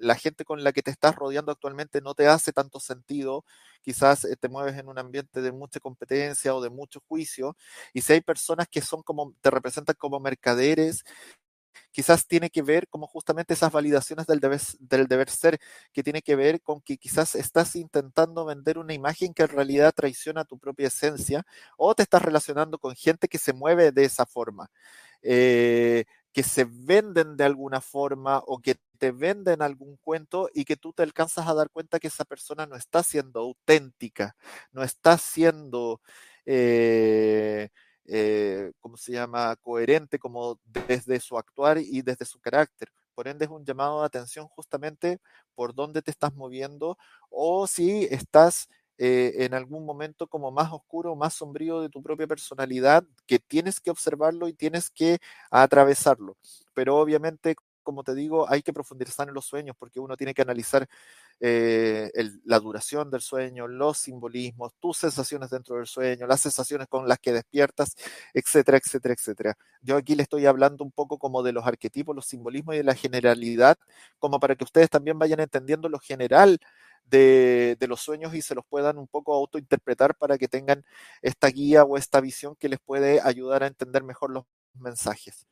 la 0.00 0.14
gente 0.14 0.44
con 0.44 0.62
la 0.62 0.70
que 0.72 0.82
te 0.82 0.92
estás 0.92 1.16
rodeando 1.16 1.50
actualmente 1.50 2.00
no 2.00 2.14
te 2.14 2.28
hace 2.28 2.52
tanto 2.52 2.78
sentido, 2.78 3.44
quizás 3.82 4.24
eh, 4.24 4.36
te 4.36 4.48
mueves 4.48 4.78
en 4.78 4.86
un 4.88 5.00
ambiente 5.00 5.42
de 5.42 5.50
mucha 5.50 5.80
competencia 5.80 6.54
o 6.54 6.60
de 6.60 6.70
mucho 6.70 7.00
juicio, 7.08 7.56
y 7.92 8.02
si 8.02 8.12
hay 8.12 8.20
personas 8.20 8.68
que 8.68 8.82
son 8.82 9.02
como, 9.02 9.34
te 9.40 9.50
representan 9.50 9.96
como 9.98 10.20
mercaderes, 10.20 11.02
quizás 11.90 12.26
tiene 12.26 12.50
que 12.50 12.62
ver 12.62 12.88
como 12.88 13.06
justamente 13.06 13.54
esas 13.54 13.72
validaciones 13.72 14.26
del 14.26 14.40
deber, 14.40 15.30
ser, 15.30 15.58
que 15.92 16.02
tiene 16.02 16.22
que 16.22 16.36
ver 16.36 16.60
con 16.62 16.80
que 16.80 16.98
quizás 16.98 17.34
estás 17.34 17.76
intentando 17.76 18.44
vender 18.44 18.78
una 18.78 18.94
imagen 18.94 19.34
que 19.34 19.42
en 19.44 19.48
realidad 19.48 19.92
traiciona 19.94 20.44
tu 20.44 20.58
propia 20.58 20.88
esencia 20.88 21.44
o 21.76 21.94
te 21.94 22.02
estás 22.02 22.22
relacionando 22.22 22.78
con 22.78 22.94
gente 22.94 23.28
que 23.28 23.38
se 23.38 23.52
mueve 23.52 23.92
de 23.92 24.04
esa 24.04 24.26
forma. 24.26 24.70
Eh, 25.22 26.04
que 26.32 26.42
se 26.42 26.66
venden 26.68 27.36
de 27.36 27.44
alguna 27.44 27.80
forma 27.80 28.38
o 28.46 28.58
que 28.60 28.76
te 28.98 29.12
venden 29.12 29.62
algún 29.62 29.96
cuento 29.98 30.48
y 30.54 30.64
que 30.64 30.76
tú 30.76 30.92
te 30.92 31.02
alcanzas 31.02 31.46
a 31.46 31.54
dar 31.54 31.70
cuenta 31.70 31.98
que 32.00 32.08
esa 32.08 32.24
persona 32.24 32.66
no 32.66 32.76
está 32.76 33.02
siendo 33.02 33.40
auténtica, 33.40 34.36
no 34.72 34.82
está 34.82 35.18
siendo, 35.18 36.00
eh, 36.46 37.68
eh, 38.06 38.72
¿cómo 38.80 38.96
se 38.96 39.12
llama?, 39.12 39.56
coherente 39.56 40.18
como 40.18 40.58
desde 40.64 41.20
su 41.20 41.38
actuar 41.38 41.78
y 41.78 42.02
desde 42.02 42.24
su 42.24 42.40
carácter. 42.40 42.88
Por 43.14 43.28
ende, 43.28 43.44
es 43.46 43.50
un 43.50 43.64
llamado 43.64 44.00
de 44.00 44.06
atención 44.06 44.48
justamente 44.48 45.18
por 45.54 45.74
dónde 45.74 46.02
te 46.02 46.10
estás 46.10 46.34
moviendo 46.34 46.96
o 47.30 47.66
si 47.66 48.04
estás 48.10 48.68
eh, 48.98 49.44
en 49.44 49.54
algún 49.54 49.84
momento 49.84 50.26
como 50.28 50.50
más 50.52 50.72
oscuro, 50.72 51.16
más 51.16 51.34
sombrío 51.34 51.80
de 51.80 51.88
tu 51.90 52.02
propia 52.02 52.26
personalidad, 52.26 53.04
que 53.26 53.38
tienes 53.38 53.80
que 53.80 53.90
observarlo 53.90 54.48
y 54.48 54.54
tienes 54.54 54.90
que 54.90 55.18
atravesarlo. 55.50 56.36
Pero 56.74 56.96
obviamente, 56.98 57.56
como 57.82 58.04
te 58.04 58.14
digo, 58.14 58.48
hay 58.48 58.62
que 58.62 58.72
profundizar 58.72 59.28
en 59.28 59.34
los 59.34 59.44
sueños 59.44 59.76
porque 59.78 60.00
uno 60.00 60.16
tiene 60.16 60.34
que 60.34 60.42
analizar 60.42 60.88
eh, 61.40 62.10
la 62.44 62.60
duración 62.60 63.10
del 63.10 63.20
sueño, 63.20 63.66
los 63.66 63.98
simbolismos, 63.98 64.74
tus 64.80 64.98
sensaciones 64.98 65.50
dentro 65.50 65.76
del 65.76 65.86
sueño, 65.86 66.26
las 66.26 66.40
sensaciones 66.40 66.88
con 66.88 67.08
las 67.08 67.18
que 67.18 67.32
despiertas, 67.32 67.96
etcétera, 68.34 68.78
etcétera, 68.78 69.14
etcétera. 69.14 69.58
Yo 69.82 69.96
aquí 69.96 70.14
le 70.14 70.22
estoy 70.22 70.46
hablando 70.46 70.84
un 70.84 70.92
poco 70.92 71.18
como 71.18 71.42
de 71.42 71.52
los 71.52 71.66
arquetipos, 71.66 72.14
los 72.14 72.26
simbolismos 72.26 72.74
y 72.74 72.78
de 72.78 72.84
la 72.84 72.94
generalidad, 72.94 73.76
como 74.18 74.40
para 74.40 74.54
que 74.56 74.64
ustedes 74.64 74.90
también 74.90 75.18
vayan 75.18 75.40
entendiendo 75.40 75.88
lo 75.88 75.98
general 75.98 76.58
de, 77.06 77.86
los 77.88 78.00
sueños 78.00 78.34
y 78.34 78.42
se 78.42 78.54
los 78.54 78.64
puedan 78.66 78.98
un 78.98 79.08
poco 79.08 79.34
autointerpretar 79.34 80.14
para 80.16 80.38
que 80.38 80.48
tengan 80.48 80.84
esta 81.22 81.48
guía 81.48 81.84
o 81.84 81.96
esta 81.96 82.20
visión 82.20 82.56
que 82.56 82.68
les 82.68 82.80
puede 82.80 83.20
ayudar 83.20 83.62
a 83.62 83.66
entender 83.66 84.02
mejor 84.02 84.30
los 84.30 84.44
mensajes. 84.74 85.46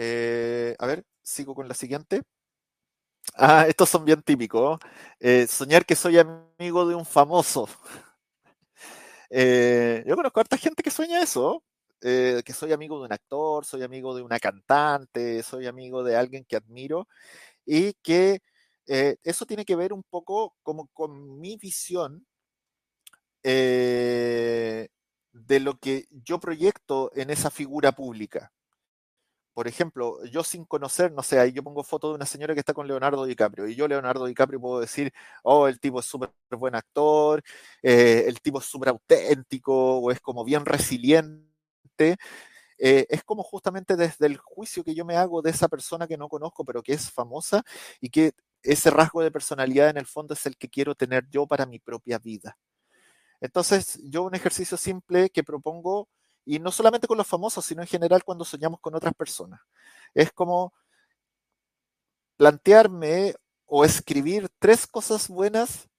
Eh, 0.00 0.76
a 0.78 0.86
ver, 0.86 1.04
sigo 1.22 1.54
con 1.56 1.66
la 1.68 1.74
siguiente. 1.74 2.22
Ah, 3.34 3.66
estos 3.68 3.88
son 3.88 4.04
bien 4.04 4.22
típicos. 4.22 4.78
Eh, 5.20 5.46
soñar 5.48 5.84
que 5.86 5.94
soy 5.96 6.18
amigo 6.18 6.86
de 6.88 6.94
un 6.94 7.04
famoso. 7.06 7.68
Eh, 9.30 10.04
yo 10.06 10.16
conozco 10.16 10.40
a 10.40 10.42
harta 10.42 10.56
gente 10.56 10.82
que 10.82 10.90
sueña 10.90 11.22
eso, 11.22 11.62
que 12.00 12.52
soy 12.54 12.72
amigo 12.72 12.98
de 13.00 13.06
un 13.06 13.12
actor, 13.12 13.64
soy 13.64 13.82
amigo 13.82 14.14
de 14.14 14.22
una 14.22 14.38
cantante, 14.38 15.42
soy 15.42 15.66
amigo 15.66 16.02
de 16.04 16.16
alguien 16.16 16.44
que 16.44 16.56
admiro 16.56 17.08
y 17.66 17.94
que 18.02 18.40
eh, 18.88 19.16
eso 19.24 19.46
tiene 19.46 19.64
que 19.66 19.76
ver 19.76 19.92
un 19.94 20.04
poco 20.04 20.56
como 20.62 20.88
con 20.94 21.40
mi 21.40 21.56
visión 21.56 22.26
eh, 23.42 24.88
de 25.32 25.60
lo 25.60 25.78
que 25.78 26.06
yo 26.10 26.40
proyecto 26.40 27.10
en 27.14 27.30
esa 27.30 27.50
figura 27.50 27.92
pública. 27.92 28.52
Por 29.58 29.66
ejemplo, 29.66 30.24
yo 30.26 30.44
sin 30.44 30.64
conocer, 30.64 31.10
no 31.10 31.20
sé, 31.24 31.40
ahí 31.40 31.50
yo 31.50 31.64
pongo 31.64 31.82
foto 31.82 32.10
de 32.10 32.14
una 32.14 32.26
señora 32.26 32.54
que 32.54 32.60
está 32.60 32.72
con 32.72 32.86
Leonardo 32.86 33.24
DiCaprio 33.24 33.66
y 33.66 33.74
yo 33.74 33.88
Leonardo 33.88 34.24
DiCaprio 34.26 34.60
puedo 34.60 34.78
decir, 34.78 35.12
oh, 35.42 35.66
el 35.66 35.80
tipo 35.80 35.98
es 35.98 36.06
súper 36.06 36.30
buen 36.52 36.76
actor, 36.76 37.42
eh, 37.82 38.22
el 38.28 38.40
tipo 38.40 38.60
es 38.60 38.66
súper 38.66 38.90
auténtico 38.90 39.98
o 39.98 40.12
es 40.12 40.20
como 40.20 40.44
bien 40.44 40.64
resiliente. 40.64 41.48
es 42.78 43.24
como 43.24 43.42
justamente 43.42 43.96
desde 43.96 44.26
el 44.26 44.36
juicio 44.38 44.84
que 44.84 44.94
yo 44.94 45.04
me 45.04 45.16
hago 45.16 45.42
de 45.42 45.50
esa 45.50 45.66
persona 45.66 46.06
que 46.06 46.16
no 46.16 46.28
conozco, 46.28 46.64
pero 46.64 46.80
que 46.80 46.92
es 46.92 47.10
famosa 47.10 47.64
y 48.00 48.10
que 48.10 48.32
ese 48.62 48.90
rasgo 48.90 49.22
de 49.22 49.32
personalidad 49.32 49.90
en 49.90 49.96
el 49.96 50.06
fondo 50.06 50.34
es 50.34 50.46
el 50.46 50.56
que 50.56 50.68
quiero 50.68 50.94
tener 50.94 51.26
yo 51.30 51.48
para 51.48 51.66
mi 51.66 51.80
propia 51.80 52.20
vida. 52.20 52.56
Entonces, 53.40 53.98
yo 54.04 54.24
un 54.24 54.34
ejercicio 54.34 54.76
simple 54.76 55.30
que 55.30 55.44
propongo, 55.44 56.08
y 56.48 56.60
no 56.60 56.72
solamente 56.72 57.06
con 57.06 57.18
los 57.18 57.26
famosos, 57.26 57.62
sino 57.66 57.82
en 57.82 57.88
general 57.88 58.24
cuando 58.24 58.42
soñamos 58.42 58.80
con 58.80 58.94
otras 58.94 59.12
personas, 59.12 59.60
es 60.14 60.32
como 60.32 60.72
plantearme 62.38 63.34
o 63.66 63.84
escribir 63.84 64.48
tres 64.58 64.86
cosas 64.86 65.28
buenas 65.28 65.90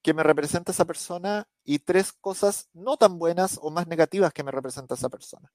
que 0.00 0.14
me 0.14 0.22
representa 0.22 0.72
esa 0.72 0.86
persona 0.86 1.46
y 1.62 1.80
tres 1.80 2.14
cosas 2.14 2.70
no 2.72 2.96
tan 2.96 3.18
buenas 3.18 3.58
o 3.60 3.70
más 3.70 3.86
negativas 3.86 4.32
que 4.32 4.42
me 4.42 4.50
representa 4.50 4.94
esa 4.94 5.10
persona. 5.10 5.52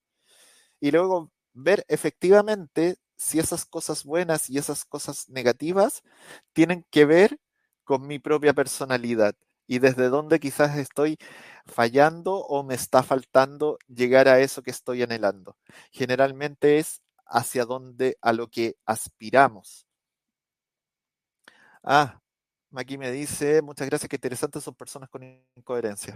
Y 0.79 0.91
luego 0.91 1.31
ver 1.53 1.83
efectivamente 1.87 2.97
si 3.15 3.39
esas 3.39 3.65
cosas 3.65 4.03
buenas 4.03 4.51
y 4.51 4.59
esas 4.59 4.85
cosas 4.85 5.29
negativas 5.29 6.03
tienen 6.53 6.85
que 6.91 7.05
ver 7.05 7.39
con 7.83 8.05
mi 8.05 8.19
propia 8.19 8.53
personalidad 8.53 9.33
y 9.67 9.79
desde 9.79 10.09
dónde 10.09 10.39
quizás 10.39 10.77
estoy 10.77 11.17
fallando 11.65 12.35
o 12.37 12.63
me 12.63 12.75
está 12.75 13.03
faltando 13.03 13.77
llegar 13.87 14.27
a 14.27 14.39
eso 14.39 14.63
que 14.63 14.71
estoy 14.71 15.03
anhelando. 15.03 15.57
Generalmente 15.91 16.79
es 16.79 17.01
hacia 17.25 17.65
dónde, 17.65 18.17
a 18.21 18.33
lo 18.33 18.47
que 18.49 18.75
aspiramos. 18.85 19.85
Ah, 21.83 22.19
aquí 22.75 22.97
me 22.97 23.11
dice, 23.11 23.61
muchas 23.61 23.87
gracias, 23.87 24.09
qué 24.09 24.17
interesantes 24.17 24.63
son 24.63 24.75
personas 24.75 25.09
con 25.09 25.23
incoherencia 25.55 26.15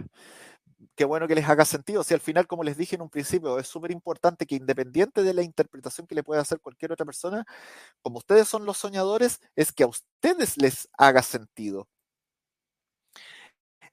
qué 0.94 1.04
bueno 1.04 1.28
que 1.28 1.34
les 1.34 1.48
haga 1.48 1.64
sentido. 1.64 2.02
Si 2.04 2.14
al 2.14 2.20
final, 2.20 2.46
como 2.46 2.64
les 2.64 2.76
dije 2.76 2.96
en 2.96 3.02
un 3.02 3.10
principio, 3.10 3.58
es 3.58 3.66
súper 3.66 3.90
importante 3.90 4.46
que 4.46 4.56
independiente 4.56 5.22
de 5.22 5.34
la 5.34 5.42
interpretación 5.42 6.06
que 6.06 6.14
le 6.14 6.22
pueda 6.24 6.40
hacer 6.40 6.60
cualquier 6.60 6.92
otra 6.92 7.06
persona, 7.06 7.44
como 8.02 8.18
ustedes 8.18 8.48
son 8.48 8.66
los 8.66 8.78
soñadores, 8.78 9.40
es 9.56 9.72
que 9.72 9.84
a 9.84 9.88
ustedes 9.88 10.56
les 10.58 10.88
haga 10.98 11.22
sentido. 11.22 11.88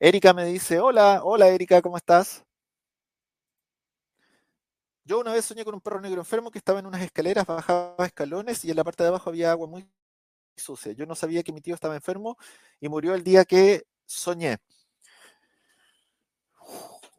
Erika 0.01 0.33
me 0.33 0.45
dice, 0.45 0.79
hola, 0.79 1.21
hola 1.25 1.49
Erika, 1.49 1.81
¿cómo 1.81 1.97
estás? 1.97 2.45
Yo 5.03 5.19
una 5.19 5.33
vez 5.33 5.43
soñé 5.43 5.65
con 5.65 5.73
un 5.73 5.81
perro 5.81 5.99
negro 5.99 6.21
enfermo 6.21 6.51
que 6.51 6.57
estaba 6.57 6.79
en 6.79 6.85
unas 6.85 7.01
escaleras, 7.01 7.45
bajaba 7.45 8.05
escalones 8.05 8.63
y 8.63 8.69
en 8.69 8.77
la 8.77 8.85
parte 8.85 9.03
de 9.03 9.09
abajo 9.09 9.29
había 9.29 9.51
agua 9.51 9.67
muy 9.67 9.85
sucia. 10.55 10.93
Yo 10.93 11.05
no 11.05 11.15
sabía 11.15 11.43
que 11.43 11.51
mi 11.51 11.59
tío 11.59 11.75
estaba 11.75 11.95
enfermo 11.95 12.37
y 12.79 12.87
murió 12.87 13.13
el 13.13 13.25
día 13.25 13.43
que 13.43 13.83
soñé. 14.05 14.59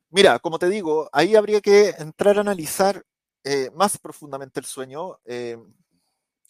Mira, 0.08 0.38
como 0.38 0.58
te 0.58 0.70
digo, 0.70 1.10
ahí 1.12 1.36
habría 1.36 1.60
que 1.60 1.90
entrar 1.98 2.38
a 2.38 2.40
analizar 2.40 3.04
eh, 3.44 3.70
más 3.74 3.98
profundamente 3.98 4.58
el 4.58 4.66
sueño. 4.66 5.18
Eh, 5.26 5.58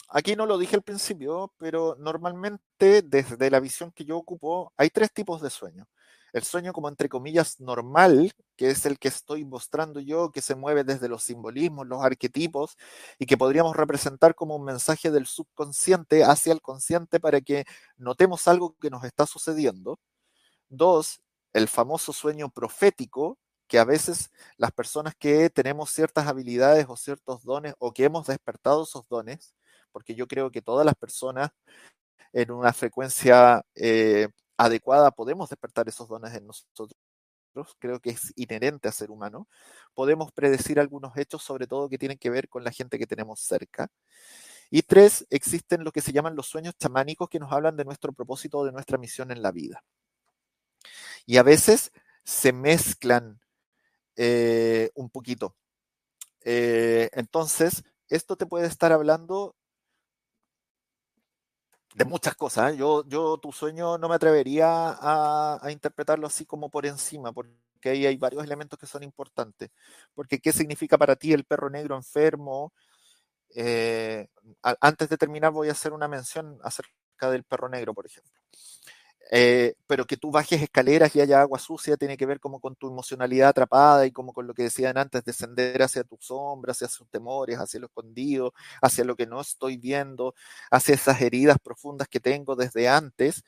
aquí 0.09 0.37
no 0.37 0.47
lo 0.47 0.59
dije 0.59 0.77
al 0.77 0.83
principio, 0.83 1.53
pero 1.59 1.97
normalmente 1.99 3.03
desde 3.03 3.51
la 3.51 3.59
visión 3.59 3.91
que 3.91 4.05
yo 4.05 4.17
ocupo 4.17 4.73
hay 4.77 4.91
tres 4.91 5.13
tipos 5.13 5.43
de 5.43 5.51
sueño. 5.51 5.89
El 6.33 6.45
sueño 6.45 6.73
como 6.73 6.89
entre 6.89 7.09
comillas 7.09 7.61
normal, 7.61 8.33
que 8.57 8.71
es 8.71 8.87
el 8.87 8.99
que 8.99 9.09
estoy 9.09 9.45
mostrando 9.45 10.01
yo, 10.01 10.31
que 10.31 10.43
se 10.43 10.55
mueve 10.55 10.85
desde 10.85 11.09
los 11.09 11.23
simbolismos, 11.23 11.87
los 11.87 12.03
arquetipos, 12.03 12.77
y 13.19 13.27
que 13.27 13.37
podríamos 13.37 13.77
representar 13.77 14.35
como 14.35 14.57
un 14.57 14.65
mensaje 14.65 15.11
del 15.11 15.27
subconsciente 15.27 16.25
hacia 16.25 16.53
el 16.53 16.61
consciente 16.63 17.21
para 17.21 17.41
que 17.41 17.65
notemos 17.97 18.49
algo 18.49 18.77
que 18.81 18.91
nos 18.91 19.05
está 19.05 19.27
sucediendo. 19.27 19.99
Dos, 20.69 21.21
el 21.53 21.69
famoso 21.69 22.13
sueño 22.13 22.51
profético, 22.51 23.39
que 23.67 23.79
a 23.79 23.85
veces 23.85 24.31
las 24.57 24.73
personas 24.73 25.15
que 25.17 25.51
tenemos 25.51 25.91
ciertas 25.91 26.27
habilidades 26.27 26.87
o 26.89 26.97
ciertos 26.97 27.45
dones 27.45 27.75
o 27.79 27.93
que 27.93 28.05
hemos 28.05 28.27
despertado 28.27 28.85
esos 28.85 29.09
dones, 29.09 29.55
porque 29.93 30.15
yo 30.15 30.27
creo 30.27 30.51
que 30.51 30.63
todas 30.63 30.85
las 30.87 30.97
personas 30.97 31.51
en 32.33 32.51
una 32.51 32.73
frecuencia 32.73 33.65
eh, 33.75 34.29
adecuada 34.65 35.11
podemos 35.11 35.49
despertar 35.49 35.89
esos 35.89 36.09
dones 36.09 36.35
en 36.35 36.47
nosotros, 36.47 36.95
creo 37.79 37.99
que 38.01 38.11
es 38.11 38.33
inherente 38.37 38.89
a 38.89 38.93
ser 38.93 39.11
humano, 39.11 39.49
podemos 39.95 40.33
predecir 40.33 40.79
algunos 40.79 41.17
hechos, 41.17 41.43
sobre 41.43 41.67
todo 41.67 41.89
que 41.89 41.99
tienen 41.99 42.19
que 42.19 42.31
ver 42.31 42.49
con 42.49 42.63
la 42.63 42.71
gente 42.71 42.99
que 42.99 43.07
tenemos 43.07 43.41
cerca. 43.41 43.91
Y 44.71 44.83
tres, 44.83 45.27
existen 45.31 45.83
lo 45.83 45.93
que 45.93 46.01
se 46.01 46.13
llaman 46.13 46.37
los 46.37 46.47
sueños 46.47 46.75
chamánicos 46.79 47.29
que 47.29 47.41
nos 47.41 47.53
hablan 47.53 47.77
de 47.77 47.85
nuestro 47.85 48.13
propósito 48.13 48.59
o 48.59 48.65
de 48.65 48.73
nuestra 48.73 48.99
misión 48.99 49.31
en 49.33 49.43
la 49.43 49.51
vida. 49.51 49.83
Y 51.27 51.39
a 51.39 51.43
veces 51.43 51.91
se 52.25 52.53
mezclan 52.53 53.41
eh, 54.17 54.91
un 54.95 55.11
poquito. 55.11 55.57
Eh, 56.43 57.11
entonces, 57.15 57.83
esto 58.09 58.37
te 58.37 58.47
puede 58.47 58.67
estar 58.67 58.93
hablando 58.93 59.57
de 61.95 62.05
muchas 62.05 62.35
cosas. 62.35 62.73
¿eh? 62.73 62.77
Yo, 62.77 63.05
yo 63.07 63.39
tu 63.39 63.53
sueño 63.53 63.99
no 63.99 64.09
me 64.09 64.15
atrevería 64.15 64.67
a, 65.01 65.71
interpretarlo 65.71 66.27
así 66.27 66.47
como 66.47 66.71
por 66.71 66.87
encima, 66.87 67.33
porque 67.33 67.91
ahí 67.91 68.07
hay 68.07 68.17
varios 68.17 68.45
elementos 68.45 68.79
que 68.79 68.87
son 68.87 69.03
importantes. 69.03 69.71
Porque, 70.15 70.41
¿qué 70.41 70.53
significa 70.53 70.99
para 70.99 71.17
ti 71.17 71.33
el 71.33 71.45
perro 71.45 71.71
negro 71.71 71.97
enfermo? 71.97 72.73
antes 74.81 75.09
de 75.09 75.17
terminar, 75.17 75.51
voy 75.51 75.69
a 75.69 75.73
hacer 75.73 75.93
una 75.93 76.07
mención 76.07 76.59
acerca 76.63 77.31
del 77.31 77.43
perro 77.43 77.69
negro, 77.69 77.95
por 77.95 78.07
ejemplo. 78.07 78.33
Eh, 79.33 79.75
pero 79.87 80.07
que 80.07 80.17
tú 80.17 80.31
bajes 80.31 80.61
escaleras 80.63 81.15
y 81.15 81.21
haya 81.21 81.41
agua 81.41 81.59
sucia 81.59 81.97
tiene 81.97 82.17
que 82.17 82.27
ver 82.27 82.41
como 82.41 82.59
con 82.61 82.75
tu 82.75 82.89
emocionalidad 82.89 83.51
atrapada 83.51 84.07
y 84.07 84.13
como 84.13 84.33
con 84.33 84.47
lo 84.47 84.55
que 84.55 84.65
decían 84.65 84.99
antes, 84.99 85.25
descender 85.25 85.83
hacia 85.83 86.05
tus 86.05 86.25
sombras, 86.27 86.79
hacia 86.79 86.89
sus 86.89 87.09
temores, 87.09 87.59
hacia 87.59 87.81
lo 87.81 87.87
escondido, 87.87 88.55
hacia 88.83 89.05
lo 89.05 89.17
que 89.17 89.27
no 89.27 89.41
estoy 89.41 89.77
viendo, 89.77 90.35
hacia 90.71 90.95
esas 90.95 91.21
heridas 91.21 91.59
profundas 91.63 92.09
que 92.09 92.21
tengo 92.21 92.57
desde 92.57 92.89
antes. 92.89 93.45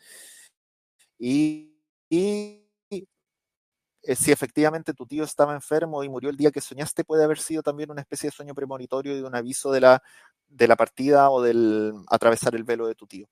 Y, 1.19 1.73
eh, 4.05 4.17
si 4.17 4.33
efectivamente 4.33 4.95
tu 4.95 5.07
tío 5.07 5.25
estaba 5.25 5.55
enfermo 5.55 6.03
y 6.03 6.09
murió 6.09 6.31
el 6.31 6.37
día 6.37 6.51
que 6.51 6.61
soñaste, 6.61 7.05
puede 7.05 7.25
haber 7.25 7.39
sido 7.39 7.63
también 7.63 7.91
una 7.91 8.01
especie 8.01 8.29
de 8.29 8.37
sueño 8.37 8.55
premonitorio 8.55 9.13
y 9.13 9.17
de 9.17 9.25
un 9.25 9.35
aviso 9.37 9.71
de 9.73 9.81
la, 9.81 10.03
de 10.49 10.67
la 10.69 10.77
partida 10.77 11.31
o 11.31 11.41
del 11.43 11.93
atravesar 12.09 12.55
el 12.57 12.65
velo 12.65 12.87
de 12.89 12.95
tu 12.97 13.07
tío 13.07 13.29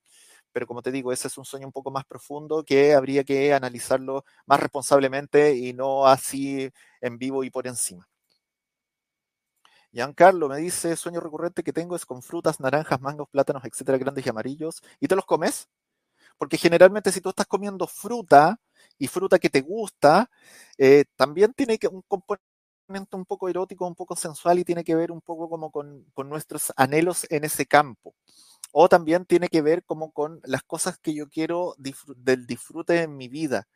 pero 0.51 0.67
como 0.67 0.81
te 0.81 0.91
digo, 0.91 1.11
ese 1.11 1.27
es 1.27 1.37
un 1.37 1.45
sueño 1.45 1.67
un 1.67 1.73
poco 1.73 1.91
más 1.91 2.05
profundo 2.05 2.63
que 2.63 2.93
habría 2.93 3.23
que 3.23 3.53
analizarlo 3.53 4.25
más 4.45 4.59
responsablemente 4.59 5.55
y 5.55 5.73
no 5.73 6.07
así 6.07 6.69
en 7.01 7.17
vivo 7.17 7.43
y 7.43 7.49
por 7.49 7.67
encima. 7.67 8.07
Giancarlo 9.91 10.47
me 10.49 10.57
dice, 10.57 10.95
sueño 10.95 11.19
recurrente 11.19 11.63
que 11.63 11.73
tengo 11.73 11.95
es 11.95 12.05
con 12.05 12.21
frutas, 12.21 12.59
naranjas, 12.59 13.01
mangos, 13.01 13.27
plátanos, 13.29 13.63
etcétera, 13.65 13.97
grandes 13.97 14.25
y 14.25 14.29
amarillos. 14.29 14.81
¿Y 14.99 15.07
te 15.07 15.15
los 15.15 15.25
comes? 15.25 15.67
Porque 16.37 16.57
generalmente 16.57 17.11
si 17.11 17.21
tú 17.21 17.29
estás 17.29 17.47
comiendo 17.47 17.87
fruta 17.87 18.59
y 18.97 19.07
fruta 19.07 19.39
que 19.39 19.49
te 19.49 19.61
gusta, 19.61 20.29
eh, 20.77 21.05
también 21.15 21.53
tiene 21.53 21.77
que 21.79 21.87
un 21.87 22.03
componente 22.07 23.15
un 23.17 23.25
poco 23.25 23.49
erótico, 23.49 23.87
un 23.87 23.95
poco 23.95 24.15
sensual 24.15 24.59
y 24.59 24.65
tiene 24.65 24.83
que 24.83 24.95
ver 24.95 25.11
un 25.11 25.21
poco 25.21 25.49
como 25.49 25.71
con, 25.71 26.05
con 26.13 26.29
nuestros 26.29 26.73
anhelos 26.77 27.27
en 27.29 27.45
ese 27.45 27.65
campo. 27.65 28.15
O 28.71 28.87
también 28.89 29.25
tiene 29.25 29.49
que 29.49 29.61
ver 29.61 29.83
como 29.83 30.11
con 30.11 30.39
las 30.45 30.63
cosas 30.63 30.97
que 30.97 31.13
yo 31.13 31.27
quiero 31.29 31.75
del 31.77 32.47
disfrute 32.47 33.01
en 33.01 33.17
mi 33.17 33.27
vida. 33.27 33.67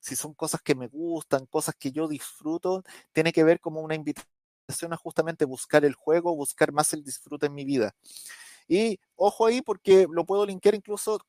Si 0.00 0.16
son 0.16 0.34
cosas 0.34 0.62
que 0.62 0.74
me 0.74 0.88
gustan, 0.88 1.46
cosas 1.46 1.74
que 1.78 1.92
yo 1.92 2.08
disfruto, 2.08 2.84
tiene 3.12 3.32
que 3.32 3.44
ver 3.44 3.60
como 3.60 3.80
una 3.82 3.94
invitación 3.94 4.92
a 4.92 4.96
justamente 4.96 5.44
buscar 5.44 5.84
el 5.84 5.94
juego, 5.94 6.36
buscar 6.36 6.72
más 6.72 6.92
el 6.94 7.04
disfrute 7.04 7.46
en 7.46 7.54
mi 7.54 7.64
vida. 7.64 7.94
Y 8.68 9.00
ojo 9.16 9.46
ahí 9.46 9.62
porque 9.62 10.06
lo 10.10 10.24
puedo 10.26 10.46
linkear 10.46 10.74
incluso 10.76 11.20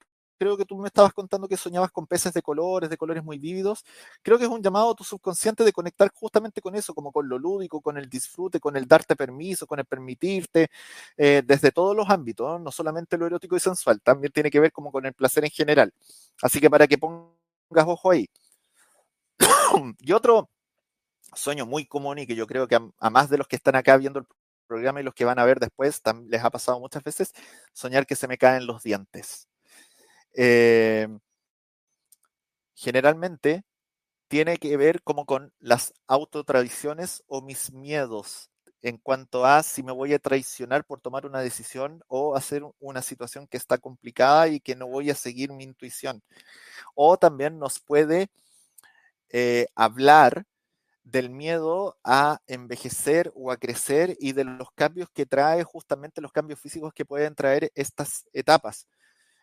creo 0.42 0.58
que 0.58 0.66
tú 0.66 0.76
me 0.76 0.88
estabas 0.88 1.14
contando 1.14 1.48
que 1.48 1.56
soñabas 1.56 1.92
con 1.92 2.08
peces 2.08 2.34
de 2.34 2.42
colores, 2.42 2.90
de 2.90 2.98
colores 2.98 3.24
muy 3.24 3.38
vívidos. 3.38 3.86
Creo 4.24 4.40
que 4.40 4.46
es 4.46 4.50
un 4.50 4.60
llamado 4.64 4.90
a 4.90 4.96
tu 4.96 5.04
subconsciente 5.04 5.64
de 5.64 5.72
conectar 5.72 6.10
justamente 6.12 6.62
con 6.62 6.74
eso, 6.74 6.96
como 6.96 7.12
con 7.12 7.30
lo 7.30 7.38
lúdico, 7.38 7.80
con 7.80 7.96
el 7.96 8.10
disfrute, 8.10 8.60
con 8.60 8.76
el 8.76 8.88
darte 8.88 9.16
permiso, 9.16 9.68
con 9.68 9.78
el 9.78 9.86
permitirte, 9.86 10.72
eh, 11.16 11.44
desde 11.46 11.72
todos 11.72 11.96
los 11.96 12.10
ámbitos, 12.10 12.60
no 12.60 12.72
solamente 12.72 13.20
lo 13.20 13.28
erótico 13.28 13.56
y 13.56 13.60
sensual, 13.60 14.02
también 14.02 14.34
tiene 14.34 14.50
que 14.50 14.60
ver 14.60 14.72
como 14.72 14.92
con 14.92 15.06
el 15.06 15.14
placer 15.14 15.46
en 15.46 15.52
general. 15.52 15.94
Así 16.42 16.60
que 16.60 16.72
para 16.72 16.88
que 16.88 16.98
pongas 16.98 17.86
ojo 17.86 18.10
ahí. 18.10 18.28
y 20.00 20.12
otro 20.12 20.50
sueño 21.36 21.68
muy 21.68 21.86
común 21.86 22.18
y 22.18 22.26
que 22.26 22.36
yo 22.36 22.48
creo 22.48 22.68
que 22.68 22.80
a, 23.00 23.10
más 23.12 23.30
de 23.30 23.38
los 23.38 23.48
que 23.48 23.58
están 23.58 23.76
acá 23.76 23.96
viendo 23.98 24.20
el 24.20 24.26
programa 24.66 25.02
y 25.02 25.04
los 25.04 25.14
que 25.14 25.26
van 25.26 25.38
a 25.38 25.46
ver 25.46 25.60
después, 25.60 26.02
les 26.30 26.44
ha 26.44 26.50
pasado 26.50 26.80
muchas 26.80 27.04
veces, 27.04 27.32
soñar 27.74 28.08
que 28.08 28.16
se 28.16 28.28
me 28.28 28.40
caen 28.40 28.66
los 28.66 28.82
dientes. 28.82 29.51
Eh, 30.34 31.08
generalmente 32.76 33.64
tiene 34.28 34.58
que 34.58 34.78
ver 34.78 35.04
como 35.04 35.26
con 35.26 35.54
las 35.60 35.94
autotradiciones 36.08 37.24
o 37.28 37.42
mis 37.42 37.72
miedos 37.74 38.50
en 38.82 38.98
cuanto 38.98 39.46
a 39.46 39.64
si 39.64 39.84
me 39.84 39.92
voy 39.92 40.14
a 40.14 40.20
traicionar 40.20 40.86
por 40.86 41.02
tomar 41.02 41.26
una 41.26 41.42
decisión 41.42 42.04
o 42.08 42.36
hacer 42.36 42.64
una 42.80 43.02
situación 43.02 43.48
que 43.48 43.58
está 43.58 43.78
complicada 43.78 44.48
y 44.48 44.60
que 44.60 44.76
no 44.76 44.88
voy 44.88 45.12
a 45.12 45.16
seguir 45.16 45.52
mi 45.52 45.64
intuición. 45.64 46.24
O 46.96 47.18
también 47.18 47.60
nos 47.60 47.80
puede 47.80 48.30
eh, 49.30 49.68
hablar 49.76 50.46
del 51.04 51.30
miedo 51.30 51.98
a 52.04 52.40
envejecer 52.48 53.32
o 53.36 53.52
a 53.52 53.58
crecer 53.58 54.16
y 54.20 54.34
de 54.34 54.46
los 54.46 54.72
cambios 54.74 55.10
que 55.14 55.26
trae 55.26 55.64
justamente 55.64 56.22
los 56.22 56.32
cambios 56.32 56.60
físicos 56.60 56.94
que 56.94 57.06
pueden 57.06 57.36
traer 57.36 57.72
estas 57.76 58.26
etapas 58.34 58.88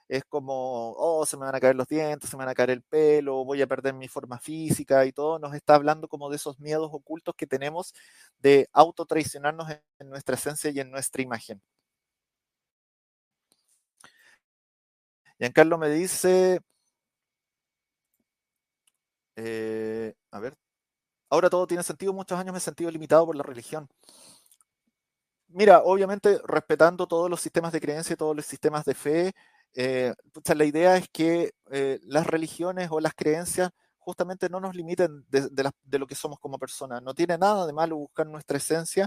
es 0.09 0.25
como, 0.25 0.93
oh, 0.97 1.27
se 1.27 1.37
me 1.37 1.45
van 1.47 1.55
a 1.55 1.61
caer 1.61 1.77
los 1.77 1.87
dientes, 1.89 2.31
se 2.31 2.37
me 2.37 2.45
van 2.45 2.51
a 2.51 2.55
caer 2.55 2.71
el 2.71 2.83
pelo, 2.83 3.45
voy 3.45 3.63
a 3.63 3.67
perder 3.67 3.95
mi 3.95 4.09
forma 4.09 4.39
física 4.39 5.05
y 5.07 5.13
todo, 5.13 5.39
nos 5.39 5.55
está 5.55 5.75
hablando 5.75 6.09
como 6.09 6.31
de 6.31 6.37
esos 6.37 6.59
miedos 6.61 6.89
ocultos 6.93 7.35
que 7.37 7.47
tenemos 7.47 7.95
de 8.39 8.69
autotraicionarnos 8.73 9.71
en 9.99 10.09
nuestra 10.11 10.37
esencia 10.37 10.71
y 10.71 10.81
en 10.81 10.91
nuestra 10.91 11.23
imagen. 11.23 11.61
Giancarlo 15.39 15.79
me 15.79 15.89
dice, 15.91 16.61
eh, 19.37 20.15
a 20.33 20.41
ver, 20.41 20.57
ahora 21.31 21.51
todo 21.51 21.67
tiene 21.67 21.83
sentido, 21.85 22.13
muchos 22.13 22.39
años 22.39 22.53
me 22.53 22.59
he 22.59 22.61
sentido 22.61 22.91
limitado 22.91 23.27
por 23.27 23.37
la 23.37 23.43
religión. 23.45 23.89
Mira, 25.51 25.81
obviamente 25.83 26.41
respetando 26.45 27.07
todos 27.07 27.31
los 27.31 27.41
sistemas 27.41 27.73
de 27.73 27.81
creencia, 27.81 28.17
todos 28.17 28.37
los 28.37 28.45
sistemas 28.45 28.85
de 28.85 28.95
fe, 28.95 29.35
eh, 29.81 30.13
la 30.57 30.65
idea 30.65 30.97
es 30.97 31.09
que 31.09 31.53
eh, 31.71 32.01
las 32.03 32.27
religiones 32.27 32.89
o 32.91 32.99
las 32.99 33.15
creencias 33.15 33.71
justamente 33.99 34.49
no 34.49 34.59
nos 34.59 34.75
limiten 34.75 35.25
de, 35.29 35.99
lo 36.01 36.07
que 36.09 36.17
somos 36.17 36.41
como 36.41 36.59
personas. 36.59 37.01
No 37.01 37.15
tiene 37.15 37.39
nada 37.39 37.65
de 37.65 37.73
malo 37.73 37.97
buscar 37.97 38.27
nuestra 38.27 38.57
esencia 38.57 39.07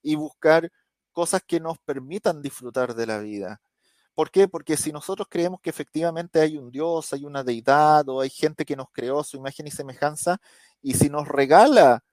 y 0.00 0.14
buscar 0.14 0.70
cosas 1.10 1.42
que 1.44 1.58
nos 1.58 1.76
permitan 1.80 2.40
disfrutar 2.40 2.94
de 2.94 3.06
la 3.06 3.18
vida. 3.18 3.60
¿Por 4.14 4.30
qué? 4.30 4.46
Porque 4.46 4.76
si 4.76 4.92
nosotros 4.92 5.26
creemos 5.28 5.60
que 5.60 5.70
efectivamente 5.70 6.38
hay 6.38 6.56
un 6.56 6.70
Dios, 6.70 7.12
hay 7.12 7.24
una 7.24 7.42
deidad 7.42 8.08
o 8.08 8.20
hay 8.20 8.30
gente 8.30 8.64
que 8.64 8.76
nos 8.76 8.90
creó 8.92 9.24
su 9.24 9.38
imagen 9.38 9.66
y 9.66 9.72
semejanza, 9.72 10.38
y 10.80 10.94
si 10.94 11.10
nos 11.10 11.26
regala 11.26 12.04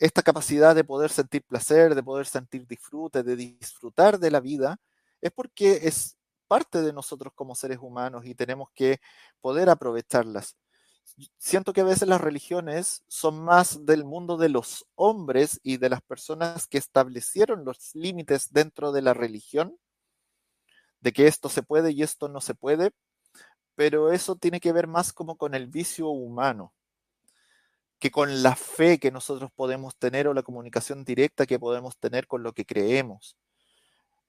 esta 0.00 0.22
capacidad 0.22 0.74
de 0.74 0.82
poder 0.82 1.12
sentir 1.12 1.44
placer, 1.44 1.94
de 1.94 2.02
poder 2.02 2.26
sentir 2.26 2.66
disfrute, 2.66 3.22
de 3.22 3.36
disfrutar 3.36 4.18
de 4.18 4.32
la 4.32 4.40
vida, 4.40 4.78
es 5.20 5.30
porque 5.30 5.80
es 5.84 6.17
parte 6.48 6.82
de 6.82 6.92
nosotros 6.92 7.32
como 7.34 7.54
seres 7.54 7.78
humanos 7.80 8.26
y 8.26 8.34
tenemos 8.34 8.70
que 8.74 9.00
poder 9.40 9.70
aprovecharlas. 9.70 10.56
Siento 11.38 11.72
que 11.72 11.82
a 11.82 11.84
veces 11.84 12.08
las 12.08 12.20
religiones 12.20 13.02
son 13.08 13.42
más 13.44 13.84
del 13.86 14.04
mundo 14.04 14.36
de 14.36 14.48
los 14.48 14.86
hombres 14.94 15.60
y 15.62 15.76
de 15.76 15.88
las 15.90 16.02
personas 16.02 16.66
que 16.66 16.78
establecieron 16.78 17.64
los 17.64 17.94
límites 17.94 18.52
dentro 18.52 18.92
de 18.92 19.02
la 19.02 19.14
religión, 19.14 19.78
de 21.00 21.12
que 21.12 21.26
esto 21.26 21.48
se 21.48 21.62
puede 21.62 21.92
y 21.92 22.02
esto 22.02 22.28
no 22.28 22.40
se 22.40 22.54
puede, 22.54 22.90
pero 23.74 24.12
eso 24.12 24.36
tiene 24.36 24.60
que 24.60 24.72
ver 24.72 24.86
más 24.88 25.12
como 25.12 25.36
con 25.36 25.54
el 25.54 25.68
vicio 25.68 26.08
humano 26.08 26.72
que 27.98 28.10
con 28.10 28.42
la 28.42 28.54
fe 28.54 28.98
que 28.98 29.10
nosotros 29.10 29.50
podemos 29.54 29.96
tener 29.96 30.28
o 30.28 30.34
la 30.34 30.42
comunicación 30.42 31.04
directa 31.04 31.46
que 31.46 31.58
podemos 31.58 31.98
tener 31.98 32.26
con 32.26 32.42
lo 32.42 32.52
que 32.52 32.64
creemos. 32.64 33.36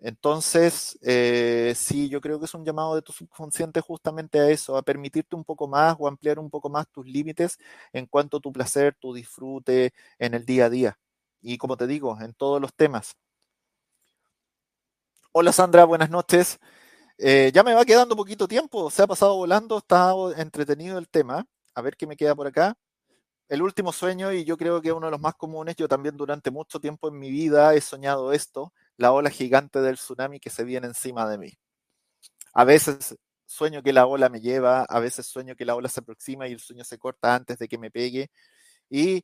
Entonces, 0.01 0.97
eh, 1.01 1.73
sí, 1.75 2.07
yo 2.09 2.21
creo 2.21 2.39
que 2.39 2.45
es 2.45 2.53
un 2.53 2.63
llamado 2.63 2.95
de 2.95 3.01
tu 3.01 3.11
subconsciente 3.11 3.81
justamente 3.81 4.39
a 4.39 4.49
eso, 4.49 4.77
a 4.77 4.81
permitirte 4.81 5.35
un 5.35 5.43
poco 5.43 5.67
más 5.67 5.95
o 5.99 6.07
ampliar 6.07 6.39
un 6.39 6.49
poco 6.49 6.69
más 6.69 6.87
tus 6.89 7.05
límites 7.05 7.57
en 7.91 8.05
cuanto 8.05 8.37
a 8.37 8.39
tu 8.39 8.51
placer, 8.53 8.95
tu 8.99 9.13
disfrute 9.13 9.93
en 10.17 10.33
el 10.33 10.45
día 10.45 10.65
a 10.65 10.69
día. 10.69 10.99
Y 11.41 11.57
como 11.57 11.75
te 11.75 11.85
digo, 11.87 12.17
en 12.21 12.33
todos 12.33 12.61
los 12.61 12.73
temas. 12.73 13.15
Hola 15.31 15.51
Sandra, 15.51 15.83
buenas 15.85 16.09
noches. 16.09 16.59
Eh, 17.17 17.51
ya 17.53 17.63
me 17.63 17.73
va 17.73 17.85
quedando 17.85 18.15
poquito 18.15 18.47
tiempo, 18.47 18.89
se 18.89 19.03
ha 19.03 19.07
pasado 19.07 19.35
volando, 19.35 19.77
está 19.79 20.13
entretenido 20.37 20.97
el 20.97 21.09
tema. 21.09 21.45
A 21.75 21.81
ver 21.81 21.97
qué 21.97 22.07
me 22.07 22.17
queda 22.17 22.35
por 22.35 22.47
acá. 22.47 22.77
El 23.49 23.61
último 23.63 23.91
sueño, 23.93 24.31
y 24.33 24.45
yo 24.45 24.57
creo 24.57 24.81
que 24.81 24.91
uno 24.93 25.07
de 25.07 25.11
los 25.11 25.21
más 25.21 25.35
comunes, 25.35 25.75
yo 25.75 25.87
también 25.87 26.17
durante 26.17 26.51
mucho 26.51 26.79
tiempo 26.79 27.09
en 27.09 27.19
mi 27.19 27.31
vida 27.31 27.73
he 27.75 27.81
soñado 27.81 28.31
esto, 28.33 28.73
la 28.99 29.13
ola 29.13 29.29
gigante 29.29 29.79
del 29.81 29.95
tsunami 29.95 30.39
que 30.41 30.49
se 30.49 30.65
viene 30.65 30.87
encima 30.87 31.27
de 31.29 31.37
mí. 31.37 31.53
A 32.53 32.65
veces 32.65 33.15
sueño 33.45 33.81
que 33.81 33.93
la 33.93 34.05
ola 34.05 34.27
me 34.29 34.41
lleva, 34.41 34.83
a 34.83 34.99
veces 34.99 35.25
sueño 35.25 35.55
que 35.55 35.65
la 35.65 35.75
ola 35.75 35.87
se 35.87 36.01
aproxima 36.01 36.47
y 36.47 36.51
el 36.51 36.59
sueño 36.59 36.83
se 36.83 36.97
corta 36.97 37.33
antes 37.33 37.57
de 37.59 37.69
que 37.69 37.77
me 37.77 37.91
pegue. 37.91 38.29
Y 38.89 39.23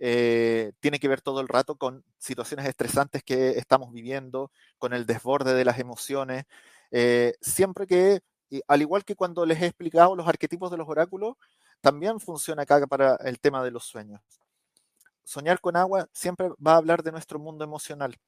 eh, 0.00 0.72
tiene 0.80 0.98
que 0.98 1.06
ver 1.06 1.20
todo 1.20 1.40
el 1.40 1.46
rato 1.46 1.76
con 1.76 2.04
situaciones 2.18 2.66
estresantes 2.66 3.22
que 3.22 3.50
estamos 3.50 3.92
viviendo, 3.92 4.50
con 4.76 4.92
el 4.92 5.06
desborde 5.06 5.54
de 5.54 5.64
las 5.64 5.78
emociones. 5.78 6.44
Eh, 6.90 7.34
siempre 7.40 7.86
que, 7.86 8.22
al 8.66 8.82
igual 8.82 9.04
que 9.04 9.14
cuando 9.14 9.46
les 9.46 9.62
he 9.62 9.66
explicado 9.66 10.16
los 10.16 10.26
arquetipos 10.26 10.68
de 10.72 10.78
los 10.78 10.88
oráculos, 10.88 11.36
también 11.80 12.18
funciona 12.18 12.62
acá 12.62 12.84
para 12.88 13.14
el 13.24 13.38
tema 13.38 13.62
de 13.62 13.70
los 13.70 13.84
sueños. 13.84 14.20
Soñar 15.22 15.60
con 15.60 15.76
agua 15.76 16.08
siempre 16.12 16.48
va 16.66 16.72
a 16.74 16.76
hablar 16.78 17.04
de 17.04 17.12
nuestro 17.12 17.38
mundo 17.38 17.64
emocional. 17.64 18.18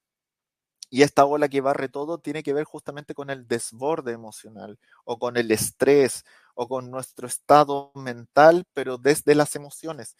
Y 0.95 1.03
esta 1.05 1.25
ola 1.25 1.49
que 1.49 1.63
barre 1.63 1.89
todo 1.89 2.19
tiene 2.19 2.43
que 2.43 2.53
ver 2.53 2.65
justamente 2.65 3.15
con 3.15 3.31
el 3.31 3.49
desborde 3.49 4.13
emocional 4.13 4.79
o 5.07 5.19
con 5.19 5.39
el 5.39 5.51
estrés 5.51 6.27
o 6.55 6.69
con 6.69 6.91
nuestro 6.91 7.27
estado 7.27 7.93
mental, 7.95 8.67
pero 8.75 8.99
desde 8.99 9.35
las 9.35 9.57
emociones. 9.57 10.17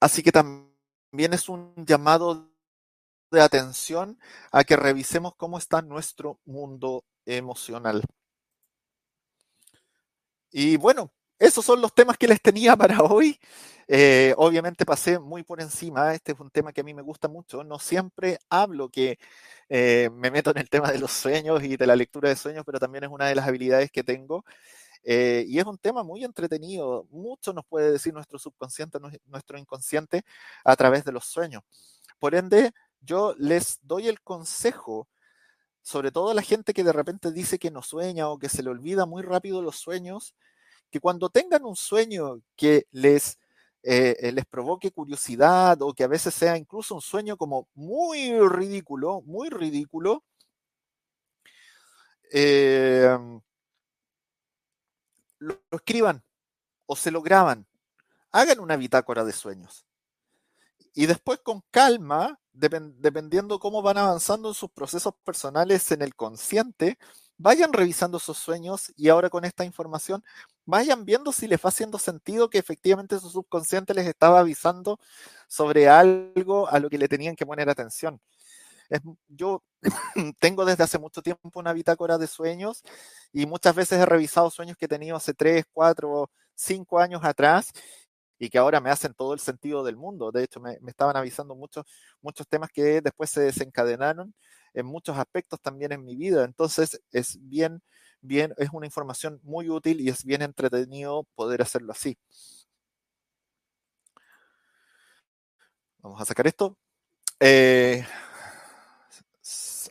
Así 0.00 0.24
que 0.24 0.32
también 0.32 1.34
es 1.34 1.48
un 1.48 1.72
llamado 1.86 2.50
de 3.30 3.40
atención 3.40 4.18
a 4.50 4.64
que 4.64 4.74
revisemos 4.74 5.36
cómo 5.36 5.58
está 5.58 5.82
nuestro 5.82 6.40
mundo 6.44 7.04
emocional. 7.24 8.02
Y 10.50 10.76
bueno, 10.78 11.12
esos 11.38 11.64
son 11.64 11.80
los 11.80 11.94
temas 11.94 12.18
que 12.18 12.28
les 12.28 12.40
tenía 12.40 12.76
para 12.76 13.02
hoy. 13.02 13.38
Eh, 13.86 14.34
obviamente 14.36 14.84
pasé 14.84 15.18
muy 15.18 15.42
por 15.44 15.60
encima, 15.62 16.14
este 16.14 16.32
es 16.32 16.40
un 16.40 16.50
tema 16.50 16.72
que 16.72 16.82
a 16.82 16.84
mí 16.84 16.92
me 16.92 17.00
gusta 17.00 17.26
mucho, 17.26 17.64
no 17.64 17.78
siempre 17.78 18.38
hablo 18.50 18.90
que 18.90 19.18
eh, 19.70 20.10
me 20.12 20.30
meto 20.30 20.50
en 20.50 20.58
el 20.58 20.68
tema 20.68 20.92
de 20.92 20.98
los 20.98 21.10
sueños 21.10 21.62
y 21.64 21.78
de 21.78 21.86
la 21.86 21.96
lectura 21.96 22.28
de 22.28 22.36
sueños, 22.36 22.64
pero 22.66 22.78
también 22.78 23.04
es 23.04 23.10
una 23.10 23.26
de 23.26 23.34
las 23.34 23.48
habilidades 23.48 23.90
que 23.90 24.04
tengo. 24.04 24.44
Eh, 25.04 25.44
y 25.48 25.58
es 25.58 25.64
un 25.64 25.78
tema 25.78 26.02
muy 26.02 26.24
entretenido, 26.24 27.06
mucho 27.10 27.52
nos 27.54 27.64
puede 27.64 27.92
decir 27.92 28.12
nuestro 28.12 28.38
subconsciente, 28.38 28.98
nuestro 29.26 29.58
inconsciente 29.58 30.22
a 30.64 30.76
través 30.76 31.04
de 31.04 31.12
los 31.12 31.24
sueños. 31.24 31.62
Por 32.18 32.34
ende, 32.34 32.72
yo 33.00 33.34
les 33.38 33.78
doy 33.82 34.08
el 34.08 34.20
consejo, 34.20 35.08
sobre 35.82 36.12
todo 36.12 36.30
a 36.30 36.34
la 36.34 36.42
gente 36.42 36.74
que 36.74 36.84
de 36.84 36.92
repente 36.92 37.32
dice 37.32 37.58
que 37.58 37.70
no 37.70 37.82
sueña 37.82 38.28
o 38.28 38.38
que 38.38 38.48
se 38.50 38.62
le 38.62 38.70
olvida 38.70 39.06
muy 39.06 39.22
rápido 39.22 39.62
los 39.62 39.76
sueños, 39.76 40.34
que 40.90 41.00
cuando 41.00 41.28
tengan 41.30 41.64
un 41.64 41.76
sueño 41.76 42.40
que 42.56 42.86
les 42.90 43.38
eh, 43.82 44.16
eh, 44.20 44.32
les 44.32 44.44
provoque 44.44 44.90
curiosidad 44.90 45.80
o 45.82 45.94
que 45.94 46.04
a 46.04 46.08
veces 46.08 46.34
sea 46.34 46.56
incluso 46.56 46.94
un 46.94 47.00
sueño 47.00 47.36
como 47.36 47.68
muy 47.74 48.38
ridículo, 48.48 49.22
muy 49.22 49.48
ridículo, 49.50 50.24
em, 52.30 53.40
lo, 55.38 55.60
escriban 55.70 56.22
o 56.86 56.96
se 56.96 57.10
lo 57.10 57.22
graban. 57.22 57.66
Hagan 58.32 58.60
una 58.60 58.76
bitácora 58.76 59.24
de 59.24 59.32
sueños. 59.32 59.86
Y 60.94 61.06
después 61.06 61.40
con 61.42 61.62
calma, 61.70 62.38
dependiendo 62.52 63.60
cómo 63.60 63.82
van 63.82 63.98
avanzando 63.98 64.48
en 64.48 64.54
sus 64.54 64.70
procesos 64.70 65.14
personales 65.24 65.90
en 65.92 66.02
el 66.02 66.14
consciente, 66.16 66.98
vayan 67.38 67.72
revisando 67.72 68.18
sus 68.18 68.36
sueños 68.36 68.92
y 68.96 69.08
ahora 69.08 69.30
con 69.30 69.44
esta 69.44 69.64
información 69.64 70.24
vayan 70.66 71.04
viendo 71.04 71.32
si 71.32 71.46
les 71.46 71.60
va 71.60 71.68
haciendo 71.70 71.98
sentido 71.98 72.50
que 72.50 72.58
efectivamente 72.58 73.18
su 73.20 73.30
subconsciente 73.30 73.94
les 73.94 74.06
estaba 74.06 74.40
avisando 74.40 74.98
sobre 75.46 75.88
algo 75.88 76.68
a 76.68 76.78
lo 76.80 76.90
que 76.90 76.98
le 76.98 77.08
tenían 77.08 77.36
que 77.36 77.46
poner 77.46 77.70
atención. 77.70 78.20
yo 79.28 79.62
tengo 80.40 80.64
desde 80.64 80.84
hace 80.84 80.98
mucho 80.98 81.22
tiempo 81.22 81.50
una 81.54 81.72
bitácora 81.72 82.18
de 82.18 82.26
sueños 82.26 82.82
y 83.32 83.46
muchas 83.46 83.74
veces 83.74 84.00
he 84.00 84.06
revisado 84.06 84.50
sueños 84.50 84.76
que 84.76 84.86
he 84.86 84.88
tenido 84.88 85.16
hace 85.16 85.34
3, 85.34 85.64
4, 85.72 86.30
5 86.54 86.98
años 86.98 87.20
atrás 87.24 87.72
y 88.38 88.50
que 88.50 88.58
ahora 88.58 88.80
me 88.80 88.90
hacen 88.90 89.14
todo 89.14 89.34
el 89.34 89.40
sentido 89.40 89.84
del 89.84 89.96
mundo. 89.96 90.30
De 90.32 90.44
hecho, 90.44 90.60
me, 90.60 90.78
estaban 90.86 91.16
avisando 91.16 91.54
muchos, 91.54 91.84
muchos 92.22 92.46
temas 92.48 92.70
que 92.70 93.00
después 93.00 93.30
se 93.30 93.40
desencadenaron 93.42 94.34
en 94.74 94.86
muchos 94.86 95.16
aspectos 95.18 95.60
también 95.60 95.92
en 95.92 96.04
mi 96.04 96.16
vida. 96.16 96.44
Entonces, 96.44 97.00
es 97.12 97.38
bien 97.40 97.82
bien, 98.20 98.54
es 98.58 98.70
una 98.72 98.86
información 98.86 99.40
muy 99.42 99.70
útil 99.70 100.00
y 100.00 100.08
es 100.08 100.24
bien 100.24 100.42
entretenido 100.42 101.24
poder 101.34 101.62
hacerlo 101.62 101.92
así. 101.92 102.18
Vamos 105.98 106.20
a 106.20 106.24
sacar 106.24 106.46
esto. 106.46 106.76
Eh, 107.40 108.04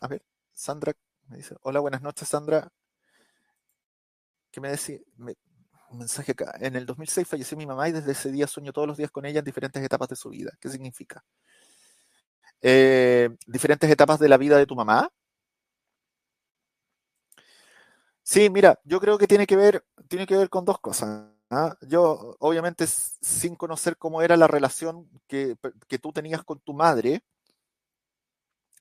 a 0.02 0.08
ver, 0.08 0.24
Sandra 0.54 0.94
me 1.28 1.38
dice, 1.38 1.56
hola, 1.62 1.80
buenas 1.80 2.02
noches, 2.02 2.28
Sandra. 2.28 2.70
¿Qué 4.52 4.62
me 4.62 4.70
decía? 4.70 5.00
Un 5.90 6.00
mensaje 6.00 6.32
acá. 6.34 6.54
En 6.60 6.76
el 6.76 6.86
2006 6.86 7.28
falleció 7.28 7.58
mi 7.58 7.66
mamá 7.66 7.90
y 7.90 7.92
desde 7.92 8.12
ese 8.12 8.32
día 8.32 8.48
sueño 8.48 8.74
todos 8.74 8.88
los 8.88 8.98
días 8.98 9.12
con 9.12 9.26
ella 9.26 9.40
en 9.40 9.46
diferentes 9.46 9.84
etapas 9.84 10.10
de 10.10 10.16
su 10.16 10.30
vida. 10.30 10.52
¿Qué 10.60 10.70
significa? 10.70 11.24
Eh, 12.62 13.30
diferentes 13.46 13.90
etapas 13.90 14.20
de 14.20 14.30
la 14.30 14.38
vida 14.38 14.58
de 14.58 14.66
tu 14.66 14.76
mamá. 14.76 15.10
Sí, 18.24 18.50
mira, 18.50 18.80
yo 18.84 19.00
creo 19.00 19.18
que 19.18 19.28
tiene 19.28 19.48
que 19.48 19.56
ver, 19.56 19.86
tiene 20.10 20.26
que 20.28 20.36
ver 20.36 20.50
con 20.50 20.66
dos 20.66 20.80
cosas. 20.80 21.30
¿ah? 21.50 21.78
Yo, 21.82 22.36
obviamente, 22.40 22.86
sin 22.88 23.56
conocer 23.56 23.98
cómo 23.98 24.22
era 24.22 24.36
la 24.36 24.48
relación 24.48 25.10
que, 25.28 25.56
tú 26.02 26.12
tenías 26.12 26.44
con 26.44 26.60
tu 26.60 26.74
madre, 26.74 27.22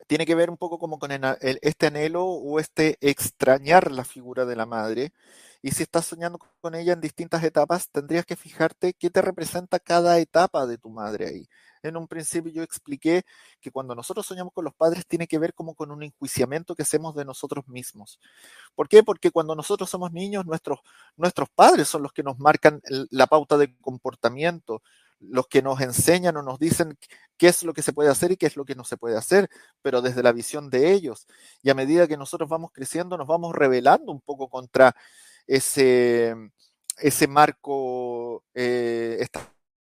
tiene 0.06 0.26
que 0.26 0.34
ver 0.34 0.50
un 0.50 0.56
poco 0.56 0.78
como 0.78 0.98
con 0.98 1.10
este 1.42 1.86
anhelo 1.86 2.24
o 2.24 2.60
este 2.60 2.96
extrañar 3.00 3.90
la 3.92 4.04
figura 4.04 4.44
de 4.44 4.56
la 4.56 4.66
madre. 4.66 5.12
Y 5.62 5.72
si 5.72 5.82
estás 5.82 6.06
soñando 6.06 6.38
con 6.60 6.74
ella 6.74 6.92
en 6.92 7.00
distintas 7.00 7.42
etapas, 7.42 7.88
tendrías 7.90 8.24
que 8.26 8.36
fijarte 8.36 8.94
qué 8.94 9.10
te 9.10 9.22
representa 9.22 9.78
cada 9.80 10.18
etapa 10.18 10.66
de 10.66 10.78
tu 10.78 10.90
madre 10.90 11.26
ahí 11.26 11.48
en 11.88 11.96
un 11.96 12.08
principio 12.08 12.52
yo 12.52 12.62
expliqué 12.62 13.24
que 13.60 13.70
cuando 13.70 13.94
nosotros 13.94 14.26
soñamos 14.26 14.52
con 14.52 14.64
los 14.64 14.74
padres 14.74 15.06
tiene 15.06 15.26
que 15.26 15.38
ver 15.38 15.54
como 15.54 15.74
con 15.74 15.90
un 15.90 16.02
enjuiciamiento 16.02 16.74
que 16.74 16.82
hacemos 16.82 17.14
de 17.14 17.24
nosotros 17.24 17.66
mismos. 17.68 18.20
¿Por 18.74 18.88
qué? 18.88 19.02
Porque 19.02 19.30
cuando 19.30 19.54
nosotros 19.54 19.88
somos 19.90 20.12
niños, 20.12 20.46
nuestros, 20.46 20.80
nuestros 21.16 21.48
padres 21.50 21.88
son 21.88 22.02
los 22.02 22.12
que 22.12 22.22
nos 22.22 22.38
marcan 22.38 22.80
la 23.10 23.26
pauta 23.26 23.56
de 23.56 23.74
comportamiento, 23.78 24.82
los 25.20 25.46
que 25.48 25.62
nos 25.62 25.80
enseñan 25.80 26.36
o 26.36 26.42
nos 26.42 26.58
dicen 26.58 26.98
qué 27.36 27.48
es 27.48 27.62
lo 27.62 27.72
que 27.72 27.82
se 27.82 27.92
puede 27.92 28.10
hacer 28.10 28.32
y 28.32 28.36
qué 28.36 28.46
es 28.46 28.56
lo 28.56 28.64
que 28.64 28.74
no 28.74 28.84
se 28.84 28.96
puede 28.96 29.16
hacer, 29.16 29.48
pero 29.82 30.02
desde 30.02 30.22
la 30.22 30.32
visión 30.32 30.70
de 30.70 30.92
ellos. 30.92 31.26
Y 31.62 31.70
a 31.70 31.74
medida 31.74 32.06
que 32.06 32.16
nosotros 32.16 32.48
vamos 32.48 32.70
creciendo, 32.72 33.16
nos 33.16 33.26
vamos 33.26 33.54
revelando 33.54 34.12
un 34.12 34.20
poco 34.20 34.48
contra 34.48 34.94
ese, 35.46 36.34
ese 36.98 37.26
marco 37.28 38.44
eh, 38.54 39.26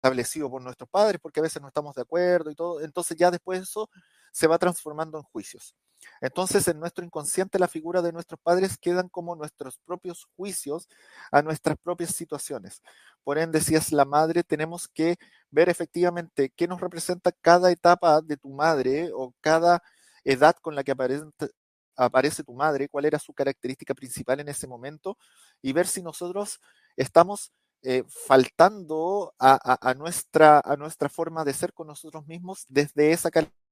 establecido 0.04 0.50
por 0.50 0.62
nuestros 0.62 0.90
padres, 0.90 1.20
porque 1.22 1.40
a 1.40 1.44
veces 1.44 1.62
no 1.62 1.68
estamos 1.68 1.96
de 1.96 2.02
acuerdo 2.02 2.52
y 2.52 2.56
todo. 2.56 2.82
Entonces 2.82 3.18
ya 3.18 3.32
después 3.32 3.62
eso 3.62 3.90
se 4.34 4.48
va 4.48 4.58
transformando 4.58 5.20
en 5.20 5.24
juicios. 5.24 5.76
Entonces 6.22 6.68
en 6.68 6.80
nuestro 6.80 7.06
inconsciente 7.06 7.60
la 7.60 7.68
figura 7.68 8.02
de 8.02 8.12
nuestros 8.12 8.40
padres 8.42 8.78
quedan 8.78 9.08
como 9.10 9.36
nuestros 9.36 9.80
propios 9.86 10.28
juicios 10.36 10.90
a 11.32 11.42
nuestras 11.42 11.78
propias 11.78 12.14
situaciones. 12.16 12.82
Por 13.24 13.38
ende, 13.38 13.62
si 13.62 13.76
es 13.76 13.92
la 13.94 14.04
madre, 14.04 14.44
tenemos 14.44 14.90
que 14.90 15.16
ver 15.50 15.70
efectivamente 15.70 16.52
qué 16.56 16.68
nos 16.68 16.82
representa 16.82 17.32
cada 17.32 17.72
etapa 17.72 18.22
de 18.22 18.36
tu 18.36 18.50
madre 18.50 19.12
o 19.14 19.34
cada 19.40 19.82
edad 20.26 20.56
con 20.62 20.76
la 20.76 20.84
que 20.84 20.92
aparece, 20.92 22.44
tu 22.44 22.54
madre, 22.54 22.90
cuál 22.90 23.06
era 23.06 23.20
su 23.20 23.34
característica 23.34 23.94
principal 23.94 24.40
en 24.40 24.50
ese 24.50 24.68
momento 24.68 25.18
y 25.62 25.72
ver 25.74 25.88
si 25.88 26.02
nosotros 26.02 26.60
estamos 26.98 27.52
eh, 27.84 28.04
faltando 28.08 29.34
a, 29.40 29.94
nuestra, 29.98 30.62
a 30.64 30.76
nuestra 30.76 31.10
forma 31.10 31.46
de 31.46 31.54
ser 31.54 31.74
con 31.74 31.88
nosotros 31.88 32.26
mismos 32.28 32.66
desde 32.68 33.12
esa 33.12 33.30
característica. 33.32 33.63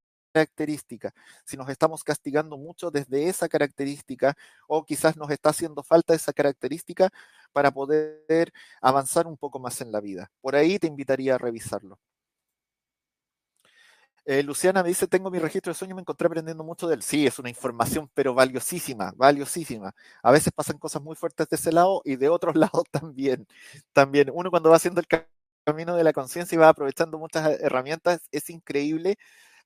Si 1.45 1.57
nos 1.57 1.69
estamos 1.69 2.03
castigando 2.03 2.57
mucho 2.57 2.91
desde 2.91 3.27
esa 3.27 3.49
característica 3.49 4.35
o 4.67 4.85
quizás 4.85 5.17
nos 5.17 5.29
está 5.29 5.49
haciendo 5.49 5.83
falta 5.83 6.13
esa 6.13 6.33
característica 6.33 7.09
para 7.51 7.71
poder 7.71 8.53
avanzar 8.81 9.27
un 9.27 9.37
poco 9.37 9.59
más 9.59 9.81
en 9.81 9.91
la 9.91 9.99
vida. 10.01 10.31
Por 10.41 10.55
ahí 10.55 10.79
te 10.79 10.87
invitaría 10.87 11.35
a 11.35 11.37
revisarlo. 11.37 11.99
Eh, 14.25 14.43
Luciana 14.43 14.83
me 14.83 14.89
dice, 14.89 15.07
tengo 15.07 15.31
mi 15.31 15.39
registro 15.39 15.71
de 15.71 15.77
sueño, 15.77 15.95
me 15.95 16.01
encontré 16.01 16.27
aprendiendo 16.27 16.63
mucho 16.63 16.87
de 16.87 16.95
él. 16.95 17.01
Sí, 17.01 17.25
es 17.25 17.39
una 17.39 17.49
información, 17.49 18.09
pero 18.13 18.33
valiosísima, 18.35 19.11
valiosísima. 19.15 19.93
A 20.21 20.31
veces 20.31 20.53
pasan 20.53 20.77
cosas 20.77 21.01
muy 21.01 21.15
fuertes 21.15 21.49
de 21.49 21.55
ese 21.55 21.71
lado 21.71 22.01
y 22.05 22.15
de 22.17 22.29
otros 22.29 22.55
lados 22.55 22.83
también. 22.91 23.47
También 23.93 24.29
uno 24.31 24.51
cuando 24.51 24.69
va 24.69 24.75
haciendo 24.75 25.01
el 25.01 25.07
camino 25.65 25.95
de 25.95 26.03
la 26.03 26.13
conciencia 26.13 26.55
y 26.55 26.59
va 26.59 26.69
aprovechando 26.69 27.17
muchas 27.17 27.59
herramientas, 27.61 28.21
es 28.31 28.49
increíble 28.49 29.17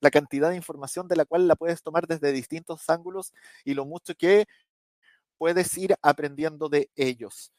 la 0.05 0.11
cantidad 0.11 0.51
de 0.51 0.55
información 0.55 1.07
de 1.07 1.15
la 1.15 1.25
cual 1.25 1.47
la 1.47 1.55
puedes 1.55 1.81
tomar 1.81 2.05
desde 2.05 2.31
distintos 2.31 2.87
ángulos 2.91 3.33
y 3.63 3.73
lo 3.73 3.85
mucho 3.85 4.13
que 4.13 4.45
puedes 5.35 5.75
ir 5.79 5.95
aprendiendo 6.03 6.69
de 6.69 6.91
ellos. 6.95 7.51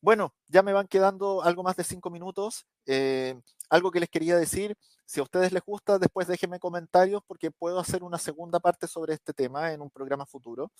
Bueno, 0.00 0.34
ya 0.48 0.62
me 0.62 0.72
van 0.72 0.88
quedando 0.88 1.42
algo 1.42 1.62
más 1.62 1.76
de 1.76 1.84
cinco 1.84 2.08
minutos. 2.08 2.66
Eh, 2.86 3.38
algo 3.68 3.90
que 3.90 4.00
les 4.00 4.08
quería 4.08 4.36
decir, 4.36 4.74
si 5.04 5.20
a 5.20 5.22
ustedes 5.22 5.52
les 5.52 5.62
gusta, 5.62 5.98
después 5.98 6.26
déjenme 6.26 6.58
comentarios 6.58 7.22
porque 7.26 7.50
puedo 7.50 7.78
hacer 7.78 8.02
una 8.02 8.18
segunda 8.18 8.58
parte 8.58 8.86
sobre 8.88 9.12
este 9.12 9.34
tema 9.34 9.72
en 9.72 9.82
un 9.82 9.90
programa 9.90 10.24
futuro. 10.24 10.72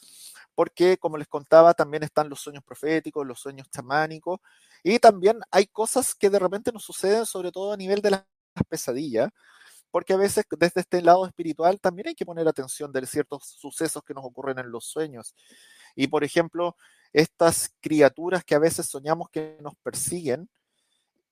Porque, 0.54 0.96
como 0.96 1.18
les 1.18 1.28
contaba, 1.28 1.74
también 1.74 2.02
están 2.04 2.30
los 2.30 2.40
sueños 2.40 2.64
proféticos, 2.64 3.26
los 3.26 3.38
sueños 3.38 3.68
chamánicos 3.70 4.40
y 4.82 4.98
también 4.98 5.40
hay 5.50 5.66
cosas 5.66 6.14
que 6.14 6.30
de 6.30 6.38
repente 6.38 6.72
nos 6.72 6.84
suceden, 6.84 7.26
sobre 7.26 7.52
todo 7.52 7.72
a 7.72 7.76
nivel 7.76 8.00
de 8.00 8.10
las 8.12 8.24
pesadillas 8.68 9.30
porque 9.92 10.14
a 10.14 10.16
veces 10.16 10.44
desde 10.58 10.80
este 10.80 11.02
lado 11.02 11.24
espiritual 11.26 11.78
también 11.78 12.08
hay 12.08 12.14
que 12.16 12.26
poner 12.26 12.48
atención 12.48 12.90
de 12.90 13.06
ciertos 13.06 13.46
sucesos 13.46 14.02
que 14.02 14.14
nos 14.14 14.24
ocurren 14.24 14.58
en 14.58 14.72
los 14.72 14.86
sueños. 14.86 15.36
Y 15.94 16.08
por 16.08 16.24
ejemplo, 16.24 16.76
estas 17.12 17.74
criaturas 17.80 18.42
que 18.42 18.54
a 18.56 18.58
veces 18.58 18.86
soñamos 18.86 19.28
que 19.30 19.58
nos 19.60 19.76
persiguen 19.76 20.48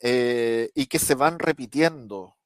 eh, 0.01 0.71
y 0.75 0.87
que 0.87 0.99
se 0.99 1.15
van 1.15 1.39
repitiendo, 1.39 2.37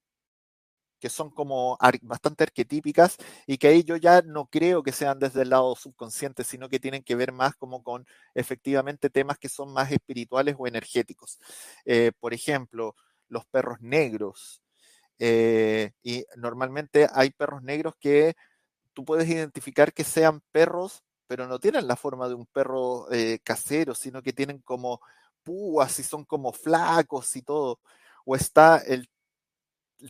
que 1.01 1.11
son 1.11 1.31
como 1.31 1.77
bastante 2.03 2.45
arquetípicas 2.45 3.17
y 3.47 3.59
que 3.59 3.69
ahí 3.69 3.85
yo 3.85 3.97
ya 3.97 4.23
no 4.23 4.47
creo 4.47 4.83
que 4.83 4.93
sean 4.93 5.19
desde 5.19 5.43
el 5.43 5.51
lado 5.51 5.75
subconsciente, 5.77 6.45
sino 6.45 6.69
que 6.69 6.81
tienen 6.81 7.03
que 7.03 7.17
ver 7.17 7.33
más 7.33 7.57
como 7.57 7.83
con 7.83 8.07
efectivamente 8.35 9.11
temas 9.11 9.39
que 9.39 9.49
son 9.49 9.73
más 9.73 9.91
espirituales 9.93 10.55
o 10.59 10.67
energéticos. 10.67 11.39
Eh, 11.85 12.13
por 12.21 12.33
ejemplo, 12.33 12.95
los 13.29 13.45
perros 13.47 13.81
negros. 13.81 14.64
Eh, 15.19 15.93
y 16.03 16.25
normalmente 16.37 17.09
hay 17.13 17.31
perros 17.31 17.63
negros 17.63 17.95
que 18.01 18.35
tú 18.93 19.05
puedes 19.05 19.29
identificar 19.29 19.93
que 19.93 20.05
sean 20.05 20.43
perros 20.53 21.05
pero 21.27 21.47
no 21.49 21.59
tienen 21.59 21.87
la 21.89 21.97
forma 21.97 22.29
de 22.29 22.35
un 22.35 22.47
perro 22.47 23.11
eh, 23.13 23.41
casero, 23.43 23.95
sino 23.95 24.23
que 24.23 24.33
tienen 24.33 24.59
como 24.61 25.01
púas 25.43 25.99
y 25.99 26.03
son 26.03 26.25
como 26.25 26.53
flacos 26.53 27.35
y 27.37 27.43
todo. 27.43 27.81
O 28.25 28.37
está 28.37 28.79
el, 28.79 29.09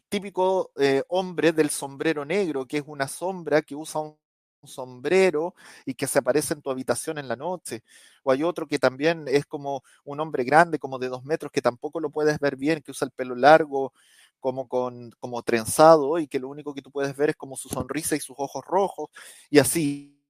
típico 0.08 0.72
eh, 0.76 1.02
hombre 1.08 1.52
del 1.52 1.70
sombrero 1.70 2.24
negro, 2.24 2.66
que 2.66 2.78
es 2.78 2.84
una 2.86 3.08
sombra 3.08 3.62
que 3.62 3.74
usa 3.74 4.00
un 4.00 4.16
sombrero 4.64 5.54
y 5.84 5.94
que 5.94 6.06
se 6.06 6.18
aparece 6.18 6.54
en 6.54 6.62
tu 6.62 6.70
habitación 6.70 7.18
en 7.18 7.28
la 7.28 7.36
noche. 7.36 7.82
O 8.22 8.32
hay 8.32 8.42
otro 8.42 8.66
que 8.66 8.78
también 8.78 9.26
es 9.28 9.46
como 9.46 9.82
un 10.04 10.20
hombre 10.20 10.44
grande, 10.44 10.78
como 10.78 10.98
de 10.98 11.08
dos 11.08 11.24
metros, 11.24 11.52
que 11.52 11.62
tampoco 11.62 12.00
lo 12.00 12.10
puedes 12.10 12.38
ver 12.40 12.56
bien, 12.56 12.82
que 12.82 12.90
usa 12.90 13.06
el 13.06 13.12
pelo 13.12 13.34
largo, 13.34 13.92
como, 14.44 14.68
con, 14.68 15.10
como 15.20 15.42
trenzado, 15.42 16.18
y 16.18 16.28
que 16.28 16.38
lo 16.38 16.50
único 16.50 16.74
que 16.74 16.82
tú 16.82 16.90
puedes 16.90 17.16
ver 17.16 17.30
es 17.30 17.36
como 17.36 17.56
su 17.56 17.70
sonrisa 17.70 18.14
y 18.14 18.20
sus 18.20 18.36
ojos 18.38 18.62
rojos, 18.62 19.08
y 19.48 19.58
así, 19.58 20.20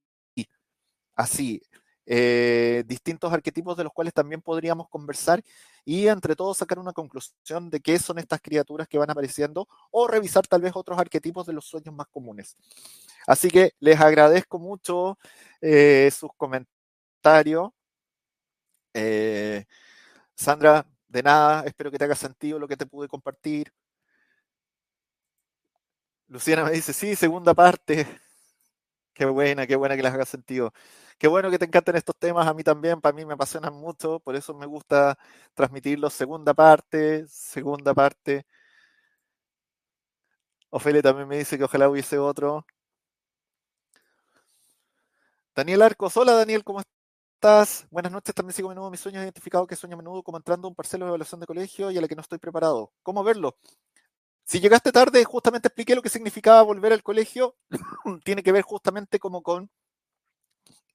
así. 1.15 1.61
Eh, 2.05 2.83
distintos 2.87 3.33
arquetipos 3.33 3.75
de 3.75 3.83
los 3.83 3.91
cuales 3.91 4.13
también 4.13 4.39
podríamos 4.41 4.87
conversar 4.89 5.43
y 5.83 6.07
entre 6.07 6.35
todos 6.35 6.55
sacar 6.55 6.77
una 6.79 6.93
conclusión 6.93 7.69
de 7.71 7.81
qué 7.81 7.97
son 7.99 8.19
estas 8.19 8.39
criaturas 8.41 8.87
que 8.87 8.99
van 8.99 9.09
apareciendo 9.09 9.67
o 9.91 10.07
revisar 10.07 10.47
tal 10.47 10.61
vez 10.61 10.71
otros 10.75 10.97
arquetipos 10.99 11.45
de 11.47 11.53
los 11.53 11.65
sueños 11.65 11.93
más 11.93 12.07
comunes. 12.07 12.55
Así 13.27 13.49
que 13.49 13.71
les 13.79 13.99
agradezco 13.99 14.59
mucho 14.59 15.17
eh, 15.61 16.09
sus 16.11 16.29
comentarios. 16.37 17.71
Eh, 18.93 19.65
Sandra, 20.35 20.85
de 21.07 21.23
nada, 21.23 21.63
espero 21.65 21.91
que 21.91 21.97
te 21.97 22.05
haga 22.05 22.15
sentido 22.15 22.59
lo 22.59 22.67
que 22.67 22.77
te 22.77 22.85
pude 22.85 23.09
compartir. 23.09 23.73
Luciana 26.27 26.63
me 26.63 26.71
dice, 26.71 26.93
sí, 26.93 27.15
segunda 27.15 27.53
parte. 27.53 28.07
Qué 29.13 29.25
buena, 29.25 29.67
qué 29.67 29.75
buena 29.77 29.95
que 29.95 30.03
les 30.03 30.13
haga 30.13 30.25
sentido. 30.25 30.73
Qué 31.17 31.27
bueno 31.27 31.51
que 31.51 31.59
te 31.59 31.65
encanten 31.65 31.95
estos 31.95 32.15
temas, 32.17 32.47
a 32.47 32.53
mí 32.53 32.63
también, 32.63 33.01
para 33.01 33.15
mí 33.15 33.25
me 33.25 33.33
apasionan 33.33 33.73
mucho, 33.73 34.19
por 34.21 34.35
eso 34.35 34.53
me 34.53 34.65
gusta 34.65 35.17
transmitirlos 35.55 36.13
segunda 36.13 36.53
parte, 36.53 37.25
segunda 37.27 37.93
parte. 37.93 38.45
Ofelia 40.69 41.01
también 41.01 41.27
me 41.27 41.39
dice 41.39 41.57
que 41.57 41.63
ojalá 41.63 41.89
hubiese 41.89 42.19
otro. 42.19 42.67
Daniel 45.55 45.81
Arcos, 45.81 46.17
hola 46.17 46.33
Daniel, 46.33 46.63
¿cómo 46.63 46.81
estás? 46.81 47.87
Buenas 47.91 48.11
noches, 48.11 48.35
también 48.35 48.53
sigo 48.53 48.69
menudo 48.69 48.91
mis 48.91 48.99
sueños 48.99 49.23
identificados 49.23 49.67
que 49.67 49.75
sueño 49.75 49.95
a 49.95 49.97
menudo 49.97 50.23
como 50.23 50.37
entrando 50.37 50.67
a 50.67 50.69
un 50.69 50.75
parcelo 50.75 51.05
de 51.05 51.09
evaluación 51.09 51.39
de 51.41 51.47
colegio 51.47 51.91
y 51.91 51.97
a 51.97 52.01
la 52.01 52.07
que 52.07 52.15
no 52.15 52.21
estoy 52.21 52.39
preparado. 52.39 52.91
¿Cómo 53.03 53.23
verlo? 53.23 53.57
Si 54.45 54.59
llegaste 54.59 54.91
tarde, 54.91 55.23
justamente 55.23 55.67
expliqué 55.69 55.95
lo 55.95 56.03
que 56.03 56.09
significaba 56.09 56.61
volver 56.61 56.93
al 56.93 57.01
colegio. 57.01 57.55
Tiene 58.23 58.43
que 58.43 58.51
ver 58.51 58.61
justamente 58.61 59.17
como 59.17 59.41
con 59.41 59.71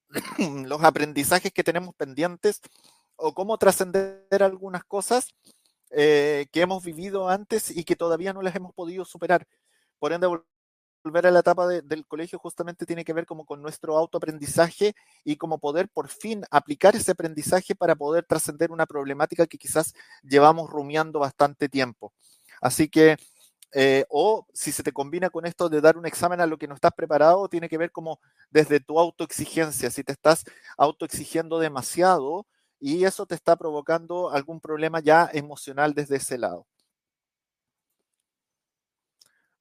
los 0.67 0.83
aprendizajes 0.85 1.53
que 1.53 1.65
tenemos 1.65 1.95
pendientes 1.97 2.61
o 3.17 3.35
cómo 3.35 3.59
trascender 3.59 4.43
algunas 4.43 4.85
cosas 4.85 5.29
eh, 5.91 6.47
que 6.53 6.61
hemos 6.61 6.85
vivido 6.85 7.29
antes 7.29 7.77
y 7.77 7.83
que 7.85 7.97
todavía 7.97 8.33
no 8.33 8.41
las 8.41 8.55
hemos 8.55 8.73
podido 8.73 9.05
superar. 9.05 9.47
Por 9.99 10.13
ende, 10.13 10.29
volver 11.03 11.27
a 11.27 11.31
la 11.33 11.41
etapa 11.41 11.67
del 11.67 12.07
colegio 12.07 12.39
justamente 12.39 12.87
tiene 12.87 13.05
que 13.05 13.13
ver 13.13 13.27
como 13.27 13.45
con 13.45 13.63
nuestro 13.63 13.97
autoaprendizaje 13.99 14.95
y 15.25 15.37
cómo 15.37 15.59
poder 15.59 15.89
por 15.89 16.09
fin 16.09 16.45
aplicar 16.53 16.95
ese 16.95 17.13
aprendizaje 17.13 17.75
para 17.75 17.97
poder 17.97 18.25
trascender 18.25 18.71
una 18.71 18.87
problemática 18.87 19.47
que 19.49 19.59
quizás 19.59 19.93
llevamos 20.23 20.71
rumiando 20.71 21.19
bastante 21.19 21.69
tiempo. 21.69 22.13
Así 22.61 22.89
que 22.89 23.17
eh, 23.73 24.05
o 24.09 24.47
si 24.53 24.73
se 24.73 24.83
te 24.83 24.93
combina 24.93 25.31
con 25.31 25.47
esto 25.47 25.68
de 25.68 25.81
dar 25.81 25.97
un 25.97 26.07
examen 26.07 26.41
a 26.41 26.47
lo 26.47 26.59
que 26.59 26.68
no 26.68 26.75
estás 26.75 26.93
preparado, 26.93 27.49
tiene 27.49 27.68
que 27.68 27.79
ver 27.79 27.93
como 27.93 28.21
desde 28.51 28.81
tu 28.81 28.99
autoexigencia, 28.99 29.91
si 29.91 30.05
te 30.05 30.12
estás 30.12 30.45
autoexigiendo 30.77 31.59
demasiado 31.59 32.47
y 32.81 33.05
eso 33.05 33.27
te 33.27 33.35
está 33.35 33.57
provocando 33.57 34.31
algún 34.31 34.61
problema 34.61 35.01
ya 35.01 35.29
emocional 35.33 35.95
desde 35.95 36.16
ese 36.16 36.39
lado. 36.39 36.66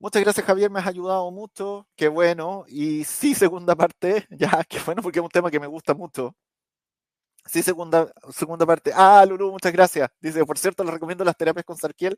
Muchas 0.02 0.22
gracias, 0.24 0.46
Javier, 0.46 0.72
me 0.72 0.80
has 0.80 0.88
ayudado 0.88 1.30
mucho. 1.30 1.86
Qué 1.96 2.08
bueno. 2.08 2.64
Y 2.68 3.04
sí, 3.04 3.36
segunda 3.36 3.76
parte, 3.76 4.26
ya, 4.30 4.64
qué 4.68 4.80
bueno, 4.86 5.02
porque 5.02 5.20
es 5.20 5.24
un 5.24 5.30
tema 5.30 5.52
que 5.52 5.60
me 5.60 5.68
gusta 5.68 5.94
mucho. 5.94 6.36
Sí, 7.46 7.64
segunda, 7.64 8.12
segunda 8.32 8.66
parte. 8.66 8.92
Ah, 8.94 9.26
Lulu, 9.26 9.52
muchas 9.52 9.72
gracias. 9.72 10.10
Dice, 10.20 10.46
por 10.46 10.58
cierto, 10.58 10.84
les 10.84 10.94
recomiendo 10.94 11.24
las 11.24 11.36
terapias 11.36 11.66
con 11.66 11.78
Sarkiel. 11.78 12.18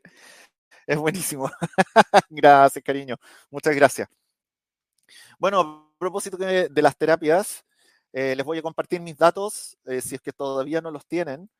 Es 0.86 0.98
buenísimo. 0.98 1.50
gracias, 2.30 2.84
cariño. 2.84 3.16
Muchas 3.50 3.74
gracias. 3.74 4.08
Bueno, 5.38 5.60
a 5.60 5.98
propósito 5.98 6.36
de, 6.36 6.70
las 6.76 6.96
terapias, 6.96 7.64
eh, 8.12 8.34
les 8.36 8.44
voy 8.44 8.58
a 8.58 8.62
compartir 8.62 9.00
mis 9.00 9.16
datos, 9.16 9.76
eh, 9.86 10.00
si 10.00 10.16
es 10.16 10.20
que 10.20 10.32
todavía 10.32 10.80
no 10.80 10.90
los 10.90 11.06
tienen, 11.06 11.50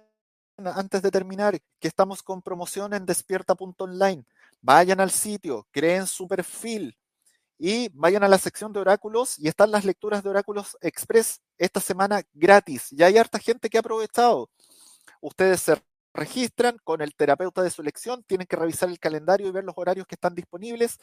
antes 0.67 1.03
de 1.03 1.11
terminar, 1.11 1.59
que 1.79 1.89
estamos 1.89 2.23
con 2.23 2.43
promoción 2.43 2.95
en 2.95 3.07
despierta.online 3.07 4.25
vayan 4.63 5.01
al 5.01 5.11
sitio, 5.11 5.67
creen 5.71 6.07
su 6.07 6.29
perfil 6.29 6.97
y 7.59 7.89
vayan 7.93 8.25
a 8.25 8.29
la 8.29 8.39
sección 8.39 8.73
de 8.73 8.81
oráculos 8.81 9.39
y 9.39 9.49
están 9.49 9.71
las 9.71 9.85
lecturas 9.85 10.23
de 10.23 10.31
oráculos 10.31 10.77
express 10.81 11.41
esta 11.59 11.81
semana 11.81 12.23
gratis. 12.33 12.89
Ya 12.91 13.07
hay 13.07 13.19
harta 13.19 13.39
gente 13.39 13.69
que 13.69 13.77
ha 13.77 13.81
aprovechado. 13.81 14.51
Ustedes 15.21 15.61
se 15.61 15.83
registran 16.15 16.79
con 16.83 17.03
el 17.03 17.15
terapeuta 17.15 17.63
de 17.63 17.71
su 17.71 17.83
elección, 17.83 18.25
tienen 18.25 18.47
que 18.47 18.57
revisar 18.57 18.89
el 18.89 18.99
calendario 18.99 19.47
y 19.47 19.51
ver 19.51 19.65
los 19.65 19.75
horarios 19.77 20.07
que 20.07 20.15
están 20.15 20.35
disponibles, 20.35 20.99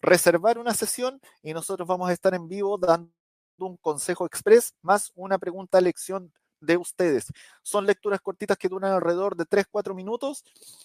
reservar 0.00 0.58
una 0.58 0.74
sesión 0.74 1.20
y 1.42 1.52
nosotros 1.52 1.86
vamos 1.86 2.08
a 2.08 2.12
estar 2.12 2.34
en 2.34 2.48
vivo 2.48 2.78
dando 2.78 3.12
un 3.58 3.76
consejo 3.76 4.24
express 4.26 4.74
más 4.82 5.12
una 5.14 5.38
pregunta 5.38 5.78
a 5.78 5.80
elección 5.80 6.32
de 6.60 6.76
ustedes. 6.76 7.26
Son 7.62 7.86
lecturas 7.86 8.20
cortitas 8.20 8.56
que 8.56 8.68
duran 8.68 8.92
alrededor 8.92 9.36
de 9.36 9.44
3-4 9.44 9.94
minutos, 9.94 10.44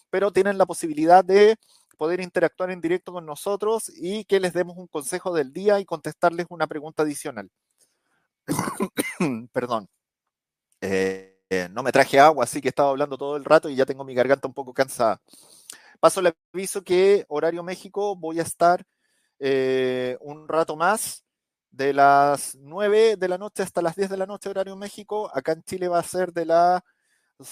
pero 0.10 0.32
tienen 0.32 0.58
la 0.58 0.66
posibilidad 0.66 1.24
de 1.24 1.58
poder 1.98 2.22
interactuar 2.22 2.72
en 2.72 2.82
directo 2.82 3.14
con 3.14 3.26
nosotros 3.26 3.92
y 3.96 4.26
que 4.26 4.40
les 4.40 4.54
demos 4.54 4.78
un 4.78 4.88
consejo 4.88 5.34
del 5.34 5.54
día 5.54 5.80
y 5.80 5.86
contestarles 5.86 6.48
una 6.50 6.68
pregunta 6.68 7.04
adicional. 7.04 7.50
Perdón. 9.54 9.88
Eh, 10.82 11.34
no 11.72 11.84
me 11.84 11.92
traje 11.92 12.20
agua, 12.20 12.44
así 12.44 12.62
que 12.62 12.70
estaba 12.70 12.90
hablando 12.90 13.18
todo 13.18 13.38
el 13.38 13.46
rato 13.46 13.70
y 13.70 13.76
ya 13.76 13.86
tengo 13.86 14.04
mi 14.04 14.16
garganta 14.16 14.48
un 14.48 14.54
poco 14.54 14.74
cansada. 14.74 15.22
Paso 16.00 16.20
el 16.20 16.34
aviso 16.54 16.84
que 16.84 17.26
horario 17.30 17.64
México 17.64 18.16
voy 18.16 18.40
a 18.40 18.44
estar 18.44 18.84
eh, 19.40 20.18
un 20.22 20.48
rato 20.48 20.76
más 20.76 21.24
de 21.74 21.92
las 21.92 22.56
9 22.56 23.18
de 23.18 23.28
la 23.28 23.38
noche 23.38 23.64
hasta 23.64 23.82
las 23.82 23.98
10 23.98 24.10
de 24.10 24.18
la 24.18 24.26
noche 24.26 24.50
horario 24.50 24.78
México. 24.78 25.30
Acá 25.34 25.52
en 25.52 25.64
Chile 25.64 25.90
va 25.90 26.00
a 26.00 26.04
ser 26.04 26.32
de 26.32 26.46
las 26.46 26.82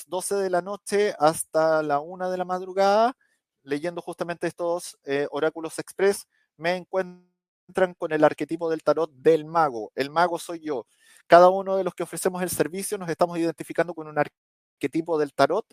12 0.07 0.35
de 0.35 0.49
la 0.49 0.61
noche 0.61 1.13
hasta 1.19 1.83
la 1.83 1.99
1 1.99 2.31
de 2.31 2.37
la 2.37 2.45
madrugada 2.45 3.17
leyendo 3.63 4.01
justamente 4.01 4.47
estos 4.47 4.97
eh, 5.03 5.27
oráculos 5.31 5.79
express, 5.79 6.27
me 6.57 6.75
encuentran 6.75 7.93
con 7.97 8.11
el 8.11 8.23
arquetipo 8.23 8.69
del 8.69 8.83
tarot 8.83 9.11
del 9.11 9.45
mago. 9.45 9.91
El 9.95 10.09
mago 10.09 10.39
soy 10.39 10.59
yo. 10.61 10.85
Cada 11.27 11.49
uno 11.49 11.77
de 11.77 11.83
los 11.83 11.93
que 11.93 12.03
ofrecemos 12.03 12.41
el 12.41 12.49
servicio 12.49 12.97
nos 12.97 13.09
estamos 13.09 13.37
identificando 13.37 13.93
con 13.93 14.07
un 14.07 14.17
arquetipo 14.17 15.17
del 15.19 15.33
tarot, 15.33 15.65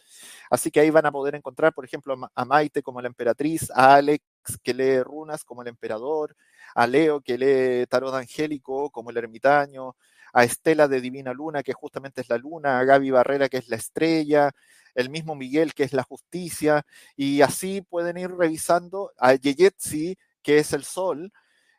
así 0.51 0.71
que 0.71 0.81
ahí 0.81 0.91
van 0.91 1.07
a 1.07 1.13
poder 1.13 1.35
encontrar, 1.35 1.73
por 1.73 1.85
ejemplo, 1.85 2.15
a 2.35 2.45
Maite 2.45 2.83
como 2.83 3.01
la 3.01 3.09
emperatriz, 3.09 3.71
a 3.71 3.95
Alex 3.95 4.23
que 4.63 4.75
lee 4.75 5.03
runas 5.03 5.45
como 5.45 5.63
el 5.63 5.69
emperador, 5.69 6.37
a 6.75 6.87
Leo 6.87 7.21
que 7.21 7.39
lee 7.39 7.87
tarot 7.87 8.15
angélico 8.15 8.91
como 8.91 9.11
el 9.11 9.17
ermitaño, 9.17 9.97
a 10.33 10.45
Estela 10.45 10.89
de 10.89 11.01
Divina 11.01 11.33
Luna, 11.33 11.63
que 11.63 11.73
justamente 11.73 12.21
es 12.21 12.29
la 12.29 12.39
luna, 12.39 12.79
a 12.79 12.85
Gaby 12.85 13.11
Barrera, 13.11 13.49
que 13.49 13.59
es 13.59 13.69
la 13.69 13.77
estrella, 13.77 14.53
el 14.95 15.11
mismo 15.11 15.35
Miguel, 15.35 15.75
que 15.75 15.85
es 15.85 15.93
la 15.93 16.03
justicia, 16.03 16.85
y 17.17 17.43
así 17.43 17.83
pueden 17.83 18.19
ir 18.19 18.31
revisando 18.31 19.13
a 19.19 19.35
Yeyetsi, 19.35 20.17
que 20.43 20.59
es 20.59 20.73
el 20.73 20.85
sol, 20.85 21.33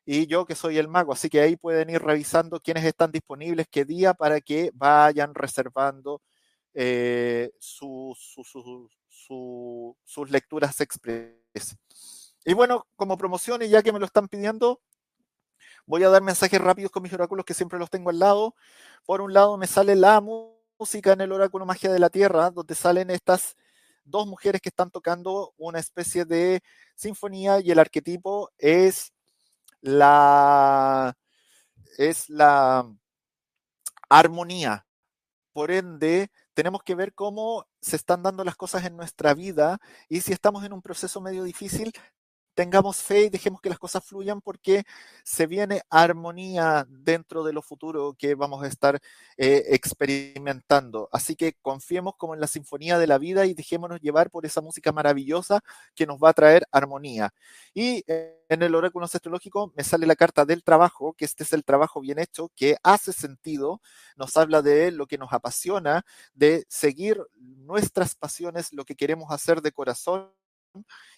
y 0.06 0.26
yo 0.28 0.46
que 0.46 0.56
soy 0.56 0.78
el 0.78 0.88
mago, 0.88 1.14
así 1.14 1.30
que 1.30 1.42
ahí 1.42 1.56
pueden 1.56 1.90
ir 1.90 2.02
revisando 2.02 2.60
quiénes 2.60 2.86
están 2.86 3.12
disponibles, 3.12 3.68
qué 3.70 3.86
día, 3.86 4.14
para 4.14 4.42
que 4.42 4.72
vayan 4.74 5.36
reservando 5.36 6.22
eh, 6.74 7.52
su, 7.60 8.16
sus 10.04 10.32
lecturas 10.32 10.80
express. 10.82 11.78
Y 12.46 12.54
bueno, 12.54 12.88
como 12.96 13.18
promoción, 13.18 13.62
y 13.62 13.70
ya 13.70 13.84
que 13.84 13.92
me 13.92 14.00
lo 14.00 14.06
están 14.06 14.28
pidiendo, 14.28 14.82
voy 15.86 16.04
a 16.04 16.10
dar 16.10 16.22
mensajes 16.22 16.60
rápidos 16.62 16.92
con 16.92 17.04
mis 17.04 17.14
oráculos 17.14 17.46
que 17.46 17.54
siempre 17.54 17.80
los 17.80 17.90
tengo 17.90 18.10
al 18.10 18.20
lado. 18.20 18.56
Por 19.06 19.22
un 19.22 19.34
lado 19.34 19.58
me 19.58 19.68
sale 19.68 19.96
la 19.96 20.22
música 20.22 21.14
en 21.14 21.22
el 21.22 21.32
oráculo 21.32 21.66
Magia 21.66 21.92
de 21.92 22.00
la 22.00 22.10
Tierra, 22.10 22.52
donde 22.52 22.76
salen 22.76 23.10
estas 23.10 23.56
dos 24.04 24.28
mujeres 24.28 24.62
que 24.62 24.70
están 24.70 24.92
tocando 24.92 25.54
una 25.58 25.80
especie 25.80 26.26
de 26.26 26.62
sinfonía 26.96 27.60
y 27.60 27.72
el 27.72 27.80
arquetipo 27.80 28.52
es 28.58 29.14
la 29.82 31.16
es 31.98 32.30
la 32.30 32.90
armonía. 34.10 34.86
Por 35.54 35.72
ende, 35.72 36.32
tenemos 36.54 36.84
que 36.84 36.96
ver 36.96 37.14
cómo 37.14 37.66
se 37.82 37.96
están 37.96 38.24
dando 38.24 38.44
las 38.44 38.56
cosas 38.56 38.86
en 38.86 38.96
nuestra 38.98 39.34
vida 39.34 39.80
y 40.08 40.22
si 40.22 40.34
estamos 40.34 40.64
en 40.64 40.74
un 40.74 40.82
proceso 40.82 41.22
medio 41.22 41.44
difícil, 41.44 41.92
tengamos 42.54 42.98
fe 42.98 43.24
y 43.24 43.30
dejemos 43.30 43.62
que 43.62 43.70
las 43.70 43.80
cosas 43.80 44.04
fluyan 44.04 44.42
porque 44.42 44.84
se 45.24 45.48
viene 45.48 45.82
armonía 45.90 46.86
dentro 46.90 47.44
de 47.44 47.54
lo 47.54 47.62
futuro 47.62 48.16
que 48.18 48.36
vamos 48.36 48.64
a 48.64 48.68
estar 48.68 49.00
eh, 49.38 49.64
experimentando. 49.70 51.10
Así 51.12 51.36
que 51.36 51.54
confiemos 51.62 52.16
como 52.18 52.34
en 52.34 52.42
la 52.42 52.48
sinfonía 52.48 52.98
de 52.98 53.08
la 53.08 53.18
vida 53.18 53.46
y 53.46 53.54
dejémonos 53.54 54.02
llevar 54.02 54.30
por 54.30 54.46
esa 54.46 54.62
música 54.62 54.92
maravillosa 54.92 55.62
que 55.96 56.06
nos 56.06 56.18
va 56.18 56.30
a 56.30 56.34
traer 56.34 56.66
armonía. 56.72 57.34
Y 57.74 58.04
en 58.08 58.64
el 58.64 58.76
oráculo 58.76 59.06
astrológico 59.06 59.72
me 59.76 59.84
sale 59.84 60.06
la 60.08 60.16
carta 60.16 60.46
del 60.46 60.64
trabajo, 60.64 61.14
que 61.14 61.26
este 61.26 61.44
es 61.44 61.54
el 61.54 61.64
trabajo 61.64 62.02
bien 62.02 62.20
hecho, 62.20 62.52
que 62.56 62.78
hace 62.84 63.14
sentido, 63.14 63.82
nos 64.18 64.36
habla 64.38 64.62
de 64.62 64.92
lo 64.92 65.06
que 65.08 65.18
nos 65.18 65.32
apasiona, 65.34 66.04
de 66.34 66.66
seguir 66.68 67.22
nuestras 67.38 68.16
pasiones, 68.16 68.74
lo 68.74 68.86
que 68.86 68.96
queremos 68.96 69.32
hacer 69.32 69.62
de 69.62 69.72
corazón 69.72 70.32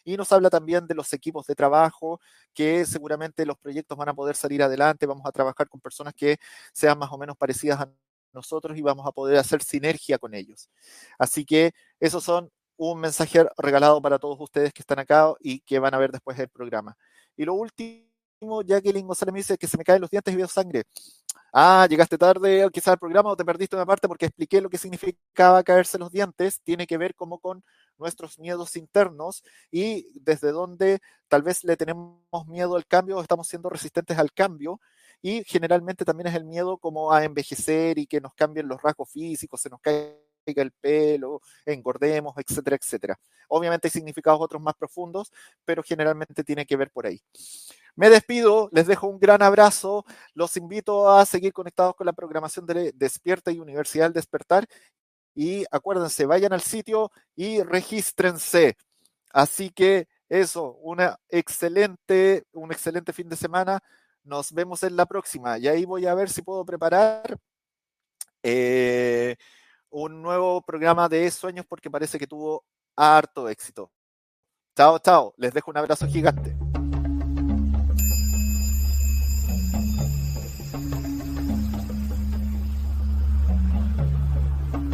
y 0.04 0.18
nos 0.18 0.32
habla 0.32 0.50
también 0.50 0.88
de 0.88 0.96
los 0.96 1.12
equipos 1.14 1.46
de 1.48 1.56
trabajo, 1.56 2.20
que 2.54 2.86
seguramente 2.86 3.46
los 3.46 3.58
proyectos 3.58 3.98
van 3.98 4.10
a 4.10 4.14
poder 4.14 4.36
salir 4.36 4.64
adelante, 4.64 5.06
vamos 5.06 5.26
a 5.26 5.32
trabajar 5.32 5.70
con 5.70 5.80
personas 5.80 6.14
que 6.14 6.38
sean 6.74 6.98
más 6.98 7.12
o 7.12 7.18
menos 7.18 7.38
parecidas 7.38 7.80
a 7.82 7.92
nosotros 8.34 8.78
y 8.78 8.82
vamos 8.82 9.06
a 9.06 9.12
poder 9.12 9.38
hacer 9.38 9.64
sinergia 9.64 10.18
con 10.18 10.34
ellos. 10.34 10.70
Así 11.18 11.46
que 11.46 11.74
esos 12.00 12.24
son 12.24 12.52
un 12.78 13.00
mensaje 13.00 13.46
regalado 13.58 14.02
para 14.02 14.18
todos 14.20 14.40
ustedes 14.40 14.74
que 14.74 14.82
están 14.82 15.00
acá 15.00 15.34
y 15.40 15.60
que 15.62 15.80
van 15.80 15.94
a 15.94 15.98
ver 16.00 16.12
después 16.12 16.38
el 16.40 16.50
programa. 16.50 16.98
Y 17.38 17.46
lo 17.46 17.54
último, 17.54 18.08
Jacqueline 18.66 19.06
González 19.06 19.34
me 19.34 19.40
dice 19.40 19.58
que 19.58 19.68
se 19.68 19.78
me 19.78 19.84
caen 19.84 20.02
los 20.02 20.10
dientes 20.10 20.34
y 20.34 20.38
veo 20.38 20.48
sangre. 20.48 20.84
Ah, 21.54 21.86
llegaste 21.90 22.18
tarde 22.18 22.68
quizás 22.72 22.94
al 22.94 23.00
programa 23.00 23.30
o 23.30 23.36
te 23.36 23.46
perdiste 23.46 23.76
una 23.76 23.86
parte 23.86 24.08
porque 24.08 24.28
expliqué 24.28 24.62
lo 24.62 24.70
que 24.70 24.78
significaba 24.78 25.62
caerse 25.64 26.00
los 26.00 26.12
dientes. 26.12 26.62
Tiene 26.62 26.88
que 26.88 26.98
ver 26.98 27.14
como 27.14 27.40
con 27.40 27.64
nuestros 28.02 28.40
miedos 28.40 28.76
internos 28.76 29.44
y 29.72 30.08
desde 30.20 30.52
donde 30.52 31.00
tal 31.30 31.44
vez 31.44 31.64
le 31.64 31.78
tenemos 31.78 32.48
miedo 32.48 32.76
al 32.76 32.86
cambio 32.86 33.18
o 33.18 33.22
estamos 33.22 33.48
siendo 33.48 33.70
resistentes 33.70 34.18
al 34.18 34.34
cambio. 34.34 34.82
Y 35.22 35.44
generalmente 35.46 36.04
también 36.04 36.28
es 36.28 36.36
el 36.36 36.46
miedo 36.46 36.78
como 36.78 37.14
a 37.14 37.24
envejecer 37.24 38.00
y 38.00 38.08
que 38.08 38.20
nos 38.20 38.34
cambien 38.34 38.68
los 38.68 38.82
rasgos 38.82 39.10
físicos, 39.10 39.62
se 39.62 39.70
nos 39.70 39.80
caiga 39.80 40.18
el 40.46 40.72
pelo, 40.72 41.42
engordemos, 41.66 42.34
etcétera, 42.38 42.76
etcétera. 42.76 43.20
Obviamente 43.48 43.88
hay 43.88 43.92
significados 43.92 44.42
otros 44.42 44.62
más 44.62 44.74
profundos, 44.76 45.32
pero 45.64 45.84
generalmente 45.84 46.44
tiene 46.44 46.66
que 46.66 46.76
ver 46.76 46.90
por 46.90 47.06
ahí. 47.06 47.22
Me 47.96 48.10
despido, 48.10 48.70
les 48.72 48.88
dejo 48.88 49.08
un 49.08 49.20
gran 49.20 49.42
abrazo, 49.42 50.06
los 50.34 50.56
invito 50.58 51.12
a 51.12 51.26
seguir 51.26 51.54
conectados 51.54 51.96
con 51.96 52.06
la 52.06 52.14
programación 52.14 52.66
de 52.66 52.94
Despierta 52.96 53.52
y 53.52 53.60
Universidad 53.60 54.06
del 54.06 54.14
Despertar 54.14 54.68
y 55.36 55.66
acuérdense, 55.72 56.26
vayan 56.26 56.54
al 56.54 56.62
sitio 56.62 57.12
y 57.36 57.62
regístrense. 57.64 58.78
Así 59.32 59.70
que 59.70 60.08
eso, 60.30 60.74
una 60.82 61.20
excelente, 61.30 62.46
un 62.54 62.72
excelente 62.72 63.14
fin 63.14 63.30
de 63.30 63.36
semana. 63.36 63.82
Nos 64.24 64.52
vemos 64.52 64.84
en 64.84 64.96
la 64.96 65.06
próxima 65.06 65.58
y 65.58 65.68
ahí 65.68 65.86
voy 65.86 66.06
a 66.06 66.14
ver 66.14 66.30
si 66.30 66.42
puedo 66.42 66.64
preparar 66.66 67.38
eh, 68.44 69.36
un 69.90 70.22
nuevo 70.22 70.62
programa 70.62 71.10
de 71.10 71.30
sueños 71.32 71.66
porque 71.68 71.90
parece 71.90 72.20
que 72.20 72.28
tuvo 72.28 72.64
harto 72.96 73.50
éxito. 73.50 73.92
Chao, 74.76 75.00
chao. 75.00 75.34
Les 75.38 75.54
dejo 75.54 75.72
un 75.72 75.78
abrazo 75.78 76.08
gigante. 76.08 76.56